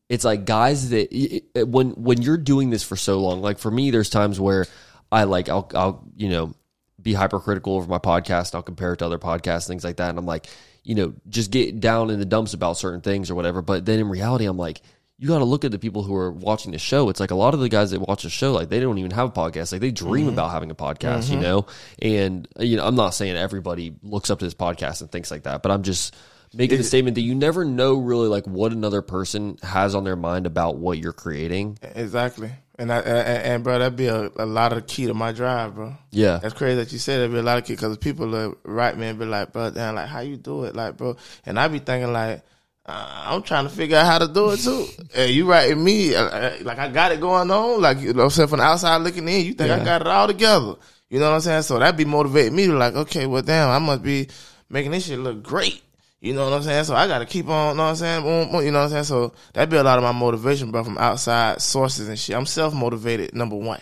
[0.08, 3.42] it's like guys that it- it- uh, when when you're doing this for so long,
[3.42, 4.66] like for me, there's times where
[5.12, 6.54] I like I'll I'll you know
[7.00, 8.54] be hypercritical over my podcast.
[8.54, 10.46] I'll compare it to other podcasts, things like that, and I'm like,
[10.82, 13.62] you know, just get down in the dumps about certain things or whatever.
[13.62, 14.80] But then in reality, I'm like.
[15.20, 17.08] You got to look at the people who are watching the show.
[17.08, 19.10] It's like a lot of the guys that watch the show, like they don't even
[19.10, 19.72] have a podcast.
[19.72, 20.34] Like they dream mm-hmm.
[20.34, 21.42] about having a podcast, you mm-hmm.
[21.42, 21.66] know.
[22.00, 25.42] And you know, I'm not saying everybody looks up to this podcast and thinks like
[25.42, 26.14] that, but I'm just
[26.58, 30.16] making the statement that you never know really like what another person has on their
[30.16, 31.78] mind about what you're creating.
[31.94, 32.50] Exactly.
[32.80, 35.32] And I, and, and bro, that'd be a, a lot of the key to my
[35.32, 35.94] drive, bro.
[36.10, 36.38] Yeah.
[36.38, 38.96] That's crazy that you said that'd be a lot of key because people are right,
[38.98, 40.74] man, be like, bro, damn, like, how you do it?
[40.74, 41.16] Like, bro.
[41.46, 42.42] And I be thinking, like,
[42.86, 44.86] uh, I'm trying to figure out how to do it too.
[45.14, 47.80] and you right in me, uh, uh, like, I got it going on.
[47.80, 48.48] Like, you know what I'm saying?
[48.48, 50.74] From the outside looking in, you think I got it all together.
[51.08, 51.62] You know what I'm saying?
[51.62, 54.28] So that'd be motivating me to like, okay, well, damn, I must be
[54.68, 55.82] making this shit look great.
[56.20, 56.84] You know what I'm saying?
[56.84, 58.22] So I got to keep on, you know what I'm saying?
[58.22, 59.04] Boom, boom, You know what I'm saying?
[59.04, 62.34] So that'd be a lot of my motivation, bro, from outside sources and shit.
[62.34, 63.80] I'm self motivated, number one.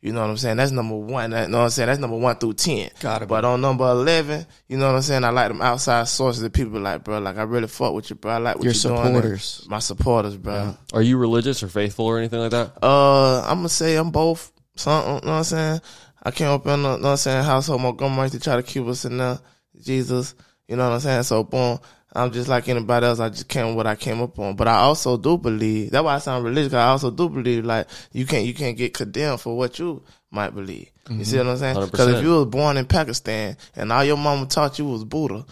[0.00, 0.58] You know what I'm saying?
[0.58, 1.30] That's number one.
[1.30, 1.86] That, you know what I'm saying?
[1.86, 2.90] That's number one through 10.
[3.00, 3.28] Gotta be.
[3.30, 5.24] But on number 11, you know what I'm saying?
[5.24, 8.10] I like them outside sources that people be like, bro, like, I really fuck with
[8.10, 8.32] you, bro.
[8.32, 9.14] I like what Your you're doing.
[9.14, 9.66] supporters.
[9.68, 10.76] My supporters, bro.
[10.92, 12.72] Are you religious or faithful or anything like that?
[12.82, 14.52] Uh, I'm gonna say I'm both.
[14.76, 15.80] Some, you know what I'm saying?
[16.22, 17.80] I came up in, the, you know what I'm saying, household.
[17.80, 19.40] My grandma used to try to keep us in the
[19.80, 20.34] Jesus.
[20.68, 21.22] You know what I'm saying?
[21.24, 21.78] So, boom.
[22.16, 23.18] I'm just like anybody else.
[23.18, 24.54] I just came with what I came up on.
[24.54, 25.90] But I also do believe.
[25.90, 26.70] That's why I sound religious.
[26.70, 30.00] 'cause I also do believe like you can't you can't get condemned for what you
[30.30, 30.90] might believe.
[31.10, 31.76] You see what I'm saying?
[31.76, 31.90] Mm-hmm.
[31.90, 35.44] Because if you was born in Pakistan and all your mama taught you was Buddha,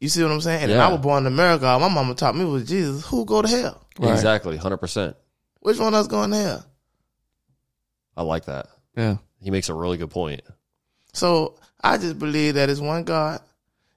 [0.00, 0.64] you see what I'm saying?
[0.64, 0.86] And if Yeah.
[0.86, 3.06] I was born in America, all my mama taught me was Jesus.
[3.06, 3.82] Who go to hell?
[3.98, 4.12] Right.
[4.12, 5.16] Exactly, hundred percent.
[5.60, 6.66] Which one of us going to hell?
[8.18, 8.66] I like that.
[8.96, 9.16] Yeah.
[9.40, 10.42] He makes a really good point.
[11.14, 13.40] So I just believe that it's one God,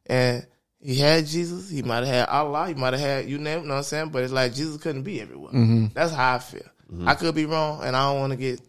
[0.06, 0.46] and
[0.86, 1.70] He had Jesus.
[1.70, 2.68] He might have had Allah.
[2.68, 3.60] He might have had you name.
[3.60, 4.10] it, You know what I'm saying?
[4.10, 5.52] But it's like Jesus couldn't be everywhere.
[5.52, 5.86] Mm-hmm.
[5.94, 6.62] That's how I feel.
[7.08, 8.62] I could be wrong, and I don't want to get.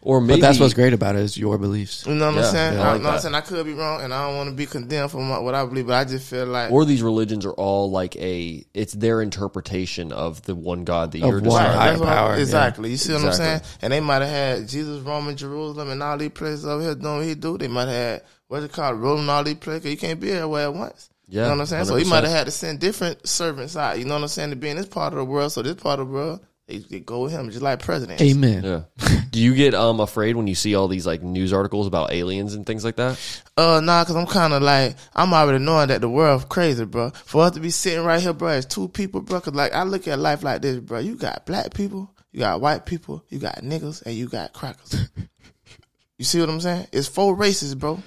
[0.00, 2.06] Or maybe But that's what's great about it is your beliefs.
[2.06, 2.74] You know what Yeah, I'm saying?
[2.74, 3.34] yeah, I, I like you know what I'm saying?
[3.34, 5.64] I could be wrong, and I don't want to be condemned for my, what I
[5.66, 5.86] believe.
[5.88, 10.12] But I just feel like or these religions are all like a it's their interpretation
[10.12, 11.72] of the one God that you're one describing.
[11.76, 12.40] higher that's what I'm- power, yeah.
[12.42, 12.90] exactly.
[12.90, 13.60] You see what I'm saying?
[13.82, 17.16] And they might have had Jesus roaming Jerusalem and all these places over here doing
[17.18, 17.58] what he do.
[17.58, 19.82] They might have had what's it called, ruling all these places.
[19.82, 21.10] 'cause You can't be everywhere at once.
[21.34, 21.84] Yeah, you know what I'm saying?
[21.86, 23.98] So he might have had to send different servants out.
[23.98, 24.50] You know what I'm saying?
[24.50, 25.50] To be in this part of the world.
[25.50, 28.22] So this part of the world, they, they go with him, just like presidents.
[28.22, 28.62] Amen.
[28.62, 28.82] Yeah.
[29.30, 32.54] Do you get um afraid when you see all these like news articles about aliens
[32.54, 33.18] and things like that?
[33.56, 37.10] Uh, nah, cause I'm kind of like I'm already knowing that the world crazy, bro.
[37.10, 39.40] For us to be sitting right here, bro, as two people, bro.
[39.40, 41.00] Cause like I look at life like this, bro.
[41.00, 45.08] You got black people, you got white people, you got niggas, and you got crackers.
[46.16, 46.86] you see what I'm saying?
[46.92, 48.00] It's four races, bro.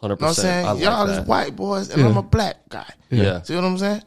[0.00, 0.66] Hundred know what I'm saying?
[0.66, 1.22] I Y'all that.
[1.22, 2.86] is white boys, and I'm a black guy.
[3.10, 3.42] Yeah.
[3.42, 4.02] See what I'm saying?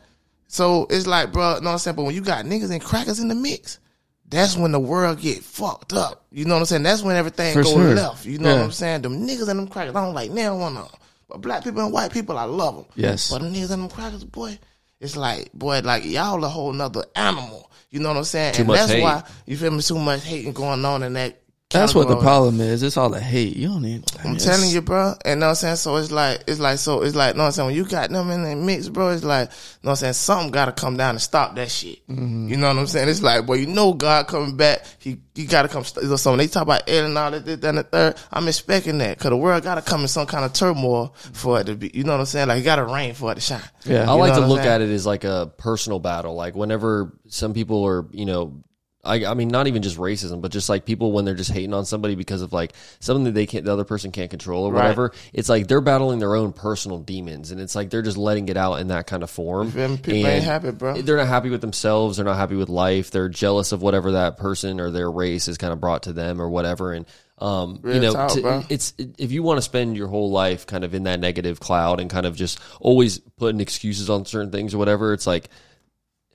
[0.48, 1.96] So it's like, bro, know what I'm saying?
[1.96, 3.80] But when you got niggas and crackers in the mix,
[4.28, 6.26] that's when the world get fucked up.
[6.32, 6.84] You know what I'm saying?
[6.84, 7.94] That's when everything For go sure.
[7.96, 8.26] left.
[8.26, 8.56] You know Yeah.
[8.58, 9.02] what I'm saying?
[9.04, 11.00] Them niggas and them crackers, I don't like neither one of them.
[11.30, 12.86] But black people and white people, I love them.
[12.96, 13.30] Yes.
[13.30, 14.58] But them niggas and them crackers, boy,
[15.00, 17.70] it's like, boy, like y'all a whole nother animal.
[17.91, 18.54] You know what I'm saying?
[18.54, 19.04] Too and much that's hate.
[19.04, 19.82] why you feel me.
[19.84, 21.39] Too much hating going on in that.
[21.74, 22.84] That's what the problem is.
[22.84, 23.56] It's all the hate.
[23.56, 24.04] You don't need.
[24.24, 25.16] I'm telling you, bro.
[25.26, 25.76] And know what I'm saying?
[25.78, 27.66] So it's like, it's like, so it's like, know what I'm saying?
[27.68, 30.14] When you got them in the mix, bro, it's like, know what I'm saying?
[30.14, 32.08] Something got to come down and stop that shit.
[32.08, 32.48] Mm-hmm.
[32.48, 33.10] You know what I'm saying?
[33.10, 34.86] It's like, boy, you know God coming back.
[35.00, 35.84] He, he got to come.
[35.84, 38.16] St- so when they talk about alien and all that, this, that, and the third,
[38.32, 39.20] I'm expecting that.
[39.20, 41.92] Cause the world got to come in some kind of turmoil for it to be,
[41.94, 42.48] you know what I'm saying?
[42.48, 43.62] Like, it got to rain for it to shine.
[43.86, 44.10] Yeah.
[44.10, 44.70] I like to look saying?
[44.70, 46.36] at it as like a personal battle.
[46.36, 48.64] Like whenever some people are, you know,
[49.06, 51.74] I, I mean, not even just racism, but just like people when they're just hating
[51.74, 54.72] on somebody because of like something that they can't, the other person can't control or
[54.72, 54.84] Right.
[54.84, 55.12] whatever.
[55.34, 58.56] It's like they're battling their own personal demons, and it's like they're just letting it
[58.56, 59.72] out in that kind of form.
[59.72, 61.01] People And ain't happy, bro.
[61.01, 62.16] They're not happy with themselves.
[62.16, 63.12] They're not happy with life.
[63.12, 66.41] They're jealous of whatever that person or their race has kind of brought to them
[66.41, 66.93] or whatever.
[66.93, 67.06] And
[67.39, 68.64] um, you Real know, talk, to- bro.
[68.70, 71.99] it's if you want to spend your whole life kind of in that negative cloud
[71.99, 75.49] and kind of just always putting excuses on certain things or whatever, it's like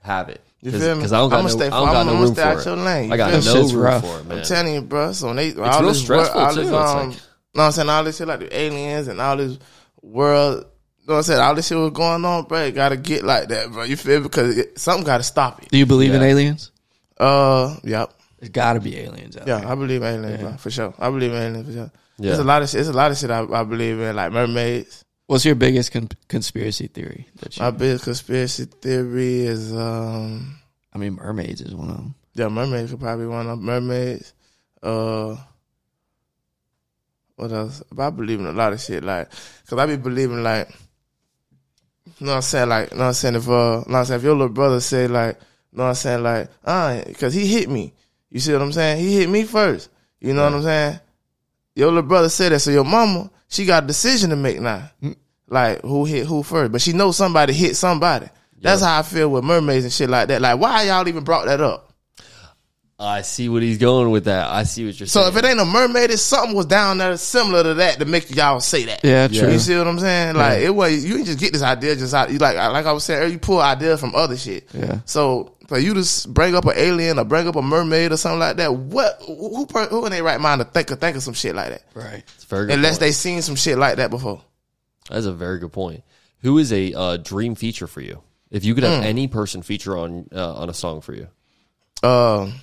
[0.03, 0.95] have it You feel me?
[0.97, 2.43] because I don't got I'ma no, stay I for- don't got I'ma- no room stay
[2.53, 2.67] for it.
[2.67, 3.09] your lane.
[3.09, 4.05] You I got no shit's room rough.
[4.05, 4.39] for it, man.
[4.39, 5.13] I'm telling you, bro.
[5.13, 6.61] So when they all real this stressful, world, all too.
[6.61, 7.17] this It's um, like-
[7.55, 9.59] know what I'm saying all this shit like the aliens and all this
[10.03, 10.65] world.
[11.07, 11.41] Know what I'm saying?
[11.41, 12.59] All this shit was going on, bro.
[12.65, 13.83] It gotta get like that, bro.
[13.85, 14.25] You feel me?
[14.25, 15.71] Because it, something gotta stop it.
[15.71, 16.71] Do you believe in aliens?
[17.19, 18.13] Uh, yep.
[18.39, 19.69] There's got to be aliens out Yeah, there.
[19.69, 20.49] I believe in aliens, Yeah.
[20.49, 20.95] bro, for sure.
[20.99, 21.91] I believe in aliens for sure.
[22.19, 22.27] Yeah.
[22.27, 22.75] There's a lot of shit.
[22.75, 25.05] There's a lot of shit I, I believe in, like mermaids.
[25.29, 27.29] What's your biggest con- conspiracy theory?
[27.41, 30.57] That you, My biggest conspiracy theory is, um,
[30.95, 32.15] I mean, mermaids is one of them.
[32.33, 33.67] yeah, mermaids could probably one of them.
[33.67, 34.33] mermaids.
[34.83, 35.37] Uh,
[37.37, 37.83] what else?
[37.93, 39.29] But I believe in a lot of shit, like,
[39.69, 40.69] cause I be believing like,
[42.19, 43.77] you know what I'm saying, like, you know what I'm saying, if uh, you know
[43.87, 45.37] what I'm saying, if your little brother say like,
[45.73, 47.93] you know what I'm saying, like, ah, cause he hit me.
[48.31, 48.99] You see what I'm saying?
[49.05, 49.91] He hit me first.
[50.21, 51.01] You know what I'm saying?
[51.79, 54.91] Your little brother said that, so your mama, she got a decision to make now.
[55.01, 55.13] Hmm.
[55.47, 58.27] Like who hit who first, but she knows somebody hit somebody.
[58.61, 60.43] That's how I feel with mermaids and shit like that.
[60.43, 61.88] Like, why y'all even brought that up?
[63.01, 64.49] I see what he's going with that.
[64.51, 65.33] I see what you're So saying.
[65.33, 68.05] So if it ain't a mermaid, it's something was down there similar to that to
[68.05, 69.05] make y'all say that.
[69.05, 69.43] Yeah, Yeah.
[69.43, 69.53] true.
[69.53, 70.35] You see what I'm saying?
[70.35, 72.31] Like it was you just get this idea just out.
[72.33, 74.69] You like like I was saying, you pull ideas from other shit.
[74.75, 74.99] Yeah.
[75.05, 78.17] So for you to s- bring up an alien or bring up a mermaid or
[78.17, 81.17] something like that, what who who, who in their right mind to think of think
[81.17, 81.83] of some shit like that?
[81.95, 82.25] Right.
[82.35, 83.01] It's very good Unless point.
[83.01, 84.43] they seen some shit like that before.
[85.09, 86.03] That's a very good point.
[86.43, 88.23] Who is a uh, dream feature for you?
[88.51, 91.29] If you could have any person feature on uh, on a song for you,
[92.03, 92.55] Um,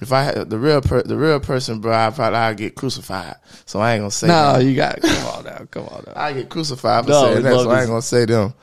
[0.00, 3.36] if I had the real per, the real person, bro, I probably I'd get crucified.
[3.66, 4.28] So I ain't gonna say.
[4.28, 4.66] No, them.
[4.68, 6.12] you got come on now, come on now.
[6.16, 7.82] I get crucified for No, saying we that, love so I this.
[7.82, 8.54] ain't gonna say them.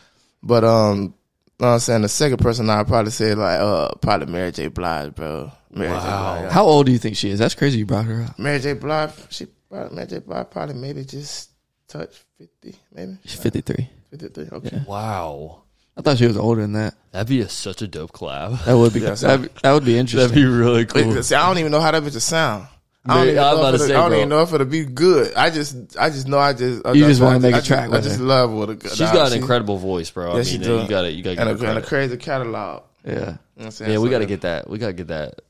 [0.44, 1.14] But um, know
[1.58, 4.68] what I'm saying the second person I'd probably say like uh probably Mary J.
[4.68, 5.52] Blige, bro.
[5.72, 6.00] Mary J.
[6.00, 6.42] Blige.
[6.44, 6.50] yeah.
[6.52, 7.40] How old do you think she is?
[7.40, 7.80] That's crazy.
[7.80, 8.38] You brought her up.
[8.40, 8.74] Mary J.
[8.74, 10.20] Blige, she probably, Mary J.
[10.20, 11.50] Blige probably maybe just
[11.88, 13.90] touch fifty, maybe She's 53.
[14.12, 14.48] fifty three.
[14.52, 14.70] Okay.
[14.78, 14.84] Yeah.
[14.86, 15.64] wow,
[15.98, 16.94] I thought she was older than that.
[17.12, 18.64] that'd be a, such a dope collab.
[18.66, 20.36] That would be Yeah, that'd, be- that would be That'd interesting.
[20.36, 21.24] be really Wait, cool.
[21.24, 22.68] see, I don't even know how that bitch will sound.
[23.10, 24.18] I don't, Man, even I was know, about if to it'll- say, I don't bro.
[24.18, 25.34] even know if it'll be good.
[25.36, 27.60] I just, I just know I just, I You just wanna I make a I
[27.60, 28.24] just- track I with just her.
[28.26, 30.34] love what a She's nah, got an she- incredible voice, bro.
[30.34, 30.82] Yeah, I she do.
[30.82, 32.84] you got to you got to and a, and a crazy catalog.
[33.06, 33.12] yeah.
[33.14, 33.92] You know what I'm saying?
[33.94, 34.70] Yeah, we So got to that- get that.
[34.70, 35.42] We got to get that.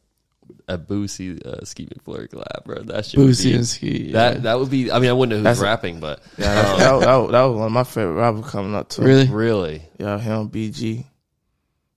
[0.69, 2.81] A Boosie uh, Skeet McFlurry collab, bro.
[2.83, 4.11] That shit would Boosie be, and Ski.
[4.11, 4.39] That yeah.
[4.41, 4.91] that would be.
[4.91, 7.31] I mean, I wouldn't know who's That's rapping, but Yeah, that's, that, was- that, was-
[7.31, 9.01] that was one of my favorite rappers coming up too.
[9.03, 9.27] really?
[9.27, 11.05] really, Yeah, him, BG.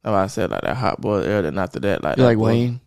[0.02, 1.44] That's why I said like that hot boy era.
[1.48, 2.80] And after that, like You that like boy- Wayne?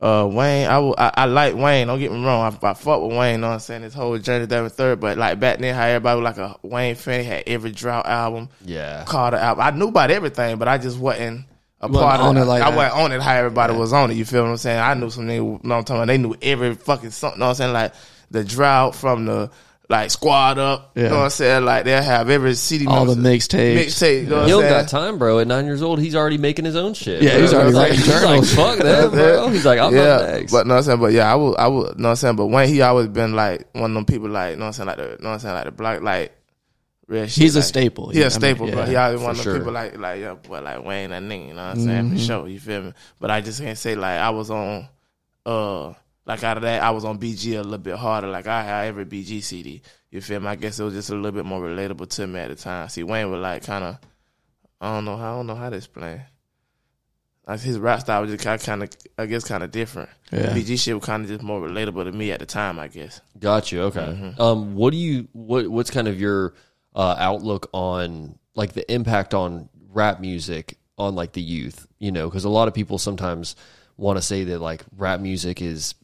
[0.00, 1.86] Uh, Wayne, I, will- I I like Wayne.
[1.86, 2.58] Don't get me wrong.
[2.62, 3.40] I, I fuck with Wayne.
[3.40, 3.82] Know what I'm saying?
[3.82, 5.00] His whole journey that and third.
[5.00, 7.20] But like back then, how everybody was like a Wayne fan.
[7.20, 9.04] He had every drought album, yeah.
[9.06, 9.64] Carter album.
[9.64, 11.44] I knew about everything, but I just wasn't
[11.80, 12.76] a part on of it like I that.
[12.76, 14.14] wasn't on it how everybody was on it.
[14.14, 14.78] You feel what I'm saying?
[14.78, 15.36] I knew some niggas.
[15.36, 16.06] You know what I'm talking about?
[16.06, 17.38] They knew every fucking something.
[17.38, 17.72] Know what I'm saying?
[17.72, 17.92] Like
[18.30, 19.50] the drought from the
[19.88, 20.92] like squad up.
[20.96, 21.64] You know what I'm saying?
[21.64, 22.86] Like they'll have every city.
[22.86, 23.76] All the number- mixtapes.
[23.76, 24.22] Mixtape.
[24.22, 24.82] You know what He I'm don't saying?
[24.82, 25.38] got time, bro.
[25.38, 27.22] At nine years old, he's already making his own shit.
[27.22, 27.40] Yeah, bro.
[27.42, 29.48] he's already like, writing he's like, fuck that, bro.
[29.50, 30.52] He's like, I'm yeah, up next.
[30.52, 32.36] but know what I'm saying, but yeah, I would, I would, know what I'm saying,
[32.36, 34.86] but Wayne, he always been like one of them people, like, know what I'm saying,
[34.88, 36.32] like the, know what I'm saying, like the black, like,
[37.08, 37.42] real shit.
[37.42, 38.08] He's a like, staple.
[38.10, 38.80] He Yeah, I a mean, staple, bro.
[38.80, 39.58] yeah, He always one of the sure.
[39.58, 42.16] people like, like, yeah, boy, like Wayne, that nigga, you know what I'm saying, Mm-hmm.
[42.16, 42.92] for sure, you feel me?
[43.20, 44.88] But I just can't say like I was on,
[45.44, 45.92] uh,
[46.26, 48.26] like out of that, I was on BG a little bit harder.
[48.28, 49.80] Like I had every BG CD.
[50.10, 50.48] You feel me?
[50.48, 52.88] I guess it was just a little bit more relatable to me at the time.
[52.88, 53.98] See, Wayne was like kind of,
[54.80, 56.22] I don't know how, I don't know how to explain.
[57.46, 60.08] Like his rap style was just kind of, I guess, kind of different.
[60.32, 60.46] Yeah.
[60.52, 63.20] BG shit was kind of just more relatable to me at the time, I guess.
[63.38, 63.82] Got you.
[63.82, 64.00] Okay.
[64.00, 64.40] Mm-hmm.
[64.42, 66.54] Um, what do you what What's kind of your
[66.96, 71.86] uh, outlook on like the impact on rap music on like the youth?
[72.00, 73.54] You know, because a lot of people sometimes
[73.96, 75.94] want to say that like rap music is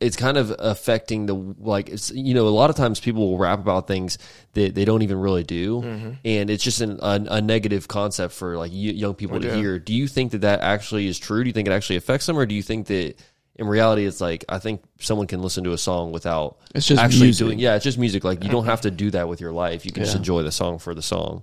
[0.00, 3.38] it's kind of affecting the like it's you know a lot of times people will
[3.38, 4.16] rap about things
[4.52, 6.10] that they don't even really do Mm-hmm.
[6.24, 9.56] and it's just an, a, a negative concept for like y- young people to yeah.
[9.56, 12.26] hear do you think that that actually is true do you think it actually affects
[12.26, 13.16] them or do you think that
[13.58, 17.02] in reality it's like i think someone can listen to a song without It's just
[17.02, 17.46] actually music.
[17.46, 19.84] doing yeah it's just music like you don't have to do that with your life
[19.84, 21.42] you can just enjoy the song for the song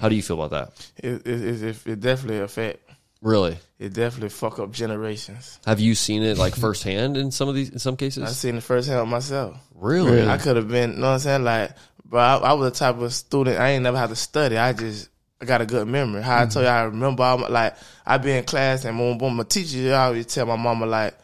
[0.00, 2.80] how do you feel about that It, it, it, it definitely affect.
[3.22, 5.58] really It definitely fuck up generations.
[5.66, 8.38] have you seen it like firsthand in some of these in some cases, I cases
[8.38, 9.56] seen it firsthand myself.
[9.74, 10.28] really Really?
[10.28, 11.44] I could have been, you know what I'm saying?
[11.44, 11.72] Like,
[12.04, 14.56] bro, I, I was the type of student, I ain't never had to study.
[14.56, 15.08] I just,
[15.40, 16.22] I got a good memory.
[16.22, 16.50] How I mm-hmm.
[16.50, 17.74] tell you, I remember, all my, like,
[18.06, 21.14] I be in class and when, when my teacher, I always tell my mama, like,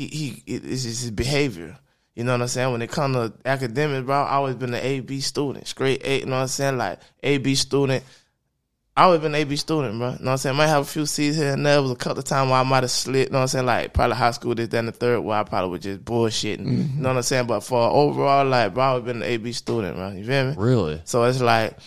[0.00, 1.76] he, he, it, it's just his behavior.
[2.14, 2.72] You know what I'm saying?
[2.72, 6.26] When it come to academics, bro, I always been an AB student, straight A, you
[6.26, 6.78] know what I'm saying?
[6.78, 8.04] Like, AB student.
[8.96, 10.08] I always been an AB student, bro.
[10.08, 10.56] You know what I'm saying?
[10.56, 11.80] Might have a few C's here and there.
[11.80, 13.66] Was a couple of times where I might have slid, you know what I'm saying?
[13.66, 16.58] Like, probably high school, this, and the third, where I probably was just bullshitting.
[16.58, 17.02] You mm-hmm.
[17.02, 17.46] know what I'm saying?
[17.46, 20.10] But for overall, like, bro, I always been an AB student, bro.
[20.10, 20.54] You feel me?
[20.58, 21.78] really So it's like,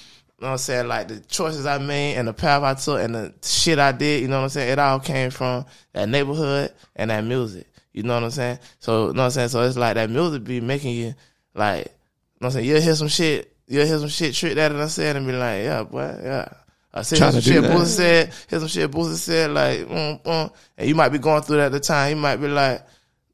[0.43, 0.87] you know what I'm saying?
[0.87, 4.21] Like the choices I made and the path I took and the shit I did,
[4.21, 4.71] you know what I'm saying?
[4.71, 7.67] It all came from that neighborhood and that music.
[7.93, 8.59] You know what I'm saying?
[8.79, 9.49] So, you know what I'm saying?
[9.49, 11.15] So it's like that music be making you
[11.53, 11.91] like, you
[12.41, 12.65] know what I'm saying?
[12.65, 15.33] You'll hear some shit, you'll hear some shit trick that and I said and be
[15.33, 16.49] like, yeah, boy, yeah.
[16.93, 17.63] I said some shit.
[17.63, 18.33] Boosie said.
[18.47, 19.51] Here's some shit Boosie said.
[19.51, 22.09] Like, mm, mm, and you might be going through that at the time.
[22.11, 22.81] You might be like,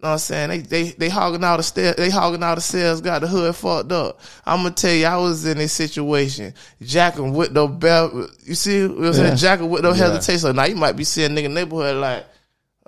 [0.01, 0.49] know what I'm saying?
[0.49, 1.95] They they they hogging out the stairs.
[1.97, 3.01] They hogging out the cells.
[3.01, 4.21] Got the hood fucked up.
[4.45, 8.29] I'm gonna tell you, I was in this situation, jacking with no bell.
[8.45, 9.27] You see, what I'm saying?
[9.27, 9.35] Yeah.
[9.35, 10.07] Jacking with no Yeah.
[10.07, 10.39] hesitation.
[10.39, 12.25] So now you might be seeing nigga neighborhood like.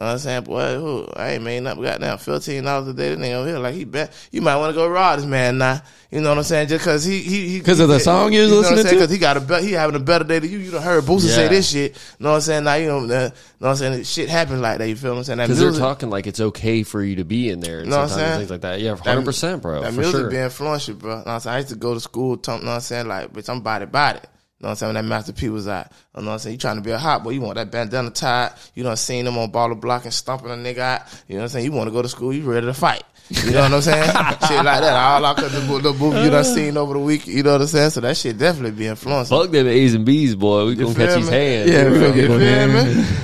[0.01, 1.83] Know what I'm saying, boy, who I ain't made nothing.
[1.83, 3.13] Goddamn, fifteen dollars a day.
[3.13, 4.11] This nigga over here, like he bet.
[4.31, 5.81] You might want to go rob this man now.
[6.09, 6.69] You know what I'm saying?
[6.69, 8.99] Just cause he he he 'Cause of the song you was know listening to?
[8.99, 9.63] Cause he got a bet.
[9.63, 10.57] He having a better day than you.
[10.57, 11.91] You done heard Boosie say this shit.
[11.91, 12.63] You Know what I'm saying?
[12.63, 14.03] Now you know, uh, know what I'm saying?
[14.03, 14.89] Shit happens like that.
[14.89, 15.37] You feel what I'm saying?
[15.37, 17.97] That Because they're talking like it's okay for you to be in there and Know
[17.97, 18.37] what I'm saying?
[18.39, 18.81] things like that.
[18.81, 19.83] Yeah, hundred percent, bro.
[19.83, 20.29] That music sure.
[20.31, 21.09] be influential, bro.
[21.11, 21.53] Know what I'm saying?
[21.53, 23.07] I used to go to school, talk, know what I'm saying?
[23.07, 24.19] Like, bitch, I'm body body.
[24.61, 24.93] You know what I'm saying?
[24.93, 25.87] When that Master P was out.
[26.15, 26.53] You know what I'm saying?
[26.53, 27.31] You trying to be a hot boy.
[27.31, 28.51] You want that bandana tied.
[28.75, 31.01] You done seen them on baller block and stomping a nigga out.
[31.27, 31.65] You know what I'm saying?
[31.65, 32.31] You want to go to school.
[32.31, 33.01] You ready to fight.
[33.29, 34.03] You know what I'm saying?
[34.11, 34.93] shit like that.
[34.93, 37.25] All I could the, the movie you done seen over the week.
[37.25, 37.89] You know what I'm saying?
[37.89, 39.35] So that shit definitely be influencing.
[39.35, 40.67] Fuck them A's and B's, boy.
[40.67, 41.35] We gonna catch these me?
[41.35, 41.71] hands.
[41.71, 42.27] Yeah, we gonna get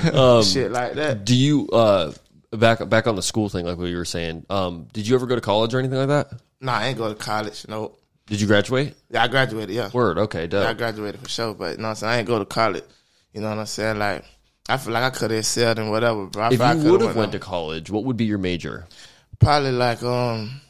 [0.02, 0.18] feel me?
[0.18, 1.24] Um, shit like that.
[1.24, 2.12] Do you uh
[2.50, 4.44] back back on the school thing, like what you were saying?
[4.50, 6.32] Um, did you ever go to college or anything like that?
[6.60, 7.64] Nah, I ain't go to college.
[7.68, 7.94] No.
[8.28, 8.94] Did you graduate?
[9.10, 9.74] Yeah, I graduated.
[9.74, 9.90] Yeah.
[9.92, 10.18] Word.
[10.18, 10.62] Okay, dope.
[10.64, 12.12] Yeah, I graduated for sure, but you know what I'm saying?
[12.12, 12.84] I ain't go to college.
[13.32, 13.98] You know what I'm saying?
[13.98, 14.24] Like,
[14.68, 16.48] I feel like I could have excelled in whatever, bro.
[16.50, 18.86] If I you coulda would have went on- to college, what would be your major?
[19.40, 20.60] probably like um,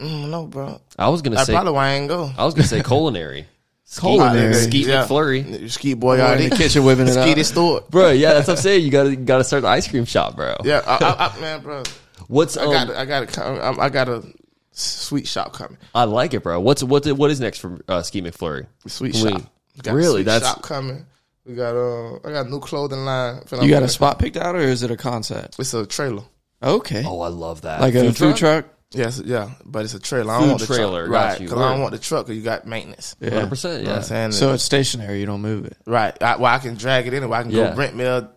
[0.00, 0.80] no, bro.
[0.98, 1.52] I was gonna That's say.
[1.54, 2.30] probably why I ain't go.
[2.36, 3.46] I was gonna say culinary.
[3.98, 4.54] Culinary.
[4.54, 5.04] Skeet Yeah.
[5.04, 5.68] McFlurry.
[5.68, 7.36] Ski boy Boy, in the kitchen whipping it Ski up.
[7.36, 7.84] the store.
[7.90, 8.84] Bro, yeah, that's what I'm saying.
[8.84, 10.54] You gotta you gotta start the ice cream shop, bro.
[10.62, 11.82] Yeah, I, I, I, man, bro.
[12.28, 14.22] What's I um, got, I got, a, I got a
[14.72, 15.78] sweet shop coming.
[15.94, 16.60] I like it, bro.
[16.60, 18.66] What's what what is next for uh, Skeet McFlurry?
[18.86, 19.42] Sweet Wait, shop.
[19.82, 20.12] Got really?
[20.20, 21.06] sweet That's- shop coming.
[21.46, 23.42] We got uh, I got a new clothing line.
[23.46, 25.56] Feel You got a spot picked out, or is it a concept?
[25.58, 26.22] It's a trailer.
[26.62, 27.80] Okay, Oh, I love that.
[27.80, 28.66] like a food truck.
[28.92, 30.32] Yes, yeah, but it's a trailer.
[30.34, 31.38] I don't want the trailer, truck, right?
[31.38, 32.26] Because I don't want the truck.
[32.26, 33.16] Because you got maintenance.
[33.20, 33.30] Yeah.
[33.30, 33.80] Hundred percent.
[33.80, 34.24] You know what Yeah.
[34.24, 34.32] I'm saying?
[34.32, 35.20] So it's stationary.
[35.20, 35.76] You don't move it.
[35.86, 36.20] Right.
[36.22, 37.38] I, well, I can drag it anywhere.
[37.38, 37.70] I can Yeah.
[37.70, 38.28] go Brent Mill,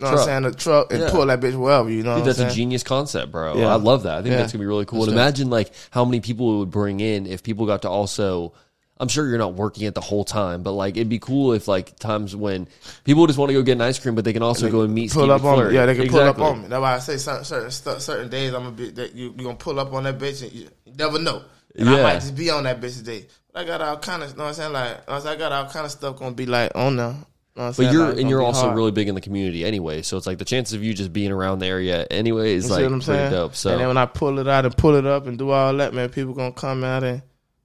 [0.00, 1.10] you know what I'm saying, the truck and Yeah.
[1.10, 3.56] pull that bitch wherever, you know I what that's I'm a genius concept, bro.
[3.58, 3.72] Yeah.
[3.72, 4.18] I love that.
[4.18, 4.38] I think Yeah.
[4.38, 5.00] that's gonna be really cool.
[5.00, 5.22] That's And dope.
[5.24, 8.52] imagine like how many people it would bring in if people got to also.
[8.98, 11.66] I'm sure you're not working it the whole time, but like it'd be cool if
[11.66, 12.68] like times when
[13.04, 14.92] people just want to go get an ice cream, but they can also go and
[14.94, 15.68] meet Pull Ski up on McFlurry.
[15.70, 15.74] me.
[15.74, 16.34] Yeah, they can exactly.
[16.34, 16.68] pull up on me.
[16.68, 19.54] That's why I say certain certain, certain days I'm gonna be that you you gonna
[19.56, 21.40] pull up on that bitch and you, you never know.
[21.76, 23.24] And I might just be on that bitch today.
[23.54, 24.72] But I got all kind of, you know what I'm saying?
[24.74, 25.32] Like, you know what I'm?
[25.32, 27.16] I got all kind of stuff gonna be like on there.
[27.56, 28.76] You know what I'm But you're and you're also hard.
[28.76, 31.32] really big in the community anyway, so it's like the chances of you just being
[31.32, 33.30] around the area anyway is like pretty saying?
[33.32, 33.54] dope.
[33.56, 35.74] So and then when I pull it out and pull it up and do all
[35.76, 37.22] that, man, people gonna come out and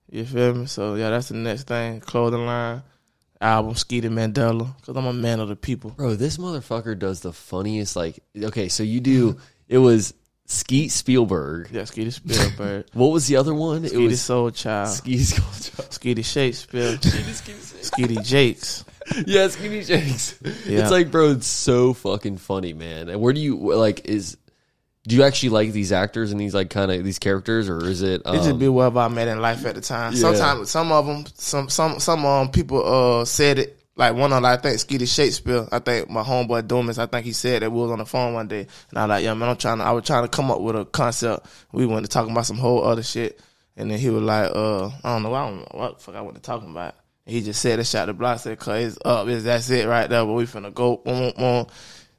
[0.09, 0.65] you feel me.
[0.65, 1.99] So yeah, that's the next thing.
[1.99, 2.81] Clothing line,
[3.39, 5.91] album, Skeeter Mandela, because I'm a man of the people.
[5.91, 7.95] Bro, this motherfucker does the funniest.
[7.95, 9.37] Like, okay, so you do.
[9.67, 10.13] It was
[10.45, 11.69] Skeet Spielberg.
[11.71, 13.83] Yeah, Skeeter Spielberg, What was the other one?
[13.83, 15.21] It Skeeter was Soul Child, Skeet
[15.89, 18.85] Skeeter Shakespeare, Skeeter Jakes.
[19.25, 20.39] Yeah, Skinny Jakes.
[20.65, 20.81] Yeah.
[20.81, 23.09] It's like, bro, it's so fucking funny, man.
[23.09, 24.05] And where do you like?
[24.05, 24.37] Is
[25.07, 28.01] do you actually like these actors and these like kind of these characters, or is
[28.01, 28.23] it?
[28.25, 30.13] Um, It just be whatever I met in life at the time.
[30.13, 30.19] Yeah.
[30.19, 32.83] Sometimes some of them, some some some um people
[33.21, 33.79] uh said it.
[33.97, 35.67] Like one of them, I think Skeeter Shakespeare.
[35.71, 36.97] I think my homeboy Doomis.
[36.97, 39.09] I think he said that we was on the phone one day, and I was
[39.09, 39.83] like, yeah, man, I'm trying to.
[39.85, 41.45] I was trying to come up with a concept.
[41.71, 43.39] We went to talking about some whole other shit,
[43.77, 46.15] and then he was like, uh, I don't know, I don't know what the fuck
[46.15, 46.95] I went to talking about.
[47.25, 50.07] He just said it, shot the block, said, cause it's up, it's, that's it right
[50.07, 50.23] there.
[50.23, 51.65] But we finna go, boom, boom.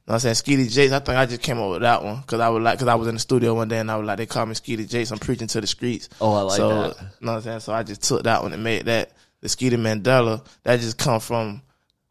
[0.07, 0.35] You know what I'm saying?
[0.35, 2.23] Skeety Jakes, I think I just came up with that one.
[2.23, 4.05] Cause I was like, cause I was in the studio one day and I was
[4.05, 5.11] like, they call me Skeety Jakes.
[5.11, 6.09] I'm preaching to the streets.
[6.19, 6.97] Oh, I like so, that.
[6.99, 7.59] You know what I'm saying?
[7.61, 9.11] So I just took that one and made that
[9.41, 10.45] the Skeety Mandela.
[10.63, 11.61] That just come from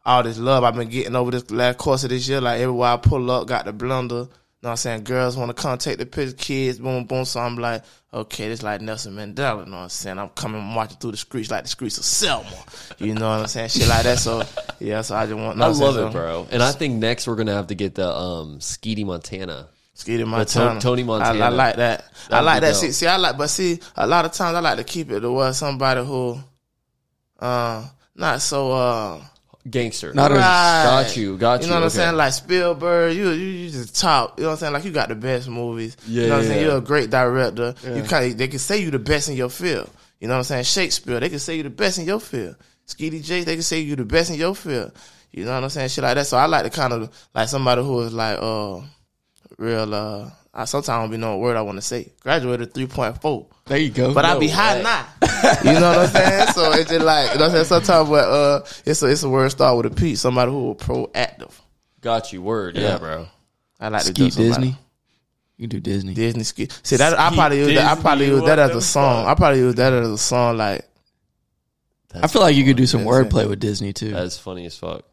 [0.05, 2.41] all this love I've been getting over this last course of this year.
[2.41, 4.29] Like everywhere I pull up, got the blender.
[4.67, 5.03] Know what I'm saying?
[5.05, 7.23] Girls want to come take the picture, kids, boom, boom.
[7.23, 7.83] So I'm like,
[8.13, 9.63] okay, this like Nelson Mandela.
[9.63, 10.19] You know what I'm saying?
[10.19, 12.49] I'm coming marching through the streets like the streets of Selma.
[12.97, 13.69] You know what I'm saying?
[13.69, 14.19] Shit like that.
[14.19, 14.43] So
[14.81, 15.61] yeah, so I just want.
[15.61, 16.47] I love it, bro.
[16.51, 19.69] And I think next we're gonna have to get the um Skeety Montana.
[19.93, 20.81] Skeeter To- Montana.
[20.81, 21.39] Tony Montana.
[21.39, 22.01] I, I like that.
[22.25, 22.71] I That'd like that.
[22.73, 22.81] dope.
[22.81, 25.21] See, see, I like, but see, a lot of times I like to keep it
[25.21, 26.37] to where somebody who,
[27.39, 29.21] uh, not so, uh,
[29.69, 30.13] Gangster.
[30.13, 32.15] Not as- Got you, got You you, know what I'm saying?
[32.15, 34.37] Like Spielberg, you you, you just top.
[34.37, 34.73] You know what I'm saying?
[34.73, 35.97] Like you got the best movies.
[36.07, 36.65] Yeah, you know what I'm yeah, saying?
[36.65, 37.75] You're a great director.
[37.83, 39.89] You kind of they can say you the best in your field.
[40.19, 40.63] You know what I'm saying?
[40.63, 42.55] Shakespeare, they can say you the best in your field.
[42.87, 44.93] Skeety J, they can say you the best in your field.
[45.31, 45.89] You know what I'm saying?
[45.89, 46.25] Shit like that.
[46.25, 48.81] So I like to kind of like somebody who is like uh
[49.57, 52.11] real uh I sometimes don't be knowing what word I want to say.
[52.21, 53.45] Graduated three point four.
[53.67, 54.13] There you go.
[54.13, 54.83] But I be high way.
[54.83, 55.05] now.
[55.63, 56.47] You know what I'm saying?
[56.53, 57.65] So it's just like you know what I'm saying.
[57.65, 60.15] Sometimes, but uh, it's a it's a word start with a P.
[60.15, 61.51] Somebody who is proactive.
[62.01, 62.41] Got you.
[62.41, 62.75] Word.
[62.75, 62.97] Yeah, Yeah.
[62.97, 63.27] bro.
[63.79, 64.49] I like to do somebody.
[64.49, 64.77] Disney.
[65.57, 66.13] You can do Disney.
[66.15, 66.69] Disney ski.
[66.81, 67.97] See that I probably use that.
[67.97, 69.25] I probably use that as a song.
[69.25, 69.31] fuck?
[69.31, 70.57] I probably use that as a song.
[70.57, 70.87] Like
[72.15, 74.11] I feel like you could do some wordplay with Disney too.
[74.11, 75.03] That's funny as fuck.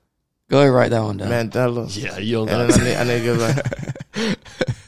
[0.48, 1.28] Go ahead, write that one down.
[1.28, 1.86] Mandela.
[2.02, 4.36] Yeah, you don't And got then I need, I need to give like,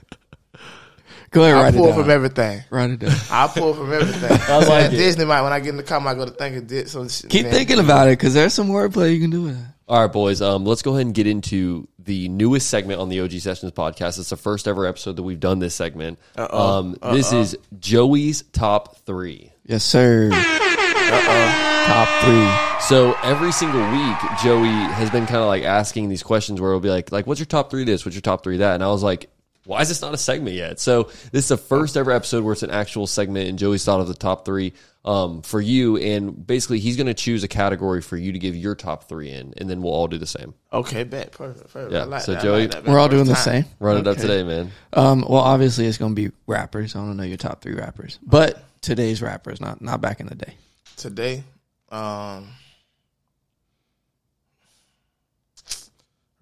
[1.37, 2.01] Go ahead, I write pull down.
[2.01, 2.63] from everything.
[2.71, 3.13] write it down.
[3.31, 4.39] I pull from everything.
[4.49, 4.97] I like it.
[4.97, 6.93] Disney might when I get in the car, I go to think of this.
[6.93, 7.53] Some shit, Keep man.
[7.53, 9.67] thinking about it because there's some wordplay you can do with it.
[9.87, 10.41] All right, boys.
[10.41, 14.19] Um, let's go ahead and get into the newest segment on the OG Sessions podcast.
[14.19, 16.19] It's the first ever episode that we've done this segment.
[16.37, 19.53] Um, this is Joey's top three.
[19.67, 20.31] Yes, sir.
[20.31, 22.87] Top three.
[22.89, 26.81] So every single week, Joey has been kind of like asking these questions where it'll
[26.81, 28.07] be like, like, what's your top three this?
[28.07, 28.75] What's your top three that?
[28.75, 29.29] And I was like,
[29.67, 30.81] why is this not a segment yet?
[30.81, 34.01] So this is the first ever episode where it's an actual segment, and Joey's thought
[34.01, 34.73] of the top three
[35.05, 38.57] um, for you, and basically he's going to choose a category for you to give
[38.57, 40.55] your top three in, and then we'll all do the same.
[40.73, 41.33] Okay, bet.
[41.33, 41.73] Perfect.
[41.73, 41.93] perfect.
[41.93, 42.43] Yeah, like so that.
[42.43, 42.85] Joey- like that.
[42.85, 43.65] We're all First doing the same.
[43.79, 44.71] Run it up today, man.
[44.93, 46.95] Um, well, obviously it's going to be rappers.
[46.97, 50.27] I want to know your top three rappers, but today's rappers, not not back in
[50.27, 50.55] the day.
[50.97, 51.45] Today,
[51.91, 52.49] um,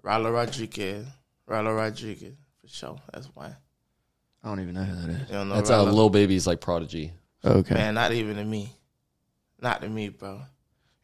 [0.03, 1.07] Rylo Rodriguez.
[1.49, 2.35] Rylo Rodriguez,
[2.75, 2.97] for sure.
[3.13, 3.55] That's why.
[4.43, 5.29] I don't even know who that is.
[5.29, 5.93] You don't know That's uh, Rylo?
[5.93, 7.13] Lil Baby's like prodigy.
[7.45, 7.75] Okay.
[7.75, 8.73] Man, not even to me.
[9.61, 10.41] Not to me, bro.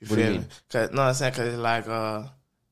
[0.00, 0.46] You What do you feel mean?
[0.70, 2.24] Cause no, I'm saying cause it's like uh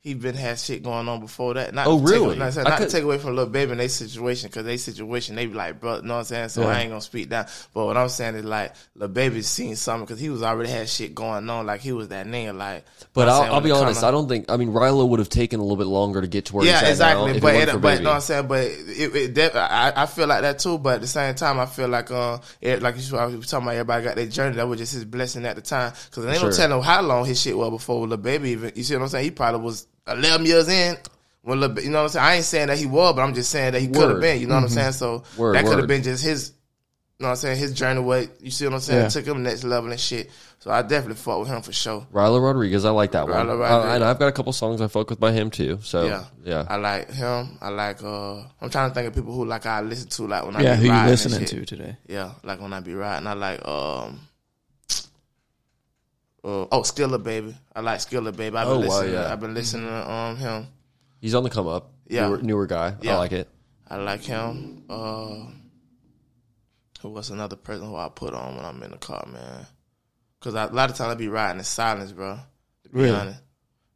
[0.08, 1.72] he been had shit going on before that.
[1.74, 2.36] Not Oh, to take- really?
[2.36, 5.36] not, not could- to take away from Lil Baby and their situation, cause they situation
[5.36, 6.48] they be like, bro, know what I'm saying?
[6.48, 6.68] So Yeah.
[6.68, 7.46] I ain't gonna speak down.
[7.74, 10.88] But what I'm saying is like, Lil Baby seen something, cause he was already had
[10.88, 12.84] shit going on, like he was that nigga, like.
[13.14, 14.02] But I'll, saying, I'll be honest.
[14.02, 14.50] I don't think.
[14.50, 16.72] I mean, Rylo would have taken a little bit longer to get to where he's
[16.72, 17.32] yeah, at exactly.
[17.32, 18.04] it But it, but Baby.
[18.04, 20.78] know what I'm saying, but it, it def- I, I feel like that too.
[20.78, 23.66] But at the same time, I feel like uh, it, like you I was talking
[23.66, 24.56] about, everybody got their journey.
[24.56, 25.92] That was just his blessing at the time.
[26.10, 26.50] Because ain't Sure.
[26.50, 28.50] no telling how long his shit was before Lil Baby.
[28.50, 29.24] Even you see what I'm saying?
[29.24, 30.96] He probably was 11 years in.
[31.42, 32.24] When little, Ba- you know what I'm saying?
[32.26, 34.40] I ain't saying that he was, but I'm just saying that he could have been.
[34.40, 34.92] You know what I'm saying?
[34.92, 36.52] So Word, that could have been just his.
[37.18, 37.58] You know what I'm saying?
[37.58, 39.02] His journey, what you see what I'm saying?
[39.02, 39.08] Yeah.
[39.08, 40.30] Took him next level and shit.
[40.60, 42.06] So I definitely fought with him for sure.
[42.12, 43.34] Rylo Rodriguez, I like that one.
[43.46, 43.94] Rylo Uh, Rodriguez.
[43.96, 45.78] and I've got a couple songs I fuck with by him too.
[45.82, 46.24] So Yeah.
[46.44, 47.58] yeah, I like him.
[47.60, 48.02] I like.
[48.04, 50.60] uh I'm trying to think of people who like I listen to like when I
[50.62, 51.96] yeah, who you listening to today?
[52.06, 54.20] Yeah, like when I be riding, I like um.
[56.44, 58.56] Uh, oh, Skilla baby, I like Skilla baby.
[58.56, 59.12] I've been Oh, wow, listening.
[59.14, 59.32] yeah.
[59.32, 60.66] I've been listening to um him.
[61.20, 61.90] he's on the come up.
[62.06, 62.28] Yeah.
[62.28, 62.94] newer, newer guy.
[63.06, 63.48] I like it.
[63.90, 64.84] I like him.
[64.88, 65.46] Uh,
[67.00, 69.66] who was another person who I put on when I'm in the car, man?
[70.38, 72.38] Because a lot of times I be riding in silence, bro.
[72.84, 73.10] To be Really?
[73.16, 73.40] honest,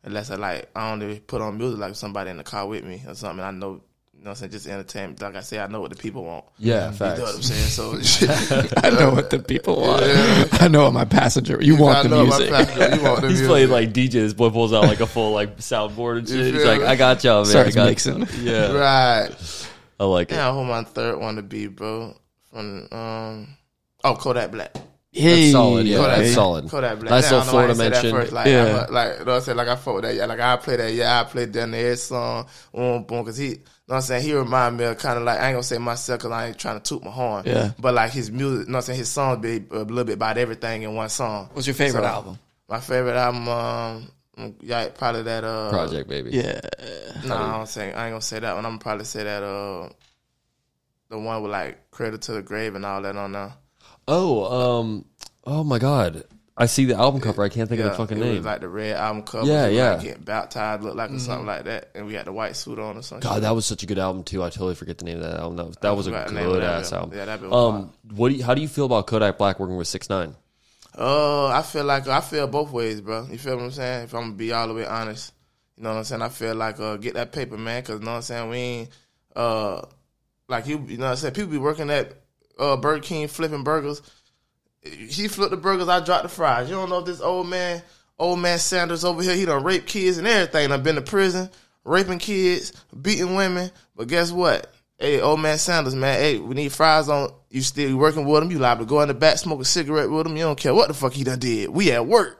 [0.03, 3.03] unless I like I don't put on music like somebody in the car with me
[3.07, 3.45] or something.
[3.45, 3.83] I know,
[4.23, 5.21] you know, what I'm saying just entertainment.
[5.21, 6.45] Like I say, I know what the people want.
[6.57, 7.67] Yeah, You know what I'm saying?
[7.67, 7.91] So
[8.85, 10.05] I know what the people want.
[10.63, 11.59] I know what my passenger.
[11.61, 12.51] You want I the know music.
[12.51, 13.47] passenger, you want the He's music.
[13.49, 14.13] playing like DJ.
[14.13, 16.55] This boy pulls out like a full like soundboard and shit.
[16.55, 16.83] He's like.
[16.83, 17.47] I got y'all, man.
[17.47, 18.27] Starts I got mixing.
[18.43, 19.67] Yeah, right.
[19.99, 20.37] I like it.
[20.37, 22.17] Yeah, who my third one to be, bro?
[22.53, 23.49] From um,
[24.05, 24.77] oh Kodak Black.
[25.15, 25.87] Hey, That's solid.
[25.87, 26.35] Yeah, Kodak that's Black.
[26.35, 26.71] solid.
[26.71, 27.11] Kodak Black.
[27.11, 28.35] Nice Yeah, I little don't know why I Florida ain't mention.
[28.35, 28.63] Like, Yeah.
[28.63, 29.59] I'm a- like, you know what I'm saying?
[29.59, 30.15] Like, I fought with that.
[30.15, 30.93] Yeah, like, I play that.
[30.95, 32.47] Yeah, I played down there song.
[32.73, 33.19] Boom, boom.
[33.23, 33.59] Because he, you
[33.93, 34.23] know what I'm saying?
[34.25, 36.49] He remind me of kind of like, I ain't going to say myself because I
[36.49, 37.45] ain't trying to toot my horn.
[37.47, 37.73] Yeah.
[37.79, 38.99] But like his music, you know what I'm saying?
[38.99, 41.51] His songs be a little bit about everything in one song.
[41.53, 42.39] What's your favorite So, album?
[42.69, 46.31] My favorite album, um, yeah, probably that, uh, Project baby.
[46.31, 46.61] Yeah,
[47.27, 47.93] No, I don't say.
[47.93, 48.65] I ain't gonna say that one.
[48.65, 49.91] I'm gonna probably say that uh,
[51.11, 53.53] the one with like "Cradle to the Grave" and all that on there.
[54.09, 55.05] Oh, um,
[55.45, 56.25] oh my god.
[56.57, 57.43] I see the album cover.
[57.43, 58.37] I can't think of the fucking it name.
[58.37, 59.47] Was like the red album cover.
[59.47, 59.93] Yeah, yeah.
[59.93, 62.79] Like getting baptized, looked like or something like that, and we had the white suit
[62.79, 63.27] on or something.
[63.27, 64.43] God, that was such a good album too.
[64.43, 65.57] I totally forget the name of that album.
[65.57, 67.17] That was, that was a forgot the name of good ass album.
[67.17, 69.77] Yeah, that been um, what do you, how do you feel about Kodak Black working
[69.77, 70.35] with Six Nine?
[70.97, 73.27] Uh, I feel like I feel both ways, bro.
[73.31, 74.05] You feel what I'm saying?
[74.05, 75.33] If I'm gonna be all the way honest,
[75.79, 76.21] you know what I'm saying.
[76.21, 78.51] I feel like uh, get that paper, man, because you know what I'm saying.
[78.51, 78.89] We ain't
[79.35, 79.83] uh,
[80.49, 81.33] like you, you know what I'm saying.
[81.35, 82.13] People be working at
[82.59, 84.03] uh Burger King flipping burgers.
[84.83, 86.69] He flipped the burgers, I dropped the fries.
[86.69, 87.83] You don't know if this old man,
[88.19, 90.73] old man Sanders over here, he done raped kids and everything.
[90.73, 91.51] I've been to prison,
[91.85, 93.71] raping kids, beating women.
[93.95, 94.73] But guess what?
[94.99, 96.19] Hey, old man Sanders, man.
[96.19, 97.33] Hey, we need fries on.
[97.51, 98.51] You still working with him?
[98.51, 100.37] You liable to go in the back, smoke a cigarette with him.
[100.37, 101.69] You don't care what the fuck he done did.
[101.69, 102.39] We at work.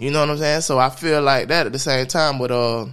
[0.00, 0.60] You know what I'm saying?
[0.60, 2.86] So I feel like that at the same time with uh.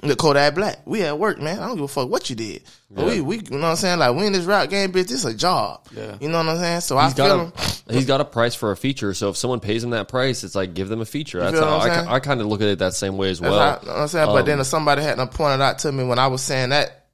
[0.00, 0.78] The Kodak Black.
[0.86, 1.58] We at work, man.
[1.58, 2.62] I don't give a fuck what you did.
[2.88, 3.98] But We, we, you know what I'm saying?
[3.98, 5.08] Like, we in this rap game, bitch.
[5.08, 5.84] This a job.
[5.94, 6.16] Yeah.
[6.20, 6.80] You know what I'm saying?
[6.82, 7.52] So I feel him.
[7.90, 9.12] he's got a price for a feature.
[9.12, 11.40] So if someone pays him that price, it's like give them a feature.
[11.40, 12.14] That's how I?
[12.14, 13.58] I kind of look at it that same way as That's well.
[13.60, 14.26] how- you know what I'm saying?
[14.26, 17.06] but Um, then if somebody had pointed out to me when I was saying that,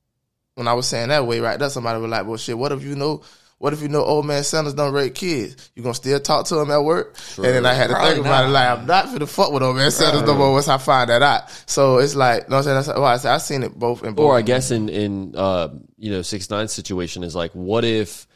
[0.56, 2.82] when I was saying that way, right there, somebody was like, well, shit, what if
[2.85, 3.23] you know,
[3.65, 5.70] what if you know old man Sanders don't rape kids?
[5.74, 7.16] You gonna still talk to him at work?
[7.39, 9.62] And then I had to Probably think about it, like, I'm not finna fuck with
[9.62, 11.49] old man Sanders no more once I find that out.
[11.65, 12.77] So it's like, you know what I'm saying?
[12.77, 14.27] That's why I said, I seen it both in both.
[14.27, 18.27] or I guess in in uh, you know six nine situation is like, what if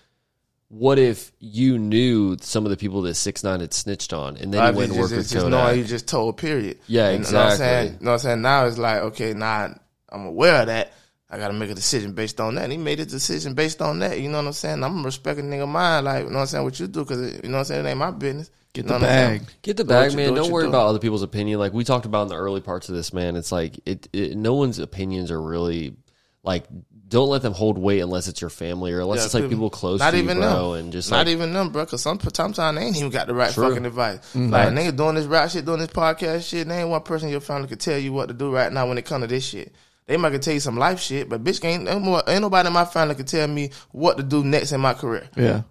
[0.68, 4.54] what if you knew some of the people that six nine had snitched on, and
[4.54, 5.50] then I you went just, just, with just Kodak?
[5.50, 6.78] knowing you just told period.
[6.86, 7.66] Yeah, And, You know what I'm exactly.
[7.66, 7.86] saying?
[7.86, 8.40] You know what I'm saying?
[8.40, 9.74] Now it's like, okay, now
[10.08, 10.94] I'm aware of that.
[11.30, 12.64] I gotta make a decision based on that.
[12.64, 14.18] And he made a decision based on that.
[14.20, 14.82] You know what I'm saying?
[14.82, 17.44] I'm respecting nigga mind, like you know what I'm saying, what you do, cause it,
[17.44, 18.50] you know what I'm saying, it ain't my business.
[18.72, 19.38] Get You know the what I'm saying?
[19.40, 19.48] bag.
[19.62, 20.28] Get the bag, you- man.
[20.30, 20.68] Do don't worry do.
[20.70, 21.58] about other people's opinion.
[21.58, 23.36] Like we talked about in the early parts of this, man.
[23.36, 24.36] It's like it, it.
[24.36, 25.96] No one's opinions are really
[26.42, 26.64] like.
[27.08, 29.56] Don't let them hold weight unless it's your family or unless Yeah, it's like people-
[29.56, 30.72] people close Not to you, even bro.
[30.74, 30.80] them.
[30.84, 31.86] And just not like, even them, bro.
[31.86, 33.66] Cause some sometimes they ain't even got the right True.
[33.70, 34.18] fucking advice.
[34.34, 34.50] Mm-hmm.
[34.50, 36.68] Like nigga doing this rap shit, doing this podcast shit.
[36.68, 38.86] There ain't one person in your family could tell you what to do right now
[38.86, 39.74] when it come to this shit.
[40.08, 42.84] They might can tell you some life shit, but bitch ain't ain't nobody in my
[42.86, 45.28] family can tell me what to do next in my career.
[45.36, 45.42] Yeah.
[45.42, 45.62] You know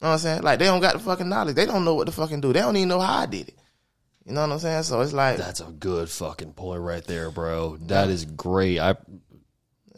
[0.00, 0.42] what I'm saying?
[0.42, 1.56] Like they don't got the fucking knowledge.
[1.56, 2.52] They don't know what to fucking do.
[2.52, 3.54] They don't even know how I did it.
[4.26, 4.82] You know what I'm saying?
[4.82, 7.78] So it's like, that's a good fucking point right there, bro.
[7.86, 8.78] That is great.
[8.78, 8.96] I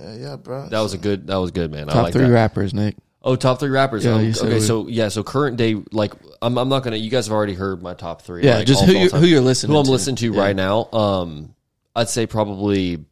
[0.00, 0.68] yeah, yeah, bro.
[0.68, 1.26] that was a good.
[1.26, 1.88] That was good, man.
[1.88, 2.30] I Top like three that.
[2.30, 2.94] rappers, Nick.
[3.20, 4.04] Oh, top three rappers.
[4.04, 6.96] Yeah, you said okay, we- so yeah, so current day, like I'm, I'm not gonna.
[6.96, 8.44] You guys have already heard my top three.
[8.44, 9.20] Yeah, like, just all- who all you time.
[9.22, 9.72] who you're listening.
[9.72, 9.90] who I'm to.
[9.90, 10.40] listening to Yeah.
[10.40, 10.88] right now.
[10.92, 11.54] Um,
[11.96, 13.04] I'd say probably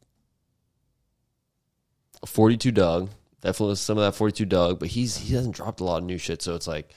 [2.25, 3.11] 42 Dugg.
[3.41, 6.19] Definitely some of that 42 Dugg, but he's he hasn't dropped a lot of new
[6.19, 6.91] shit, so it's like,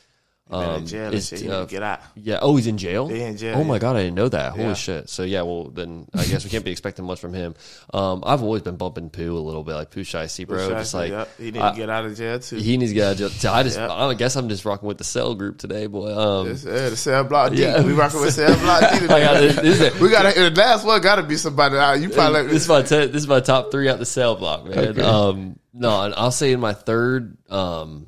[0.51, 1.47] In um, jail it's, shit.
[1.47, 2.01] Uh, get out.
[2.15, 2.39] yeah.
[2.41, 3.07] Oh, he's in jail.
[3.07, 4.53] He in jail, Oh my god, I didn't know that.
[4.53, 4.73] Holy Yeah.
[4.73, 5.07] shit.
[5.07, 7.53] So yeah, well then I guess we can't be expecting much from him.
[7.93, 10.67] Um, I've always been bumping Pooh a little bit, like Pooh Shiesty, bro.
[10.69, 12.55] just like Yep, he I- to get out of jail too.
[12.55, 13.29] he needs to get out of jail.
[13.29, 13.91] So I just, Yep.
[13.91, 16.17] I guess I'm just rocking with the cell group today, boy.
[16.17, 17.61] Um, It's, uh, the cell block D.
[17.61, 17.83] Yeah.
[17.83, 19.47] We rocking with cell block D I got today.
[19.49, 19.61] it.
[19.61, 20.99] This is- we got the last one.
[21.01, 21.75] Got to be somebody.
[21.77, 21.99] Out.
[22.01, 24.65] you probably this is my te- this is my top three out the cell block,
[24.65, 24.79] man.
[24.79, 25.01] Okay.
[25.03, 28.07] Um, no, I'll say in my third, um,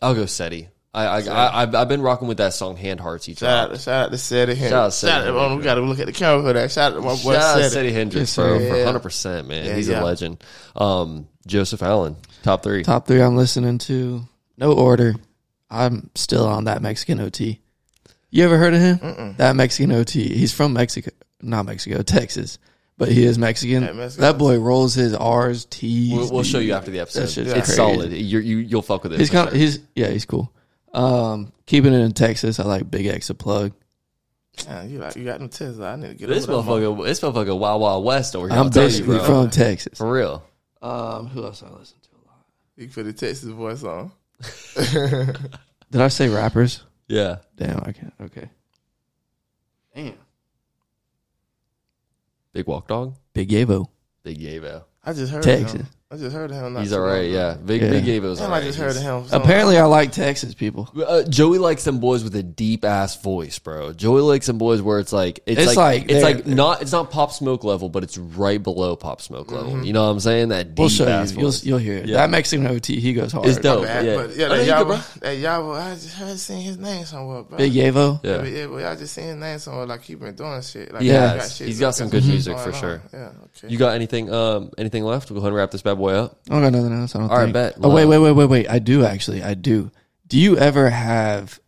[0.00, 0.68] I'll go SETI.
[0.92, 3.68] I, I, I I've, I've been rocking with that song "Hand Hearts." He Shout out,
[3.68, 3.82] dropped.
[3.84, 4.70] shout out to Seti Hendrix.
[4.70, 6.70] Shout out Shout Seti out, oh, we got to look at the camera for that.
[6.72, 7.68] Shout out to my boy Shout out Seti.
[7.70, 8.68] Seti Hendrix, bro, sir.
[8.74, 9.64] for hundred percent, man.
[9.66, 10.02] Yeah, He's yeah.
[10.02, 10.42] a legend.
[10.74, 12.82] Um, Joseph Allen, top three.
[12.82, 14.22] Top three I'm listening to.
[14.56, 15.14] No order.
[15.70, 17.60] I'm still on that Mexican OT.
[18.30, 19.34] You ever heard of him?
[19.38, 20.28] That Mexican OT.
[20.36, 21.10] He's from Mexico,
[21.40, 22.58] not Mexico, Texas,
[22.98, 23.84] but he is Mexican.
[23.84, 24.22] Yeah, Mexican.
[24.22, 26.12] That boy rolls his R's, T's.
[26.12, 27.44] We'll, we'll show you after the episode.
[27.44, 27.72] That it's crazy.
[27.76, 28.12] solid.
[28.12, 29.20] You're, you you'll fuck with it.
[29.20, 29.60] He's for kind of sure.
[29.60, 30.52] he's yeah he's cool.
[30.92, 33.72] Um, keeping it in Texas, I like BigXthaPlug.
[34.64, 35.92] Yeah, you, like, you got them Tesla.
[35.92, 36.86] I need to get This over that.
[36.86, 38.58] motherfucker, this motherfucker, Wild Wild West over here.
[38.58, 39.24] I'm I'll tell you, basically bro.
[39.24, 39.96] from Texas.
[39.98, 40.44] for real.
[40.82, 42.44] Um, who else I listen to a lot?
[42.76, 44.10] You can put the Texas voice on.
[45.90, 46.82] Did I say rappers?
[47.08, 48.12] Yeah, Damn, I can't.
[48.20, 48.48] Okay.
[49.94, 50.14] Damn.
[52.52, 53.88] Big Walk Dog, Big Yavo,
[54.22, 54.84] Big Yavo.
[55.04, 55.80] I just heard Texas.
[55.82, 55.86] him.
[56.12, 56.72] I just heard of him.
[56.72, 57.22] not He's too all right.
[57.22, 57.54] long Yeah.
[57.64, 57.90] Big Yeah.
[57.90, 58.62] Big Yavo's all Damn, right.
[58.64, 59.28] I just heard of He's- him.
[59.28, 60.88] Some- Apparently, I like Texas people.
[61.06, 63.92] Uh, Joey likes some boys with a deep ass voice, bro.
[63.92, 66.82] Joey likes some boys where it's like it's, It's like, like it's they're- like not
[66.82, 69.84] it's not pop smoke level, but it's right below pop smoke level.
[69.84, 70.48] You know what I'm saying?
[70.48, 71.38] That deep We'll show ass you.
[71.42, 71.64] You'll, voice.
[71.64, 72.06] you'll hear it.
[72.06, 72.16] Yeah.
[72.16, 73.46] That Mexican OT, he goes hard.
[73.46, 73.84] It's dope.
[73.84, 74.16] Bad, yeah.
[74.16, 74.96] But yeah, that you good, bro.
[75.20, 77.56] That Yavo, I just heard seen his name somewhere, bro.
[77.56, 78.18] Big Yavo.
[78.24, 78.42] Yeah.
[78.42, 79.86] Yeah, yeah, but I just seen his name somewhere.
[79.86, 80.92] Like he been doing shit.
[80.92, 81.36] Like He he has.
[81.40, 82.80] got shit- He's got some good music going for on.
[82.80, 83.02] sure.
[83.12, 83.68] Yeah, okay.
[83.68, 85.30] You got anything um anything left?
[85.30, 86.40] We'll go ahead and wrap this bad boy up.
[86.48, 87.14] I don't got nothing else.
[87.14, 87.52] I don't All right, think.
[87.54, 87.74] bet.
[87.82, 88.70] Oh wait, wait, wait, wait, wait.
[88.70, 89.42] I do actually.
[89.42, 89.90] I do.
[90.26, 91.58] Do you ever have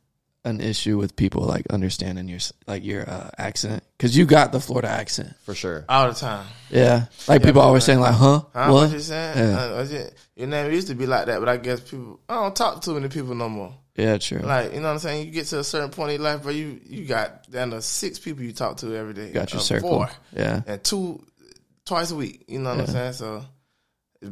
[0.44, 3.84] an issue with people like understanding your s- like your uh, accent?
[3.96, 5.34] Because you got the Florida accent.
[5.44, 5.84] For sure.
[5.88, 6.46] all the time.
[6.70, 7.06] Yeah.
[7.28, 8.40] Like people but always like- saying like, huh?
[8.54, 8.70] Huh?
[8.72, 8.82] What?
[8.88, 9.38] What you saying?
[9.38, 9.58] Yeah.
[9.60, 12.18] Uh, I just- your name used to be like that, but I guess people.
[12.28, 13.74] I don't talk to many people no more.
[13.94, 14.38] Yeah, true.
[14.38, 15.26] Like you know what I'm saying?
[15.26, 18.18] You get to a certain point in life where you you got down to six
[18.18, 19.30] people you talk to every day.
[19.32, 19.90] got your Uh, circle.
[19.90, 20.62] Four Yeah.
[20.66, 21.22] and two
[21.84, 22.44] twice a week.
[22.48, 23.12] You know what I'm saying?
[23.12, 23.44] So the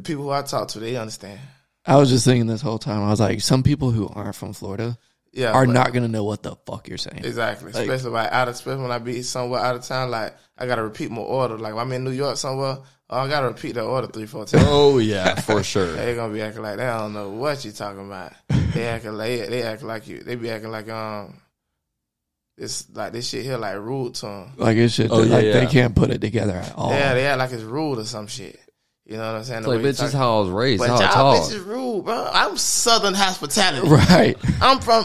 [0.05, 1.41] people who I talk to, they understand.
[1.87, 3.03] I was just thinking this whole time.
[3.03, 4.99] I was like, some people who aren't from Florida
[5.33, 7.25] Yeah, are but- not gonna know what the fuck you're saying.
[7.25, 7.73] Exactly.
[7.73, 10.67] Like- especially like out of especially when I be somewhere out of town, like I
[10.67, 11.57] gotta repeat my order.
[11.59, 14.45] Like when I'm in New York somewhere, oh, I gotta repeat that order three, four
[14.45, 14.65] times.
[14.67, 15.93] Oh yeah, for sure.
[15.93, 18.33] They gonna be acting like they don't know what you're talking about.
[18.75, 20.21] They acting like they act like you.
[20.21, 21.41] They be acting like um,
[22.59, 24.53] it's like this shit here like rude to them.
[24.59, 25.11] Like it's shit.
[25.11, 25.53] Oh, yeah, like yeah.
[25.53, 26.91] they can't put it together at all.
[26.93, 28.61] Yeah, they act like it's rude or some shit.
[29.11, 29.59] You know what I'm saying?
[29.59, 30.79] It's like bitch, this is how I was raised.
[30.79, 31.51] But How I y'all talk.
[31.51, 32.31] bitches rude, bro.
[32.33, 33.89] I'm Southern hospitality.
[33.89, 34.37] Right.
[34.63, 35.05] I'm from.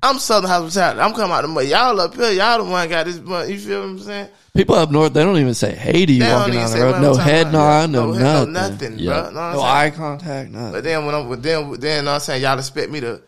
[0.00, 1.00] I'm Southern hospitality.
[1.00, 1.66] I'm coming out the mud.
[1.66, 3.18] Y'all up here, y'all the one got this.
[3.20, 3.52] money.
[3.52, 4.28] You feel what I'm saying?
[4.54, 6.70] People up north, they don't even say hey to you They don't walking even down
[6.72, 7.00] the say road.
[7.02, 8.52] No head nod, no, no, head- nothing.
[8.52, 9.10] no nothing, Yeah.
[9.10, 9.16] bro.
[9.16, 9.68] Know what I'm No saying?
[9.76, 10.72] eye contact, nothing.
[10.72, 13.22] But then when I'm but then then know what I'm saying y'all expect me to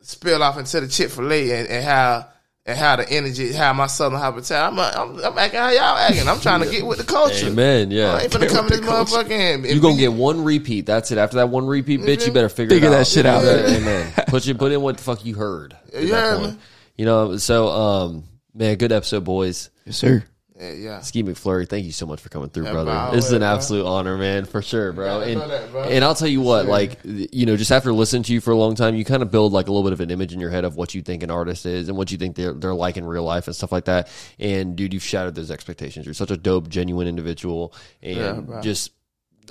[0.00, 2.28] spill off into the Chick Fil A and, and how
[2.70, 4.80] and how the energy, how my Southern hospitality.
[4.80, 6.28] I'm, I'm I'm acting how y'all acting.
[6.28, 7.48] I'm trying to get with the culture.
[7.48, 7.90] Amen.
[7.90, 8.14] Yeah.
[8.14, 10.86] I ain't finna come in this motherfucker and, You gonna get one repeat.
[10.86, 11.18] That's it.
[11.18, 13.42] After that one repeat, bitch, you better figure, Figure it that shit out.
[13.44, 14.12] Yeah, Amen.
[14.28, 15.76] Put you put in what the fuck you heard.
[15.92, 16.52] at You that heard point.
[16.54, 16.58] me?
[16.96, 17.36] You know.
[17.38, 18.24] So, um,
[18.54, 19.70] man, good episode, boys.
[19.84, 20.24] Yes, sir.
[20.60, 21.00] Yeah, yeah.
[21.00, 22.90] Skeet McFlurry, thank you so much for coming through, Yeah, brother.
[22.92, 23.48] bro, this is an bro.
[23.48, 25.20] absolute honor, man, for sure, bro.
[25.20, 25.84] And, that, bro.
[25.84, 26.70] and I'll tell you what, Sure.
[26.70, 29.30] like, you know, just after listening to you for a long time, you kind of
[29.30, 31.22] build like a little bit of an image in your head of what you think
[31.22, 33.72] an artist is and what you think they're they're like in real life and stuff
[33.72, 34.08] like that.
[34.38, 36.04] And dude, you've shattered those expectations.
[36.04, 37.72] You're such a dope, genuine individual,
[38.02, 38.92] and Yeah, just.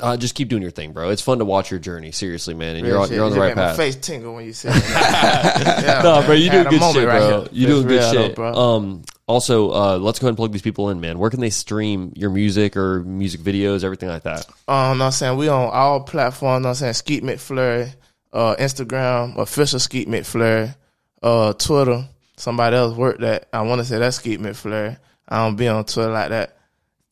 [0.01, 1.09] Uh, just keep doing your thing, bro.
[1.09, 2.11] It's fun to watch your journey.
[2.13, 3.77] Seriously, man, and you're on, you're on the You right path.
[3.77, 5.81] My face tingle when you say that.
[5.83, 7.47] yeah, No, bro, you doing good shit, bro.
[7.51, 8.53] You doing good shit, bro.
[8.53, 11.19] Um, also, uh, let's go ahead and plug these people in, man.
[11.19, 14.47] Where can they stream your music or music videos, everything like that?
[14.67, 16.63] Um, know I'm saying we on all platforms.
[16.63, 17.93] Know I'm saying Skeet McFlurry,
[18.33, 20.75] uh, Instagram, official Skeet McFlurry,
[21.21, 22.09] uh, Twitter.
[22.37, 23.47] Somebody else worked that.
[23.53, 24.97] I want to say that's Skeet McFlurry.
[25.27, 26.57] I don't be on Twitter like that.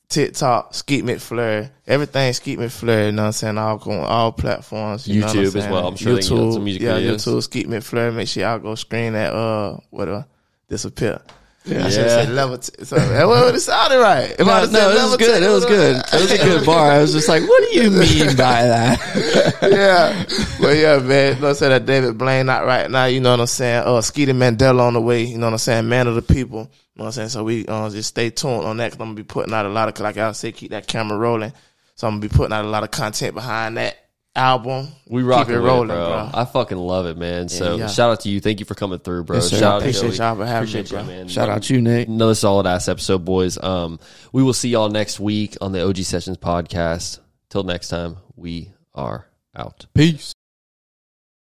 [0.10, 3.08] TikTok, Skeet McFlurry, everything Skeet McFlurry.
[3.08, 3.58] You know what I'm saying?
[3.60, 5.08] All on all platforms.
[5.08, 5.88] You know what I'm YouTube as well.
[5.88, 7.28] I'm sure they can get some music yeah, videos.
[7.28, 8.16] YouTube, Skeet McFlurry.
[8.16, 9.34] Make sure y'all go screen that.
[9.34, 10.26] Uh, whatever,
[10.68, 11.22] disappear.
[11.68, 12.24] Yeah, I should Yeah.
[12.24, 12.58] say level.
[12.58, 12.96] T- so,
[13.28, 14.32] well, it sounded right.
[14.32, 15.40] If No, no, it was good.
[15.40, 15.96] T- It was good.
[15.98, 16.92] It was a good bar.
[16.92, 19.60] I was just like, what do you mean by that?
[19.62, 20.24] yeah.
[20.62, 23.48] But yeah, man, know say That David Blaine not right now, you know what I'm
[23.48, 23.84] saying?
[23.86, 25.90] Uh Skeeter Mandela on the way, you know what I'm saying?
[25.90, 26.60] Man of the people.
[26.60, 27.30] You know what I'm saying?
[27.30, 29.70] So we uh, just stay tuned on that because I'm gonna be putting out a
[29.70, 31.54] lot of like I say, keep that camera rolling.
[31.96, 33.98] So I'm gonna be putting out a lot of content behind that
[34.38, 34.88] album.
[35.08, 36.08] We rock keep it it rolling, bro.
[36.08, 36.30] bro.
[36.34, 37.50] I fucking love it, man.
[37.50, 37.88] So yeah.
[37.88, 38.40] shout out to you.
[38.40, 39.38] Thank you for coming through, bro.
[39.38, 39.50] Yes.
[39.50, 40.18] Shout out Appreciate Joey.
[40.18, 41.28] y'all for having Appreciate me, you, man.
[41.28, 42.08] Shout out to you, Nick.
[42.08, 43.62] Another solid ass episode, boys.
[43.62, 44.00] Um,
[44.32, 47.20] we will see y'all next week on the OG Sessions podcast.
[47.50, 49.86] Till next time, we are out.
[49.94, 50.37] Peace.